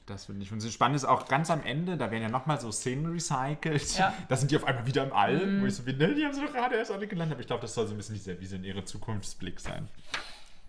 Das 0.07 0.25
finde 0.25 0.43
ich. 0.43 0.53
Und 0.53 0.61
so 0.61 0.71
spannend 0.71 0.97
ist 0.97 1.05
auch 1.05 1.29
ganz 1.29 1.51
am 1.51 1.63
Ende, 1.65 1.99
da 1.99 2.11
werden 2.11 2.23
ja 2.23 2.29
nochmal 2.31 2.59
so 2.59 2.73
Szenen 2.73 3.07
recycelt. 3.13 3.99
Ja. 3.99 4.15
Da 4.29 4.37
sind 4.37 4.51
die 4.51 4.57
auf 4.57 4.65
einmal 4.65 4.87
wieder 4.87 5.05
im 5.05 5.13
All, 5.13 5.61
wo 5.61 5.67
ich 5.67 5.75
so 5.75 5.83
bin, 5.83 5.99
ne, 5.99 6.15
die 6.15 6.25
haben 6.25 6.33
sie 6.33 6.41
doch 6.41 6.53
gerade 6.53 6.77
erst 6.77 6.91
alle 6.91 7.07
gelandet. 7.07 7.35
Aber 7.35 7.41
ich 7.43 7.47
glaube, 7.47 7.61
das 7.61 7.75
soll 7.75 7.87
so 7.87 7.93
ein 7.95 7.99
bisschen 7.99 8.15
dieser 8.15 8.41
visionäre 8.41 8.85
Zukunftsblick 8.85 9.61
sein. 9.61 9.87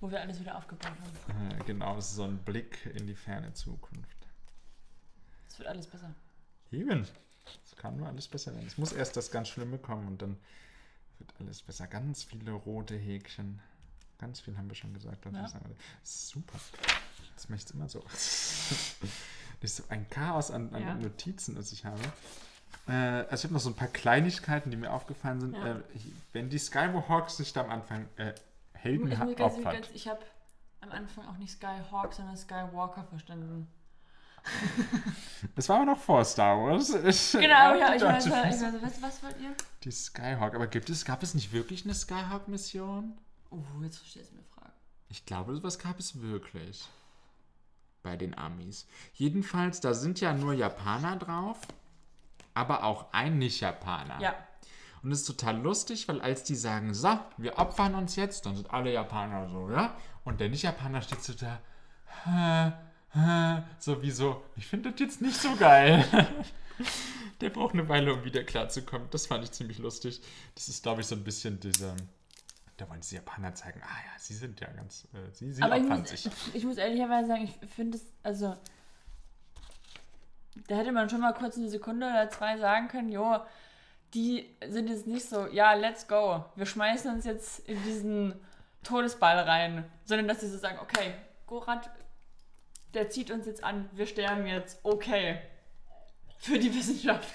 Wo 0.02 0.12
wir 0.12 0.20
alles 0.20 0.40
wieder 0.40 0.58
aufgebaut 0.58 0.92
haben. 1.28 1.52
Äh, 1.52 1.64
genau, 1.66 1.96
das 1.96 2.10
ist 2.10 2.16
so 2.16 2.24
ein 2.24 2.38
Blick 2.40 2.86
in 2.96 3.08
die 3.08 3.16
ferne 3.16 3.54
Zukunft. 3.54 4.18
Es 5.48 5.58
wird 5.58 5.70
alles 5.70 5.88
besser. 5.88 6.14
Eben. 6.72 7.08
Es 7.66 7.76
kann 7.78 7.96
nur 7.98 8.08
alles 8.08 8.28
besser 8.28 8.54
werden. 8.54 8.68
Es 8.68 8.78
muss 8.78 8.92
erst 8.92 9.16
das 9.16 9.32
ganz 9.32 9.48
Schlimme 9.48 9.78
kommen 9.78 10.08
und 10.08 10.22
dann 10.22 10.38
wird 11.18 11.34
alles 11.40 11.62
besser. 11.62 11.88
Ganz 11.88 12.24
viele 12.24 12.52
rote 12.52 12.96
Häkchen. 12.96 13.62
Ganz 14.20 14.40
viel 14.42 14.56
haben 14.58 14.68
wir 14.70 14.76
schon 14.76 14.94
gesagt. 14.94 15.26
Ja. 15.26 15.46
ich. 15.46 16.10
Super. 16.10 16.60
Das 17.36 17.50
möchte 17.50 17.72
ich 17.74 17.76
immer 17.76 17.90
so. 17.90 18.04
Das 19.62 19.72
ist 19.72 19.76
so 19.78 19.84
ein 19.90 20.10
Chaos 20.10 20.52
an, 20.52 20.74
an 20.74 20.82
Ja. 20.82 20.94
Notizen, 20.94 21.54
das 21.54 21.74
ich 21.74 21.84
habe. 21.84 22.00
Äh, 22.88 22.94
also 22.94 23.36
ich 23.36 23.44
habe 23.44 23.54
noch 23.56 23.60
so 23.60 23.70
ein 23.70 23.76
paar 23.76 23.90
Kleinigkeiten, 23.90 24.72
die 24.72 24.78
mir 24.78 24.94
aufgefallen 24.94 25.42
sind. 25.42 25.54
Ja. 25.54 25.76
Äh, 25.76 25.82
ich- 25.96 26.14
wenn 26.32 26.50
die 26.50 26.58
Skywalks 26.60 27.36
sich 27.36 27.52
da 27.52 27.66
am 27.66 27.70
Anfang 27.70 28.08
äh, 28.16 28.34
Helden 28.72 29.12
Ich, 29.12 29.18
ganz- 29.36 29.62
ganz- 29.62 29.88
ich 29.94 30.08
habe 30.08 30.22
am 30.80 30.92
Anfang 30.94 31.28
auch 31.28 31.36
nicht 31.38 31.52
Skyhawk, 31.52 32.14
sondern 32.14 32.38
Skywalker 32.38 33.04
verstanden. 33.04 33.68
Das 35.58 35.68
war 35.68 35.76
aber 35.78 35.86
noch 35.88 36.00
vor 36.00 36.24
Star 36.24 36.58
Wars. 36.58 36.90
Ich, 37.06 37.34
Genau, 37.34 37.76
ja, 37.76 37.96
ich 37.96 38.02
weiß, 38.02 38.24
deutsche 38.24 38.30
ich 38.30 38.34
weiß 38.62 38.64
was, 38.82 39.02
was 39.02 39.24
wollt 39.24 39.42
ihr? 39.42 39.54
Die 39.84 39.92
Skyhawk. 39.92 40.56
Aber 40.56 40.68
gibt 40.68 40.90
es, 40.90 41.04
gab 41.04 41.22
es 41.22 41.34
nicht 41.34 41.52
wirklich 41.52 41.84
eine 41.84 41.94
Skyhawk-Mission? 41.94 43.18
Oh, 43.50 43.64
jetzt 43.82 43.98
verstehst 43.98 44.32
du 44.32 44.36
mir 44.36 44.44
Fragen. 44.44 44.74
Ich 45.10 45.26
glaube, 45.26 45.56
sowas 45.56 45.80
gab 45.80 46.00
es 46.00 46.22
wirklich. 46.22 46.88
Bei 48.04 48.16
den 48.16 48.38
Amis. 48.38 48.88
Jedenfalls, 49.14 49.82
da 49.82 49.94
sind 49.94 50.22
ja 50.22 50.34
nur 50.34 50.54
Japaner 50.54 51.18
drauf, 51.18 51.60
aber 52.54 52.84
auch 52.84 53.12
ein 53.12 53.38
Nicht-Japaner. 53.38 54.22
Ja, 54.22 54.36
Und 55.04 55.12
es 55.12 55.22
ist 55.22 55.28
total 55.28 55.60
lustig, 55.60 56.08
weil 56.08 56.22
als 56.22 56.44
die 56.44 56.56
sagen, 56.56 56.94
so, 56.94 57.20
wir 57.38 57.58
opfern 57.58 57.96
uns 57.96 58.16
jetzt, 58.16 58.46
dann 58.46 58.56
sind 58.56 58.72
alle 58.72 58.94
Japaner 58.94 59.50
so, 59.50 59.70
ja? 59.70 59.98
Und 60.24 60.40
der 60.40 60.50
Nicht-Japaner 60.50 61.02
steht 61.02 61.24
so 61.24 61.34
da, 61.34 61.60
hä, 62.24 62.72
hä, 63.12 63.64
so 63.80 64.02
wie 64.02 64.12
so, 64.12 64.44
ich 64.56 64.68
finde 64.68 64.92
das 64.92 65.00
jetzt 65.00 65.22
nicht 65.22 65.36
so 65.38 65.56
geil. 65.56 66.06
der 67.42 67.50
braucht 67.50 67.74
eine 67.74 67.88
Weile, 67.90 68.14
um 68.14 68.24
wieder 68.24 68.44
klarzukommen. 68.44 69.08
Das 69.12 69.28
fand 69.28 69.44
ich 69.44 69.52
ziemlich 69.52 69.80
lustig. 69.80 70.22
Das 70.56 70.68
ist, 70.70 70.84
glaube 70.84 71.02
ich, 71.02 71.08
so 71.08 71.16
ein 71.16 71.24
bisschen 71.24 71.60
dieser, 71.60 71.96
da 72.80 72.90
wollen 72.90 73.02
die 73.02 73.16
Japaner 73.16 73.54
zeigen, 73.54 73.82
ah 73.84 73.98
ja, 74.06 74.20
sie 74.20 74.34
sind 74.34 74.60
ja 74.60 74.68
ganz, 74.68 75.08
äh, 75.14 75.32
sie, 75.32 75.52
sie 75.52 75.62
aber 75.62 75.78
ich 75.78 75.84
muss, 75.84 76.10
sich. 76.10 76.30
ich 76.54 76.64
muss 76.64 76.78
ehrlicherweise 76.78 77.28
sagen, 77.28 77.44
ich 77.44 77.70
finde 77.70 77.98
es, 77.98 78.06
also, 78.24 78.56
da 80.68 80.76
hätte 80.76 80.92
man 80.92 81.10
schon 81.10 81.22
mal 81.22 81.34
kurz 81.34 81.58
eine 81.58 81.70
Sekunde 81.70 82.08
oder 82.08 82.30
zwei 82.30 82.58
sagen 82.58 82.88
können, 82.88 83.12
jo, 83.12 83.40
die 84.14 84.56
sind 84.68 84.90
jetzt 84.90 85.08
nicht 85.08 85.28
so, 85.28 85.48
ja, 85.48 85.74
let's 85.74 86.08
go, 86.08 86.46
wir 86.56 86.66
schmeißen 86.66 87.12
uns 87.12 87.26
jetzt 87.26 87.68
in 87.68 87.82
diesen 87.84 88.34
Todesball 88.84 89.38
rein, 89.40 89.86
sondern 90.06 90.28
dass 90.28 90.42
sie 90.42 90.50
so 90.50 90.58
sagen, 90.58 90.80
okay, 90.82 91.14
Gorat, 91.46 91.90
der 92.94 93.10
zieht 93.10 93.30
uns 93.30 93.46
jetzt 93.46 93.64
an, 93.64 93.90
wir 93.94 94.08
sterben 94.08 94.48
jetzt, 94.48 94.80
okay, 94.84 95.42
für 96.38 96.58
die 96.58 96.74
Wissenschaft. 96.74 97.28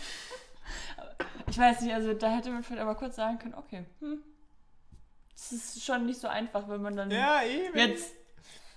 Ich 1.47 1.59
weiß 1.59 1.83
nicht, 1.83 1.95
also 1.95 2.15
da 2.15 2.31
hätte 2.31 2.51
man 2.51 2.63
vielleicht 2.63 2.83
aber 2.83 2.95
kurz 2.95 3.17
sagen 3.17 3.39
können, 3.39 3.55
okay, 3.55 3.85
hm, 4.01 4.23
das 5.35 5.53
ist 5.53 5.85
schon 5.85 6.07
nicht 6.07 6.21
so 6.21 6.29
einfach, 6.29 6.69
wenn 6.69 6.83
man 6.83 6.97
dann 6.97 7.11
eben. 7.11 7.77
jetzt, 7.79 8.13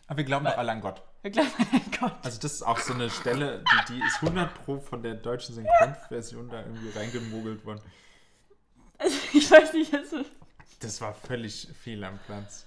Aber 0.08 0.18
wir 0.18 0.24
glauben 0.26 0.45
doch 0.45 0.58
alle 0.58 0.72
an 0.72 0.82
Gott. 0.82 1.01
wir 1.22 1.32
glauben 1.32 1.51
an 1.72 1.82
Gott. 1.99 2.14
Also 2.24 2.39
das 2.39 2.53
ist 2.53 2.64
auch 2.64 2.80
so 2.80 2.93
eine 2.93 3.10
Stelle, 3.10 3.64
die, 3.89 3.93
die 3.93 3.99
ist 4.05 4.22
100 4.22 4.53
pro 4.66 4.80
von 4.80 5.01
der 5.01 5.16
deutschen 5.16 5.55
Synchronversion 5.55 6.49
da 6.49 6.60
irgendwie 6.62 6.89
reingemogelt 6.97 7.66
worden. 7.66 7.82
Also, 8.99 9.16
ich 9.34 9.49
weiß 9.49 9.74
nicht, 9.74 9.93
also, 9.93 10.24
Das 10.80 11.01
war 11.01 11.14
völlig 11.14 11.68
fehl 11.82 12.03
am 12.03 12.20
Platz. 12.26 12.66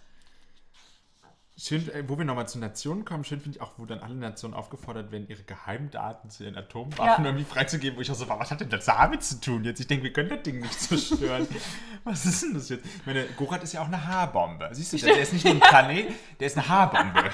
Schön, 1.62 1.86
äh, 1.90 2.08
wo 2.08 2.16
wir 2.16 2.24
nochmal 2.24 2.48
zu 2.48 2.58
Nationen 2.58 3.04
kommen, 3.04 3.22
schön 3.22 3.38
finde 3.38 3.58
ich 3.58 3.62
auch, 3.62 3.72
wo 3.76 3.84
dann 3.84 3.98
alle 3.98 4.14
Nationen 4.14 4.54
aufgefordert 4.54 5.12
werden, 5.12 5.28
ihre 5.28 5.42
Geheimdaten 5.42 6.30
zu 6.30 6.44
ihren 6.44 6.56
Atomwaffen 6.56 7.22
Ja. 7.22 7.30
irgendwie 7.30 7.44
freizugeben, 7.44 7.98
wo 7.98 8.00
ich 8.00 8.10
auch 8.10 8.14
so 8.14 8.26
war, 8.30 8.40
was 8.40 8.50
hat 8.50 8.62
denn 8.62 8.70
das 8.70 8.86
damit 8.86 9.22
zu 9.22 9.38
tun 9.42 9.62
jetzt? 9.64 9.78
Ich 9.78 9.86
denke, 9.86 10.04
wir 10.04 10.12
können 10.14 10.30
das 10.30 10.42
Ding 10.42 10.60
nicht 10.60 10.80
zerstören. 10.80 11.46
was 12.04 12.24
ist 12.24 12.42
denn 12.42 12.54
das 12.54 12.70
jetzt? 12.70 12.86
Ich 12.86 13.04
meine, 13.04 13.26
Gorat 13.36 13.62
ist 13.62 13.74
ja 13.74 13.82
auch 13.82 13.88
eine 13.88 14.06
Haarbombe. 14.06 14.70
Siehst 14.72 14.94
du, 14.94 14.96
der, 14.96 15.12
der 15.12 15.22
ist 15.22 15.34
nicht 15.34 15.44
nur 15.44 15.52
ein 15.52 15.60
Planet, 15.60 16.14
der 16.40 16.46
ist 16.46 16.56
eine 16.56 16.66
Haarbombe. 16.66 17.24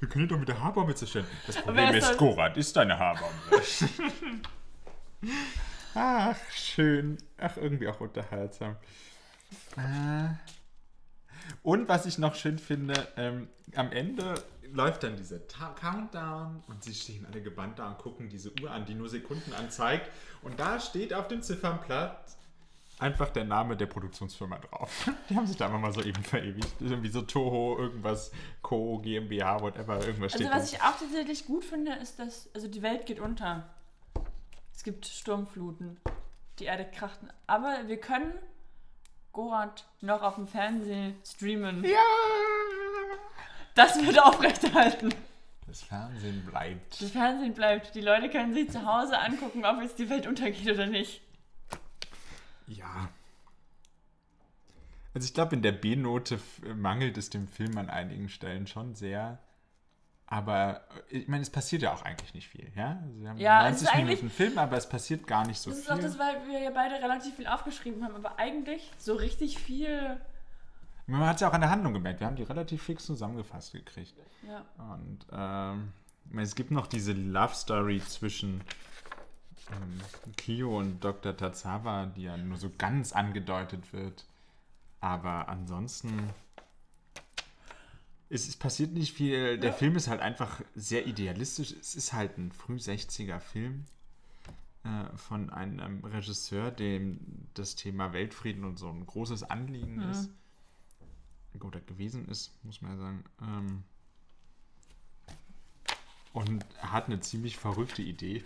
wir 0.00 0.08
können 0.08 0.24
ihn 0.24 0.28
doch 0.28 0.38
mit 0.38 0.48
der 0.48 0.60
Haarbombe 0.60 0.96
zerstören. 0.96 1.26
Das 1.46 1.56
Problem 1.62 1.94
ist 1.94 2.10
ist? 2.10 2.18
Gorat 2.18 2.56
ist 2.56 2.76
eine 2.76 2.98
Haarbombe. 2.98 3.62
Ach, 5.94 6.36
schön. 6.52 7.16
Ach, 7.38 7.56
irgendwie 7.58 7.86
auch 7.86 8.00
unterhaltsam. 8.00 8.74
Äh. 9.76 10.34
Und 11.62 11.88
was 11.88 12.06
ich 12.06 12.18
noch 12.18 12.34
schön 12.34 12.58
finde, 12.58 13.08
ähm, 13.16 13.48
am 13.74 13.92
Ende 13.92 14.34
läuft 14.72 15.04
dann 15.04 15.16
dieser 15.16 15.38
Countdown 15.38 16.62
und 16.66 16.82
sie 16.82 16.94
stehen 16.94 17.26
alle 17.26 17.42
gebannt 17.42 17.78
da 17.78 17.88
und 17.88 17.98
gucken 17.98 18.28
diese 18.28 18.52
Uhr 18.60 18.70
an, 18.70 18.84
die 18.84 18.94
nur 18.94 19.08
Sekunden 19.08 19.52
anzeigt. 19.54 20.10
Und 20.42 20.58
da 20.58 20.80
steht 20.80 21.14
auf 21.14 21.28
dem 21.28 21.42
Ziffernblatt 21.42 22.36
einfach 22.98 23.30
der 23.30 23.44
Name 23.44 23.76
der 23.76 23.86
Produktionsfirma 23.86 24.58
drauf. 24.58 25.10
Die 25.28 25.36
haben 25.36 25.46
sich 25.46 25.56
da 25.56 25.66
einfach 25.66 25.80
mal 25.80 25.92
so 25.92 26.02
eben 26.02 26.22
verewigt. 26.22 26.74
Irgendwie 26.80 27.08
so 27.08 27.22
Toho, 27.22 27.78
irgendwas, 27.78 28.30
Co, 28.62 28.98
GmbH, 28.98 29.60
whatever, 29.60 30.00
irgendwas 30.00 30.34
also 30.34 30.44
steht 30.44 30.54
was 30.54 30.70
da. 30.70 30.76
ich 30.76 30.82
auch 30.82 30.98
tatsächlich 30.98 31.46
gut 31.46 31.64
finde, 31.64 31.92
ist, 31.94 32.18
dass 32.18 32.48
also 32.54 32.68
die 32.68 32.82
Welt 32.82 33.06
geht 33.06 33.20
unter. 33.20 33.68
Es 34.74 34.82
gibt 34.82 35.06
Sturmfluten. 35.06 36.00
Die 36.58 36.64
Erde 36.64 36.84
kracht. 36.84 37.18
Aber 37.46 37.88
wir 37.88 37.98
können 37.98 38.32
Gorat 39.34 39.84
noch 40.00 40.22
auf 40.22 40.36
dem 40.36 40.46
Fernsehen 40.46 41.16
streamen. 41.26 41.84
Ja! 41.84 41.98
Das 43.74 44.00
wird 44.00 44.22
aufrechterhalten. 44.22 45.12
Das 45.66 45.82
Fernsehen 45.82 46.46
bleibt. 46.46 47.02
Das 47.02 47.10
Fernsehen 47.10 47.52
bleibt. 47.52 47.94
Die 47.96 48.00
Leute 48.00 48.30
können 48.30 48.54
sich 48.54 48.70
zu 48.70 48.86
Hause 48.86 49.18
angucken, 49.18 49.64
ob 49.64 49.82
jetzt 49.82 49.98
die 49.98 50.08
Welt 50.08 50.28
untergeht 50.28 50.72
oder 50.72 50.86
nicht. 50.86 51.20
Ja. 52.68 53.08
Also 55.12 55.26
ich 55.26 55.34
glaube, 55.34 55.56
in 55.56 55.62
der 55.62 55.72
B-Note 55.72 56.38
mangelt 56.76 57.18
es 57.18 57.28
dem 57.28 57.48
Film 57.48 57.76
an 57.76 57.90
einigen 57.90 58.28
Stellen 58.28 58.68
schon 58.68 58.94
sehr. 58.94 59.38
Aber 60.34 60.80
äh, 61.10 61.18
ich 61.18 61.28
meine, 61.28 61.42
es 61.42 61.50
passiert 61.50 61.82
ja 61.82 61.92
auch 61.94 62.02
eigentlich 62.02 62.34
nicht 62.34 62.48
viel, 62.48 62.72
ja? 62.74 63.00
Wir 63.18 63.28
haben 63.30 63.38
Ja, 63.38 63.68
es 63.68 63.76
ist 63.76 63.82
90 63.84 63.94
eigentlich- 64.00 64.18
Minuten 64.22 64.34
Film, 64.36 64.58
aber 64.58 64.76
es 64.76 64.88
passiert 64.88 65.28
gar 65.28 65.46
nicht 65.46 65.60
so 65.60 65.70
Das 65.70 65.78
ist 65.78 65.86
viel. 65.86 65.94
auch 65.94 66.00
das, 66.00 66.18
weil 66.18 66.34
wir 66.48 66.58
ja 66.60 66.70
beide 66.70 66.96
relativ 66.96 67.36
viel 67.36 67.46
aufgeschrieben 67.46 68.02
haben, 68.02 68.16
aber 68.16 68.36
eigentlich 68.38 68.90
so 68.98 69.14
richtig 69.14 69.58
viel. 69.58 70.18
Man 71.06 71.20
hat 71.20 71.36
es 71.36 71.42
ja 71.42 71.48
auch 71.48 71.52
an 71.52 71.60
der 71.60 71.70
Handlung 71.70 71.92
gemerkt. 71.92 72.18
Wir 72.18 72.26
haben 72.26 72.34
die 72.36 72.42
relativ 72.42 72.82
fix 72.82 73.04
zusammengefasst 73.06 73.72
gekriegt. 73.72 74.14
Ja. 74.48 74.64
Und 74.94 75.18
ähm, 75.30 75.92
es 76.40 76.54
gibt 76.56 76.70
noch 76.72 76.88
diese 76.88 77.12
Love 77.12 77.54
Story 77.54 78.00
zwischen 78.04 78.62
ähm, 79.70 80.00
Kyo 80.36 80.78
und 80.78 81.04
Dr. 81.04 81.36
Tazawa, 81.36 82.06
die 82.06 82.22
ja 82.24 82.36
nur 82.36 82.56
so 82.56 82.70
ganz 82.76 83.12
angedeutet 83.12 83.92
wird. 83.92 84.24
Aber 85.00 85.48
ansonsten 85.48 86.30
es, 88.34 88.48
es 88.48 88.56
passiert 88.56 88.92
nicht 88.92 89.14
viel. 89.14 89.58
Der 89.58 89.72
Film 89.72 89.94
ist 89.96 90.08
halt 90.08 90.20
einfach 90.20 90.60
sehr 90.74 91.06
idealistisch. 91.06 91.72
Es 91.72 91.94
ist 91.94 92.12
halt 92.12 92.36
ein 92.36 92.50
früh 92.50 92.76
60er 92.76 93.38
Film 93.38 93.84
äh, 94.82 95.16
von 95.16 95.50
einem 95.50 96.04
Regisseur, 96.04 96.72
dem 96.72 97.20
das 97.54 97.76
Thema 97.76 98.12
Weltfrieden 98.12 98.64
und 98.64 98.78
so 98.78 98.88
ein 98.88 99.06
großes 99.06 99.44
Anliegen 99.44 100.00
ist. 100.10 100.30
Oder 101.60 101.80
gewesen 101.80 102.28
ist, 102.28 102.52
muss 102.64 102.82
man 102.82 102.92
ja 102.92 102.98
sagen. 102.98 103.24
Ähm, 103.40 103.84
und 106.32 106.64
hat 106.78 107.06
eine 107.06 107.20
ziemlich 107.20 107.56
verrückte 107.56 108.02
Idee. 108.02 108.42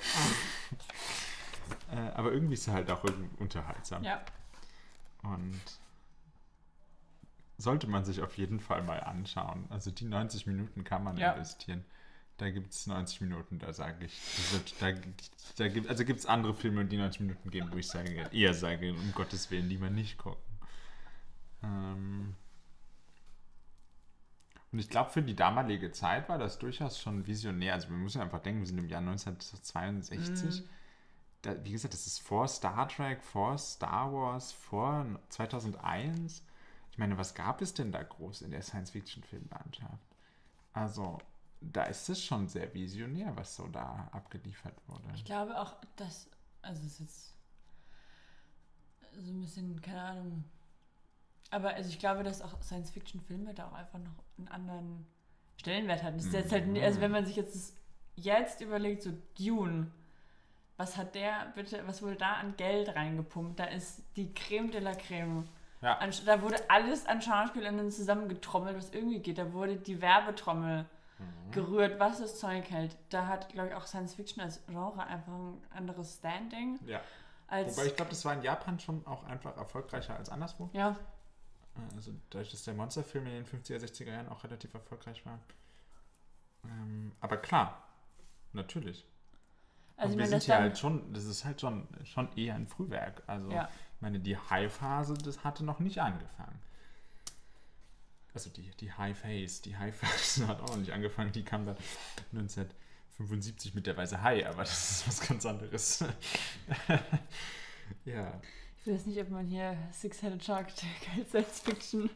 äh, 1.91 1.97
aber 1.97 2.33
irgendwie 2.33 2.55
ist 2.55 2.67
er 2.67 2.75
halt 2.75 2.91
auch 2.91 3.03
irgendwie 3.03 3.31
unterhaltsam. 3.43 4.05
Ja. 4.05 4.23
Und 5.23 5.61
sollte 7.59 7.87
man 7.87 8.05
sich 8.05 8.23
auf 8.23 8.39
jeden 8.39 8.61
Fall 8.61 8.83
mal 8.83 9.01
anschauen. 9.01 9.67
Also 9.69 9.91
die 9.91 10.05
90 10.05 10.47
Minuten 10.47 10.85
kann 10.85 11.05
man 11.05 11.17
Ja. 11.17 11.33
investieren. 11.33 11.85
Da 12.39 12.51
gibt 12.51 12.73
es 12.73 12.87
90 12.87 13.21
Minuten, 13.21 13.59
da 13.59 13.73
sage 13.73 14.05
ich, 14.05 14.21
da, 14.79 14.93
da 15.57 15.69
gibt, 15.69 15.89
also 15.89 16.05
gibt 16.05 16.21
es 16.21 16.27
andere 16.27 16.55
Filme, 16.55 16.85
die 16.85 16.97
90 16.97 17.21
Minuten 17.23 17.51
gehen, 17.51 17.69
wo 17.73 17.77
ich 17.77 17.89
sage, 17.89 18.31
eher 18.33 18.55
sage, 18.55 18.93
um 18.93 19.13
Gottes 19.13 19.51
Willen 19.51 19.69
lieber 19.69 19.91
nicht 19.91 20.19
gucken. 20.19 20.59
Ähm 21.65 22.37
und 24.71 24.79
ich 24.79 24.89
glaube, 24.89 25.11
für 25.11 25.23
die 25.23 25.35
damalige 25.35 25.91
Zeit 25.91 26.29
war 26.29 26.39
das 26.39 26.61
durchaus 26.61 27.01
schon 27.01 27.27
visionär. 27.27 27.75
Also 27.75 27.89
wir 27.89 27.97
müssen 27.97 28.21
einfach 28.21 28.41
denken, 28.41 28.61
wir 28.61 28.67
sind 28.69 28.79
im 28.79 28.89
Jahr 28.89 29.01
1962 29.01 30.63
da, 31.43 31.65
wie 31.65 31.73
gesagt, 31.73 31.95
das 31.95 32.07
ist 32.07 32.21
vor 32.21 32.49
Star 32.49 32.89
Trek, 32.89 33.23
vor 33.23 33.57
Star 33.59 34.13
Wars, 34.13 34.53
vor 34.53 35.07
2001. 35.29 36.45
Ich 36.99 37.01
meine, 37.01 37.17
was 37.17 37.33
gab 37.37 37.63
es 37.63 37.75
denn 37.75 37.93
da 37.93 38.03
groß 38.03 38.43
in 38.43 38.51
der 38.51 38.61
Science-Fiction-Filmlandschaft? 38.61 40.03
Also, 40.73 41.19
da 41.61 41.85
ist 41.85 42.09
es 42.09 42.21
schon 42.25 42.49
sehr 42.49 42.75
visionär, 42.75 43.37
was 43.37 43.55
so 43.55 43.69
da 43.69 44.09
abgeliefert 44.11 44.75
wurde. 44.89 45.05
Ich 45.15 45.25
glaube 45.25 45.57
auch, 45.61 45.77
dass. 45.95 46.29
Also, 46.61 46.81
es 46.85 46.95
ist 46.95 46.99
jetzt. 46.99 47.35
So 49.17 49.31
ein 49.31 49.41
bisschen, 49.41 49.81
keine 49.81 50.03
Ahnung. 50.03 50.45
Aber 51.53 51.73
also 51.75 51.89
ich 51.89 52.01
glaube, 52.01 52.25
dass 52.25 52.43
auch 52.43 52.61
Science-Fiction-Filme 52.61 53.55
da 53.55 53.69
auch 53.69 53.75
einfach 53.75 54.01
noch 54.01 54.25
einen 54.37 54.49
anderen 54.49 55.07
Stellenwert 55.57 56.03
hatten. 56.03 56.17
Das 56.17 56.27
ist 56.27 56.33
jetzt 56.35 56.51
halt, 56.51 56.67
nie- 56.67 56.83
also 56.83 57.01
wenn 57.01 57.13
man 57.13 57.25
sich 57.25 57.37
jetzt 57.37 57.75
jetzt 58.17 58.61
überlegt, 58.61 59.05
so 59.05 59.13
Dune, 59.39 59.93
was 60.77 60.97
hat 60.97 61.15
der 61.15 61.53
bitte, 61.55 61.87
was 61.87 62.03
wurde 62.03 62.17
da 62.17 62.33
an 62.35 62.57
Geld 62.57 62.89
reingepumpt? 62.89 63.61
Da 63.61 63.67
ist 63.67 64.03
die 64.17 64.35
Creme 64.35 64.73
de 64.73 64.81
la 64.81 64.97
Creme. 64.97 65.49
Ja. 65.81 65.99
Da 66.27 66.43
wurde 66.43 66.57
alles 66.69 67.07
an 67.07 67.23
Schauspielerinnen 67.23 67.91
zusammengetrommelt, 67.91 68.77
was 68.77 68.91
irgendwie 68.93 69.21
geht. 69.21 69.39
Da 69.39 69.53
wurde 69.53 69.77
die 69.77 70.01
Werbetrommel 70.01 70.87
Mhm. 71.19 71.51
gerührt, 71.51 71.99
was 71.99 72.21
das 72.21 72.39
Zeug 72.39 72.71
hält. 72.71 72.97
Da 73.11 73.27
hat, 73.27 73.49
glaube 73.49 73.69
ich, 73.71 73.75
auch 73.75 73.87
Science 73.87 74.15
Fiction 74.15 74.41
als 74.41 74.65
Genre 74.67 75.05
einfach 75.05 75.33
ein 75.33 75.61
anderes 75.71 76.15
Standing. 76.17 76.79
Ja. 76.87 77.01
Als, 77.49 77.77
Wobei 77.77 77.87
ich 77.89 77.97
glaube, 77.97 78.11
das 78.11 78.25
war 78.25 78.35
in 78.35 78.43
Japan 78.43 78.79
schon 78.79 79.05
auch 79.07 79.25
einfach 79.25 79.57
erfolgreicher 79.57 80.17
als 80.17 80.29
anderswo. 80.29 80.69
ja, 80.73 80.95
Also 81.97 82.13
dadurch, 82.31 82.51
dass 82.53 82.63
der 82.65 82.75
Monsterfilm 82.75 83.27
in 83.27 83.33
den 83.33 83.47
50er, 83.47 83.79
60er 83.79 84.13
Jahren 84.13 84.29
auch 84.29 84.45
relativ 84.45 84.75
erfolgreich 84.75 85.25
war. 85.27 85.39
Ähm, 86.65 87.13
aber 87.21 87.37
klar, 87.39 87.83
natürlich. 88.53 89.07
also 89.97 90.13
Und 90.15 90.21
ich 90.21 90.25
wir 90.25 90.27
sind 90.29 90.43
hier 90.45 90.59
halt 90.59 90.79
schon, 90.79 91.13
das 91.13 91.25
ist 91.25 91.45
halt 91.45 91.61
schon, 91.61 91.89
schon 92.05 92.31
eher 92.37 92.55
ein 92.55 92.67
Frühwerk. 92.69 93.23
Also, 93.27 93.51
Ja. 93.51 93.69
Ich 93.99 94.03
meine, 94.03 94.21
die 94.21 94.37
High-Phase, 94.37 95.15
das 95.15 95.43
hatte 95.43 95.65
noch 95.65 95.81
nicht 95.81 95.99
angefangen. 95.99 96.57
Also 98.33 98.49
die, 98.49 98.71
die 98.77 98.93
High-Phase, 98.93 99.63
die 99.63 99.77
High-Phase 99.77 100.47
hat 100.47 100.61
auch 100.61 100.69
noch 100.69 100.77
nicht 100.77 100.93
angefangen. 100.93 101.33
Die 101.33 101.43
kam 101.43 101.67
dann 101.67 101.77
1975 102.33 103.75
mit 103.75 103.89
der 103.89 103.97
Weiße 103.97 104.23
Hai, 104.23 104.49
aber 104.49 104.63
das 104.63 105.01
ist 105.01 105.09
was 105.09 105.21
ganz 105.27 105.45
anderes. 105.45 106.05
ja. 108.05 108.41
ich 108.85 108.93
weiß 108.93 109.07
nicht, 109.07 109.19
ob 109.21 109.31
man 109.31 109.49
hier 109.49 109.77
Six-Headed 109.91 110.45
Shark 110.45 110.69
als 111.17 111.31
Science 111.31 111.59
Fiction. 111.59 112.11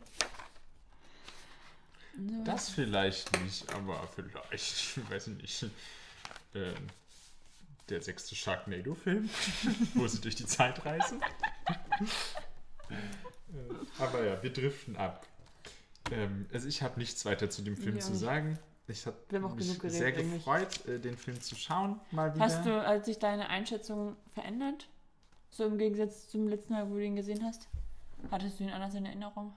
So. 2.17 2.45
Das 2.45 2.69
vielleicht 2.69 3.37
nicht, 3.41 3.75
aber 3.75 4.07
vielleicht, 4.07 4.53
ich 4.53 5.11
weiß 5.11 5.27
nicht. 5.27 5.67
Ähm, 6.55 6.91
der 7.89 8.01
sechste 8.01 8.37
Sharknado-Film, 8.37 9.29
wo 9.95 10.07
sie 10.07 10.21
durch 10.21 10.37
die 10.37 10.47
Zeit 10.47 10.85
reisen. 10.85 11.21
Aber 13.99 14.25
ja, 14.25 14.43
wir 14.43 14.53
driften 14.53 14.97
ab. 14.97 15.27
Ähm, 16.11 16.47
also 16.53 16.69
ich 16.69 16.83
habe 16.83 16.99
nichts 16.99 17.25
weiter 17.25 17.51
zu 17.51 17.63
dem 17.63 17.77
Film 17.77 17.99
auch 17.99 18.01
zu 18.01 18.15
sagen. 18.15 18.59
Ich 18.89 19.07
habe 19.07 19.17
mich 19.31 19.79
geredet 19.79 19.93
sehr 19.93 20.13
gefreut, 20.13 20.87
äh, 20.87 20.99
den 20.99 21.17
Film 21.17 21.41
zu 21.41 21.55
schauen, 21.55 22.01
mal 22.11 22.35
wieder. 22.35 22.45
Hast 22.45 22.67
du, 22.67 22.85
als 22.85 23.07
sich 23.07 23.19
deine 23.19 23.49
Einschätzung 23.49 24.17
verändert? 24.35 24.89
So 25.51 25.67
im 25.67 25.79
Gegensatz 25.79 26.29
zum 26.29 26.49
letzten 26.49 26.73
Mal, 26.73 26.91
wo 26.91 26.95
du 26.95 27.05
ihn 27.05 27.17
gesehen 27.17 27.45
hast? 27.45 27.69
Hattest 28.31 28.59
du 28.59 28.65
ihn 28.65 28.71
anders 28.71 28.95
in 28.95 29.07
Erinnerung? 29.07 29.53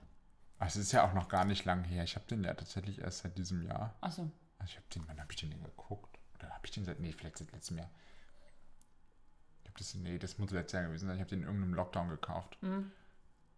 Es 0.59 0.75
ist 0.75 0.91
ja 0.91 1.07
auch 1.07 1.13
noch 1.13 1.27
gar 1.27 1.45
nicht 1.45 1.65
lang 1.65 1.83
her. 1.83 2.03
Ich 2.03 2.15
habe 2.15 2.25
den 2.27 2.43
ja 2.43 2.53
tatsächlich 2.53 2.99
erst 2.99 3.19
seit 3.19 3.37
diesem 3.37 3.63
Jahr. 3.63 3.93
Achso. 4.01 4.29
Also 4.57 4.71
ich 4.71 4.77
habe 4.77 4.87
den, 4.93 5.03
wann 5.07 5.19
habe 5.19 5.31
ich 5.31 5.37
den 5.37 5.51
denn 5.51 5.63
geguckt? 5.63 6.17
Oder 6.37 6.49
habe 6.49 6.65
ich 6.65 6.71
den 6.71 6.85
seit, 6.85 6.99
nee, 6.99 7.11
vielleicht 7.11 7.37
seit 7.37 7.51
letztem 7.51 7.77
Jahr. 7.77 7.89
Habe 9.75 9.83
das, 9.83 9.93
nee, 9.95 10.17
das 10.17 10.37
muss 10.37 10.51
letztes 10.51 10.71
Jahr 10.79 10.83
gewesen 10.87 11.07
sein. 11.07 11.15
Ich 11.17 11.21
habe 11.21 11.29
den 11.29 11.39
in 11.41 11.45
irgendeinem 11.45 11.73
Lockdown 11.73 12.07
gekauft. 12.09 12.57
Mhm. 12.61 12.91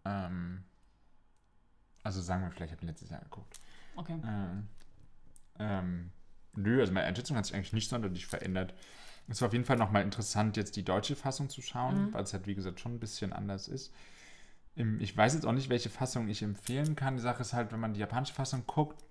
Ähm, 0.04 0.64
also 2.04 2.22
sagen 2.22 2.42
wir 2.44 2.50
vielleicht, 2.50 2.72
ich 2.72 2.78
habe 2.78 2.82
den 2.82 2.90
letztes 2.90 3.10
Jahr 3.12 3.22
geguckt. 3.22 3.60
Okay. 3.96 4.20
Ähm, 4.26 4.68
ähm, 5.60 6.12
nö, 6.56 6.80
also 6.80 6.92
meine 6.94 7.06
Einschätzung 7.06 7.38
hat 7.38 7.46
sich 7.46 7.56
eigentlich 7.56 7.74
nicht 7.74 7.90
sonderlich 7.90 8.26
verändert. 8.26 8.74
Es 9.28 9.42
war 9.42 9.48
auf 9.48 9.54
jeden 9.54 9.66
Fall 9.66 9.78
nochmal 9.78 10.02
interessant, 10.04 10.58
jetzt 10.58 10.76
die 10.76 10.84
deutsche 10.86 11.16
Fassung 11.16 11.50
zu 11.50 11.62
schauen, 11.62 12.14
weil 12.14 12.24
es 12.24 12.34
halt, 12.34 12.48
wie 12.48 12.56
gesagt, 12.56 12.80
schon 12.80 12.96
ein 12.96 13.00
bisschen 13.00 13.32
anders 13.34 13.68
ist. 13.68 13.94
Im- 14.76 15.00
Ich 15.02 15.16
weiß 15.16 15.34
jetzt 15.36 15.46
auch 15.46 15.52
nicht, 15.52 15.70
welche 15.70 15.90
Fassung 15.90 16.30
ich 16.30 16.42
empfehlen 16.42 16.96
kann. 16.96 17.16
Die 17.18 17.22
Sache 17.22 17.42
ist 17.42 17.54
halt, 17.54 17.72
wenn 17.72 17.80
man 17.80 17.94
die 17.94 18.00
japanische 18.00 18.34
Fassung 18.34 18.64
guckt, 18.66 19.04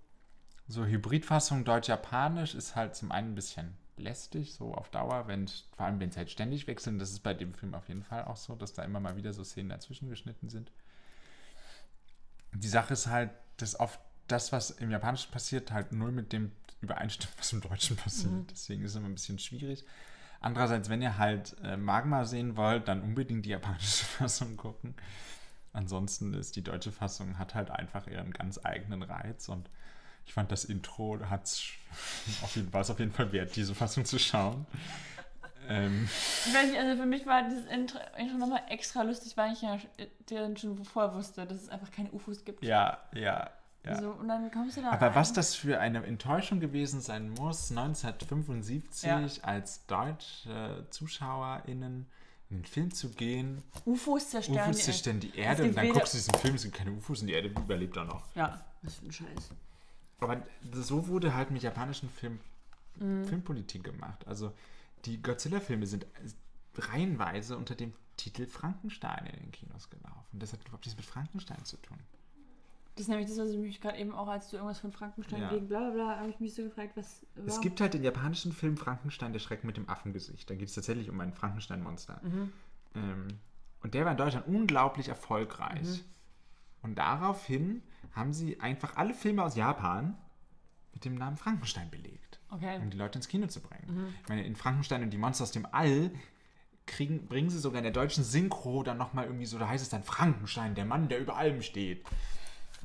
so 0.66 0.84
Hybridfassung 0.84 1.64
Deutsch-Japanisch 1.64 2.54
ist 2.56 2.74
halt 2.74 2.96
zum 2.96 3.12
einen 3.12 3.32
ein 3.32 3.34
bisschen 3.36 3.76
lästig, 3.98 4.54
so 4.54 4.74
auf 4.74 4.90
Dauer, 4.90 5.26
wenn, 5.28 5.48
vor 5.48 5.86
allem 5.86 6.00
wenn 6.00 6.10
es 6.10 6.16
halt 6.16 6.30
ständig 6.30 6.66
wechseln. 6.66 6.98
Das 6.98 7.10
ist 7.10 7.20
bei 7.20 7.34
dem 7.34 7.54
Film 7.54 7.74
auf 7.74 7.88
jeden 7.88 8.02
Fall 8.02 8.24
auch 8.24 8.36
so, 8.36 8.54
dass 8.54 8.72
da 8.72 8.82
immer 8.84 9.00
mal 9.00 9.16
wieder 9.16 9.32
so 9.32 9.44
Szenen 9.44 9.70
dazwischen 9.70 10.08
geschnitten 10.08 10.48
sind. 10.48 10.70
Die 12.52 12.68
Sache 12.68 12.92
ist 12.94 13.06
halt, 13.06 13.30
dass 13.56 13.78
oft 13.78 14.00
das, 14.28 14.52
was 14.52 14.70
im 14.70 14.90
Japanischen 14.90 15.30
passiert, 15.30 15.72
halt 15.72 15.92
null 15.92 16.12
mit 16.12 16.32
dem 16.32 16.52
übereinstimmt, 16.80 17.32
was 17.38 17.52
im 17.52 17.60
Deutschen 17.60 17.96
passiert. 17.96 18.50
Deswegen 18.50 18.82
ist 18.84 18.92
es 18.92 18.96
immer 18.96 19.08
ein 19.08 19.14
bisschen 19.14 19.38
schwierig. 19.38 19.84
Andererseits, 20.40 20.88
wenn 20.88 21.02
ihr 21.02 21.18
halt 21.18 21.56
äh, 21.62 21.76
Magma 21.76 22.24
sehen 22.24 22.56
wollt, 22.56 22.88
dann 22.88 23.02
unbedingt 23.02 23.46
die 23.46 23.50
japanische 23.50 24.04
Fassung 24.18 24.56
gucken. 24.56 24.94
Ansonsten 25.72 26.34
ist 26.34 26.56
die 26.56 26.62
deutsche 26.62 26.92
Fassung 26.92 27.38
hat 27.38 27.54
halt 27.54 27.70
einfach 27.70 28.06
ihren 28.06 28.30
ganz 28.32 28.58
eigenen 28.62 29.02
Reiz 29.02 29.48
und 29.48 29.68
ich 30.26 30.32
fand 30.34 30.50
das 30.52 30.64
Intro 30.64 31.18
hat's 31.30 31.62
auf 32.42 32.54
jeden 32.56 32.70
Fall, 32.70 32.82
ist 32.82 32.90
auf 32.90 32.98
jeden 32.98 33.12
Fall 33.12 33.32
wert, 33.32 33.56
diese 33.56 33.74
Fassung 33.74 34.04
zu 34.04 34.18
schauen. 34.18 34.66
Ähm, 35.68 36.08
Ich 36.46 36.54
weiß 36.54 36.70
nicht, 36.70 36.78
also 36.78 37.00
für 37.02 37.06
mich 37.08 37.26
war 37.26 37.42
dieses 37.48 37.66
Intro, 37.66 37.98
nochmal 38.38 38.62
extra 38.68 39.02
lustig, 39.02 39.36
weil 39.36 39.52
ich 39.52 39.62
ja 39.62 39.78
schon 40.56 40.84
vorher 40.84 41.14
wusste, 41.14 41.44
dass 41.46 41.62
es 41.62 41.68
einfach 41.68 41.90
keine 41.90 42.10
UFOs 42.12 42.44
gibt. 42.44 42.62
ja, 42.62 42.98
ja, 43.14 43.50
ja. 43.84 44.00
So, 44.00 44.10
und 44.10 44.28
dann 44.28 44.50
kommst 44.50 44.76
du 44.76 44.82
da 44.82 44.90
Aber 44.90 45.06
rein. 45.08 45.14
was 45.14 45.32
das 45.32 45.54
für 45.54 45.78
eine 45.80 46.04
Enttäuschung 46.04 46.60
gewesen 46.60 47.00
sein 47.00 47.30
muss, 47.30 47.70
1975 47.70 49.44
als 49.44 49.86
deutsche 49.86 50.86
ZuschauerInnen 50.90 52.06
in 52.50 52.58
den 52.58 52.64
Film 52.64 52.92
zu 52.94 53.10
gehen, 53.10 53.62
UFOs 53.84 54.30
zerstören 54.30 54.58
UFOs 54.60 54.76
die 54.76 54.82
zerstören 54.82 55.20
die 55.20 55.30
Es 55.30 55.34
Erde 55.36 55.62
gibt 55.64 55.76
und 55.76 55.82
dann 55.84 55.92
guckst 55.92 56.14
du 56.14 56.18
diesen 56.18 56.34
Film, 56.34 56.54
es 56.54 56.62
sind 56.62 56.74
keine 56.74 56.92
UFOs 56.92 57.20
und 57.22 57.26
die 57.28 57.32
Erde 57.34 57.48
überlebt 57.48 57.98
auch 57.98 58.06
noch. 58.06 58.22
Ja, 58.36 58.64
was 58.82 58.94
für 58.96 59.06
ein 59.06 59.12
Scheiß. 59.12 59.50
Aber 60.20 60.42
so 60.72 61.08
wurde 61.08 61.34
halt 61.34 61.50
mit 61.50 61.62
japanischen 61.62 62.08
Film, 62.08 62.38
Mhm. 62.98 63.24
Filmpolitik 63.26 63.84
gemacht. 63.84 64.26
Also 64.26 64.52
die 65.04 65.20
Godzilla-Filme 65.22 65.86
sind 65.86 66.06
reihenweise 66.78 67.56
unter 67.56 67.74
dem 67.74 67.92
Titel 68.16 68.46
Frankenstein 68.46 69.26
in 69.26 69.40
den 69.40 69.52
Kinos 69.52 69.90
gelaufen. 69.90 70.38
Das 70.38 70.52
hat 70.54 70.60
überhaupt 70.62 70.86
nichts 70.86 70.96
mit 70.96 71.04
Frankenstein 71.06 71.62
zu 71.64 71.76
tun. 71.76 71.98
Das 72.94 73.02
ist 73.02 73.08
nämlich 73.08 73.28
das, 73.28 73.36
was 73.38 73.50
ich 73.50 73.58
mich 73.58 73.78
gerade 73.82 73.98
eben 73.98 74.12
auch, 74.14 74.28
als 74.28 74.48
du 74.48 74.56
irgendwas 74.56 74.78
von 74.78 74.90
Frankenstein 74.90 75.42
Ja. 75.42 75.50
wegen 75.52 75.68
bla 75.68 75.80
bla 75.80 75.90
bla, 75.90 76.16
habe 76.18 76.30
ich 76.30 76.40
mich 76.40 76.54
so 76.54 76.62
gefragt, 76.62 76.92
was 76.96 77.22
Es 77.34 77.46
warum- 77.48 77.60
gibt 77.60 77.80
halt 77.82 77.92
den 77.92 78.02
japanischen 78.02 78.52
Film 78.52 78.78
Frankenstein, 78.78 79.34
der 79.34 79.40
Schrecken 79.40 79.66
mit 79.66 79.76
dem 79.76 79.86
Affengesicht. 79.90 80.48
Da 80.48 80.54
geht 80.54 80.68
es 80.70 80.74
tatsächlich 80.74 81.10
um 81.10 81.20
ein 81.20 81.34
Frankenstein-Monster. 81.34 82.22
Ähm, 82.94 83.28
und 83.82 83.92
der 83.92 84.06
war 84.06 84.12
in 84.12 84.16
Deutschland 84.16 84.46
unglaublich 84.48 85.08
erfolgreich. 85.08 86.02
Und 86.86 86.94
daraufhin 86.94 87.82
haben 88.12 88.32
sie 88.32 88.60
einfach 88.60 88.96
alle 88.96 89.12
Filme 89.12 89.42
aus 89.42 89.56
Japan 89.56 90.16
mit 90.94 91.04
dem 91.04 91.16
Namen 91.16 91.36
Frankenstein 91.36 91.90
belegt, 91.90 92.38
Okay. 92.48 92.78
um 92.78 92.90
die 92.90 92.96
Leute 92.96 93.18
ins 93.18 93.26
Kino 93.26 93.48
zu 93.48 93.60
bringen. 93.60 94.14
Ich 94.22 94.28
meine, 94.28 94.44
in 94.46 94.54
Frankenstein 94.54 95.02
und 95.02 95.10
die 95.10 95.18
Monster 95.18 95.42
aus 95.42 95.50
dem 95.50 95.66
All 95.72 96.12
kriegen, 96.86 97.26
bringen 97.26 97.50
sie 97.50 97.58
sogar 97.58 97.78
in 97.78 97.82
der 97.82 97.92
deutschen 97.92 98.22
Synchro 98.22 98.84
dann 98.84 98.98
nochmal 98.98 99.24
irgendwie 99.24 99.46
so, 99.46 99.58
da 99.58 99.66
heißt 99.68 99.82
es 99.82 99.90
dann 99.90 100.04
Frankenstein, 100.04 100.76
der 100.76 100.84
Mann, 100.84 101.08
der 101.08 101.18
über 101.18 101.36
allem 101.36 101.60
steht. 101.60 102.06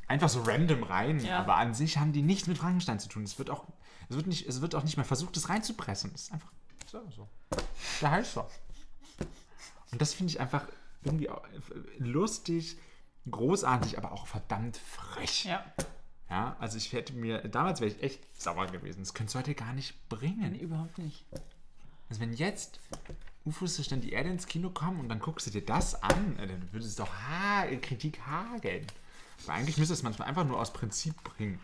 Einfach 0.08 0.30
so 0.30 0.42
random 0.42 0.82
rein, 0.82 1.20
Ja. 1.20 1.38
aber 1.38 1.58
an 1.58 1.76
sich 1.76 2.00
haben 2.00 2.12
die 2.12 2.24
nichts 2.24 2.48
mit 2.48 2.58
Frankenstein 2.58 3.00
zu 3.00 3.08
tun. 3.08 3.22
Es 3.24 3.38
wird 3.38 3.52
auch, 3.52 3.66
es 4.10 4.16
wird 4.16 4.26
nicht, 4.26 4.48
es 4.50 4.62
wird 4.62 4.74
auch 4.74 4.84
nicht 4.84 4.98
mal 4.98 5.04
versucht, 5.04 5.36
das 5.38 5.48
reinzupressen. 5.48 6.12
Es 6.16 6.24
ist 6.24 6.34
einfach 6.34 6.52
so. 6.88 7.02
so. 7.16 7.28
Der 8.02 8.10
heißt 8.10 8.34
so. 8.34 8.46
Und 9.92 10.02
das 10.02 10.16
finde 10.16 10.32
ich 10.32 10.40
einfach 10.42 10.66
irgendwie 11.04 11.30
auch 11.30 11.44
lustig, 12.00 12.78
großartig, 13.30 13.98
aber 13.98 14.12
auch 14.12 14.28
verdammt 14.28 14.78
frech. 14.78 15.46
Ja. 15.46 15.64
Ja, 16.30 16.56
also 16.60 16.78
ich 16.78 16.94
hätte 16.94 17.12
mir, 17.12 17.40
damals 17.50 17.82
wäre 17.82 17.92
ich 17.92 18.02
echt 18.02 18.42
sauer 18.42 18.68
gewesen. 18.68 19.02
Das 19.02 19.14
könntest 19.14 19.36
du 19.36 19.40
heute 19.40 19.54
gar 19.54 19.74
nicht 19.74 20.08
bringen. 20.08 20.54
Nee, 20.54 20.60
überhaupt 20.60 20.98
nicht. 20.98 21.26
Also 22.10 22.22
wenn 22.22 22.32
jetzt 22.34 22.80
UFOs 23.44 23.86
dann 23.90 24.00
die 24.00 24.14
Erde 24.14 24.30
ins 24.30 24.48
Kino 24.48 24.70
kommen 24.70 25.02
und 25.02 25.10
dann 25.10 25.20
guckst 25.20 25.48
du 25.48 25.52
dir 25.52 25.66
das 25.66 26.02
an, 26.02 26.40
äh, 26.40 26.48
dann 26.48 26.72
würde 26.72 26.86
es 26.86 26.96
doch 26.96 27.12
ha 27.14 27.66
Kritik 27.82 28.22
hageln. 28.26 28.88
Aber 29.44 29.54
eigentlich 29.54 29.78
müsste 29.78 29.94
es 29.94 30.04
manchmal 30.04 30.30
einfach 30.30 30.46
nur 30.46 30.60
aus 30.60 30.72
Prinzip 30.72 31.22
bringen. 31.24 31.60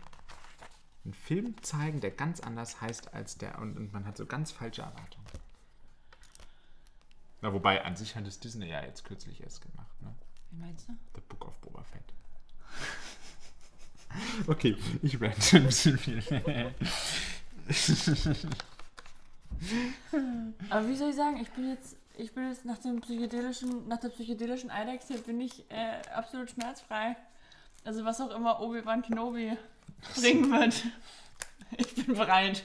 Einen 1.05 1.14
Film 1.14 1.55
zeigen, 1.64 2.01
der 2.01 2.12
ganz 2.12 2.41
anders 2.41 2.82
heißt 2.82 3.14
als 3.14 3.38
der 3.38 3.60
und, 3.60 3.78
und 3.78 3.93
man 3.93 4.05
hat 4.05 4.18
so 4.18 4.26
ganz 4.26 4.51
falsche 4.51 4.82
Erwartungen. 4.82 5.28
Na, 7.41 7.53
wobei, 7.53 7.86
an 7.86 7.95
sich 7.95 8.16
hat 8.16 8.26
es 8.28 8.39
Disney 8.39 8.68
ja 8.68 8.84
jetzt 8.84 9.05
kürzlich 9.05 9.41
erst 9.41 9.62
gemacht, 9.62 10.01
ne? 10.01 10.14
Wie 10.52 10.58
meinst 10.60 10.88
du? 10.88 10.93
The 11.16 11.22
Book 11.28 11.48
of 11.48 11.60
Boba 11.62 11.84
Fett. 11.84 12.04
Okay, 14.48 14.76
ich 15.04 15.20
rante 15.22 15.58
ein 15.58 15.66
bisschen 15.66 15.98
viel. 15.98 16.24
Aber 20.70 20.88
wie 20.88 20.95
soll 20.95 21.10
ich 21.10 21.16
sagen, 21.16 21.38
ich 21.38 21.50
bin 21.52 21.70
jetzt, 21.70 21.95
ich 22.18 22.34
bin 22.34 22.48
jetzt 22.48 22.66
nach 22.66 22.78
dem 22.78 23.02
psychedelischen, 23.02 23.88
nach 23.88 24.00
der 24.00 24.10
psychedelischen 24.10 24.72
Eidechse 24.72 25.18
bin 25.20 25.41
ich 25.41 25.70
äh, 25.70 26.02
absolut 26.14 26.50
schmerzfrei. 26.50 27.16
Also 27.84 28.06
was 28.06 28.22
auch 28.22 28.34
immer 28.36 28.60
Obi-Wan 28.62 29.02
Kenobi 29.02 29.58
bringen 30.16 30.52
wird. 30.60 30.84
Ich 31.78 31.95
bin 31.95 32.16
bereit. 32.16 32.64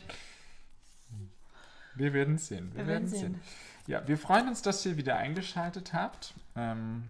Wir 1.95 2.12
werden 2.12 2.39
sehen. 2.39 2.70
Wir, 2.72 2.78
Wir 2.78 2.87
werden 2.87 3.09
sehen. 3.09 3.20
sehen. 3.20 3.41
Ja, 3.89 4.07
wir 4.07 4.16
freuen 4.16 4.49
uns, 4.49 4.62
dass 4.62 4.87
ihr 4.87 4.97
wieder 4.97 5.16
eingeschaltet 5.16 5.93
habt. 5.93 6.35
Ähm, 6.57 7.09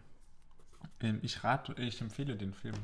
ich 1.22 1.44
rate, 1.44 1.74
ich 1.74 2.00
empfehle 2.00 2.36
den 2.36 2.52
Film 2.52 2.76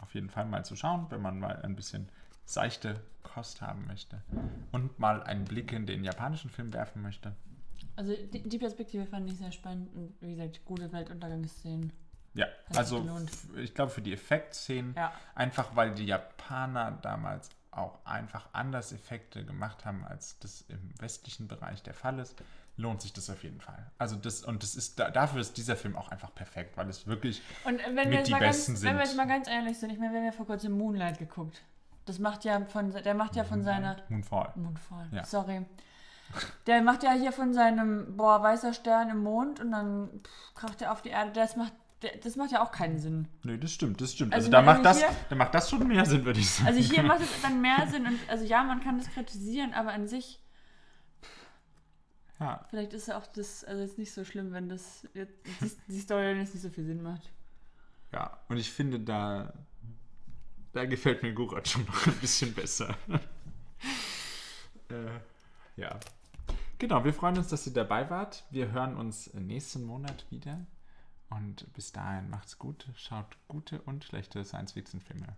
auf 0.00 0.14
jeden 0.14 0.30
Fall 0.30 0.44
mal 0.46 0.64
zu 0.64 0.76
schauen, 0.76 1.06
wenn 1.10 1.22
man 1.22 1.38
mal 1.38 1.56
ein 1.62 1.76
bisschen 1.76 2.08
seichte 2.44 3.00
Kost 3.22 3.60
haben 3.60 3.86
möchte 3.86 4.20
und 4.72 4.98
mal 4.98 5.22
einen 5.22 5.44
Blick 5.44 5.72
in 5.72 5.86
den 5.86 6.04
japanischen 6.04 6.50
Film 6.50 6.72
werfen 6.72 7.02
möchte. 7.02 7.34
Also 7.96 8.14
die, 8.14 8.42
die 8.48 8.58
Perspektive 8.58 9.06
fand 9.06 9.30
ich 9.30 9.36
sehr 9.38 9.52
spannend 9.52 9.94
und 9.94 10.14
wie 10.20 10.30
gesagt, 10.34 10.64
gute 10.64 10.92
Weltuntergangsszenen. 10.92 11.92
Ja, 12.34 12.46
sich 12.68 12.78
also 12.78 13.06
ich 13.56 13.74
glaube 13.74 13.90
für 13.90 14.00
die 14.02 14.12
Effektszenen, 14.12 14.94
Ja. 14.96 15.12
einfach 15.34 15.76
weil 15.76 15.94
die 15.94 16.06
Japaner 16.06 16.92
damals 17.02 17.50
auch 17.70 18.04
einfach 18.04 18.48
anders 18.52 18.92
Effekte 18.92 19.44
gemacht 19.44 19.84
haben, 19.84 20.04
als 20.04 20.38
das 20.38 20.62
im 20.68 20.90
westlichen 21.00 21.48
Bereich 21.48 21.82
der 21.82 21.94
Fall 21.94 22.18
ist, 22.18 22.42
lohnt 22.76 23.02
sich 23.02 23.12
das 23.12 23.28
auf 23.30 23.42
jeden 23.44 23.60
Fall. 23.60 23.90
Also 23.98 24.16
das 24.16 24.42
und 24.44 24.62
das 24.62 24.74
ist 24.74 24.98
da- 24.98 25.10
dafür 25.10 25.40
ist 25.40 25.56
dieser 25.56 25.76
Film 25.76 25.94
auch 25.96 26.08
einfach 26.10 26.34
perfekt, 26.34 26.76
weil 26.76 26.88
es 26.88 27.06
wirklich 27.06 27.42
Und 27.64 27.78
wenn 27.84 27.94
Mit 27.94 28.06
wir, 28.10 28.12
jetzt 28.18 28.26
die 28.28 28.32
mal 28.32 28.40
ganz, 28.40 28.56
Besten 28.66 28.72
wenn 28.82 28.96
wir 28.96 29.06
sind. 29.06 29.08
jetzt 29.08 29.16
mal 29.16 29.26
ganz 29.28 29.48
ehrlich 29.48 29.78
sind, 29.78 29.90
ich 29.90 29.98
meine, 29.98 30.12
wir 30.12 30.18
haben 30.20 30.26
ja 30.26 30.32
vor 30.32 30.46
kurzem 30.46 30.72
Moonlight 30.72 31.18
geguckt. 31.18 31.62
Das 32.06 32.18
macht 32.18 32.44
ja 32.44 32.64
von, 32.64 32.90
der 32.90 33.14
macht 33.14 33.36
ja 33.36 33.44
von 33.44 33.62
seiner 33.62 33.96
Moonfall. 34.08 34.52
Mondfall. 34.56 35.06
Ja. 35.12 35.24
Sorry. 35.24 35.64
Der 36.66 36.80
macht 36.82 37.02
ja 37.02 37.12
hier 37.12 37.30
von 37.30 37.52
seinem, 37.52 38.16
boah, 38.16 38.42
weißer 38.42 38.72
Stern 38.72 39.10
im 39.10 39.22
Mond 39.22 39.60
und 39.60 39.70
dann 39.70 40.08
pff, 40.24 40.54
kracht 40.54 40.80
er 40.82 40.92
auf 40.92 41.02
die 41.02 41.10
Erde. 41.10 41.30
Das 41.32 41.56
macht, 41.56 41.74
das 42.24 42.36
macht 42.36 42.50
ja 42.52 42.62
auch 42.62 42.72
keinen 42.72 42.98
Sinn. 42.98 43.28
Nee, 43.44 43.58
das 43.58 43.70
stimmt, 43.72 44.00
das 44.00 44.12
stimmt. 44.14 44.32
Also 44.32 44.46
Also, 44.46 44.50
da 44.52 44.62
macht 44.62 44.84
das, 44.84 44.98
hier- 44.98 45.10
da 45.28 45.36
macht 45.36 45.54
das 45.54 45.68
schon 45.68 45.86
mehr 45.86 46.06
Sinn, 46.06 46.24
würde 46.24 46.40
ich 46.40 46.50
sagen. 46.50 46.68
Also 46.68 46.80
hier 46.80 47.02
macht 47.04 47.20
es 47.20 47.42
dann 47.42 47.60
mehr 47.60 47.86
Sinn 47.88 48.06
und 48.06 48.18
also 48.28 48.44
ja, 48.46 48.62
man 48.64 48.80
kann 48.82 48.96
das 48.98 49.10
kritisieren, 49.10 49.74
aber 49.74 49.92
an 49.92 50.08
sich, 50.08 50.40
ja, 52.42 52.66
vielleicht 52.70 52.92
ist 52.92 53.08
ja 53.08 53.18
auch 53.18 53.26
das, 53.26 53.64
also 53.64 53.82
jetzt 53.82 53.98
nicht 53.98 54.12
so 54.12 54.24
schlimm, 54.24 54.52
wenn 54.52 54.68
das 54.68 55.06
jetzt, 55.14 55.34
die, 55.60 55.70
die 55.92 56.00
Story 56.00 56.32
jetzt 56.38 56.54
nicht 56.54 56.62
so 56.62 56.70
viel 56.70 56.84
Sinn 56.84 57.02
macht. 57.02 57.30
ja, 58.12 58.38
und 58.48 58.56
ich 58.56 58.70
finde 58.70 59.00
da 59.00 59.52
da 60.72 60.86
gefällt 60.86 61.22
mir 61.22 61.32
Gurat 61.32 61.68
schon 61.68 61.84
noch 61.84 62.06
ein 62.06 62.14
bisschen 62.14 62.54
besser. 62.54 62.96
äh, 64.88 65.20
ja. 65.76 66.00
Genau, 66.78 67.04
wir 67.04 67.12
freuen 67.14 67.38
uns, 67.38 67.48
dass 67.48 67.66
ihr 67.66 67.72
dabei 67.72 68.08
wart. 68.10 68.44
Wir 68.50 68.72
hören 68.72 68.96
uns 68.96 69.32
nächsten 69.34 69.84
Monat 69.84 70.26
wieder. 70.30 70.66
Und 71.30 71.72
bis 71.72 71.92
dahin 71.92 72.28
macht's 72.28 72.58
gut, 72.58 72.88
schaut 72.96 73.36
gute 73.48 73.80
und 73.82 74.04
schlechte 74.04 74.44
Science-Fiction-Filme. 74.44 75.36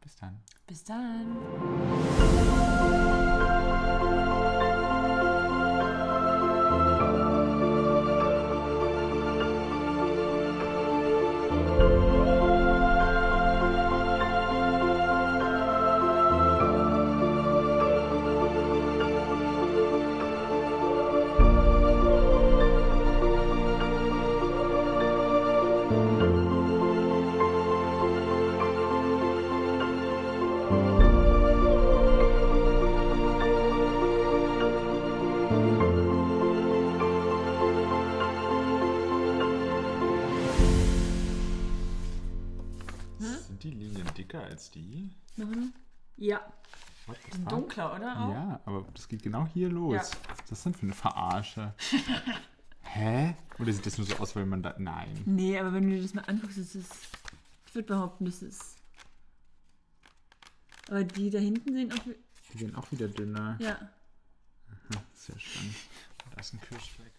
Bis 0.00 0.16
dann. 0.16 0.40
Bis 0.66 0.82
dann. 0.84 1.36
Dunkler, 47.80 47.96
oder? 47.96 48.20
Auch? 48.20 48.30
Ja, 48.32 48.60
aber 48.64 48.86
das 48.94 49.08
geht 49.08 49.22
genau 49.22 49.46
hier 49.52 49.68
los. 49.68 49.94
Ja. 49.94 50.00
Was 50.00 50.40
ist 50.40 50.50
das 50.50 50.62
denn 50.62 50.74
für 50.74 50.82
eine 50.82 50.94
Verarsche? 50.94 51.74
Hä? 52.82 53.34
Oder 53.58 53.72
sieht 53.72 53.86
das 53.86 53.98
nur 53.98 54.06
so 54.06 54.16
aus, 54.16 54.34
weil 54.34 54.46
man 54.46 54.62
da. 54.62 54.74
Nein. 54.78 55.22
Nee, 55.26 55.58
aber 55.58 55.72
wenn 55.72 55.84
du 55.84 55.96
dir 55.96 56.02
das 56.02 56.14
mal 56.14 56.24
anguckst, 56.26 56.58
ist 56.58 56.74
es. 56.74 56.88
Ich 57.66 57.74
würde 57.74 57.86
behaupten, 57.86 58.24
das 58.24 58.42
ist. 58.42 58.76
Aber 60.88 61.04
die 61.04 61.30
da 61.30 61.38
hinten 61.38 61.72
sehen 61.72 61.92
auch. 61.92 62.04
Die 62.52 62.60
werden 62.60 62.74
auch 62.74 62.90
wieder 62.90 63.06
dünner. 63.06 63.56
Ja. 63.60 63.78
Sehr 65.14 65.38
spannend. 65.38 65.74
Da 66.34 66.40
ist 66.40 66.52
ein 66.52 66.60
Kirschfleck. 66.60 67.12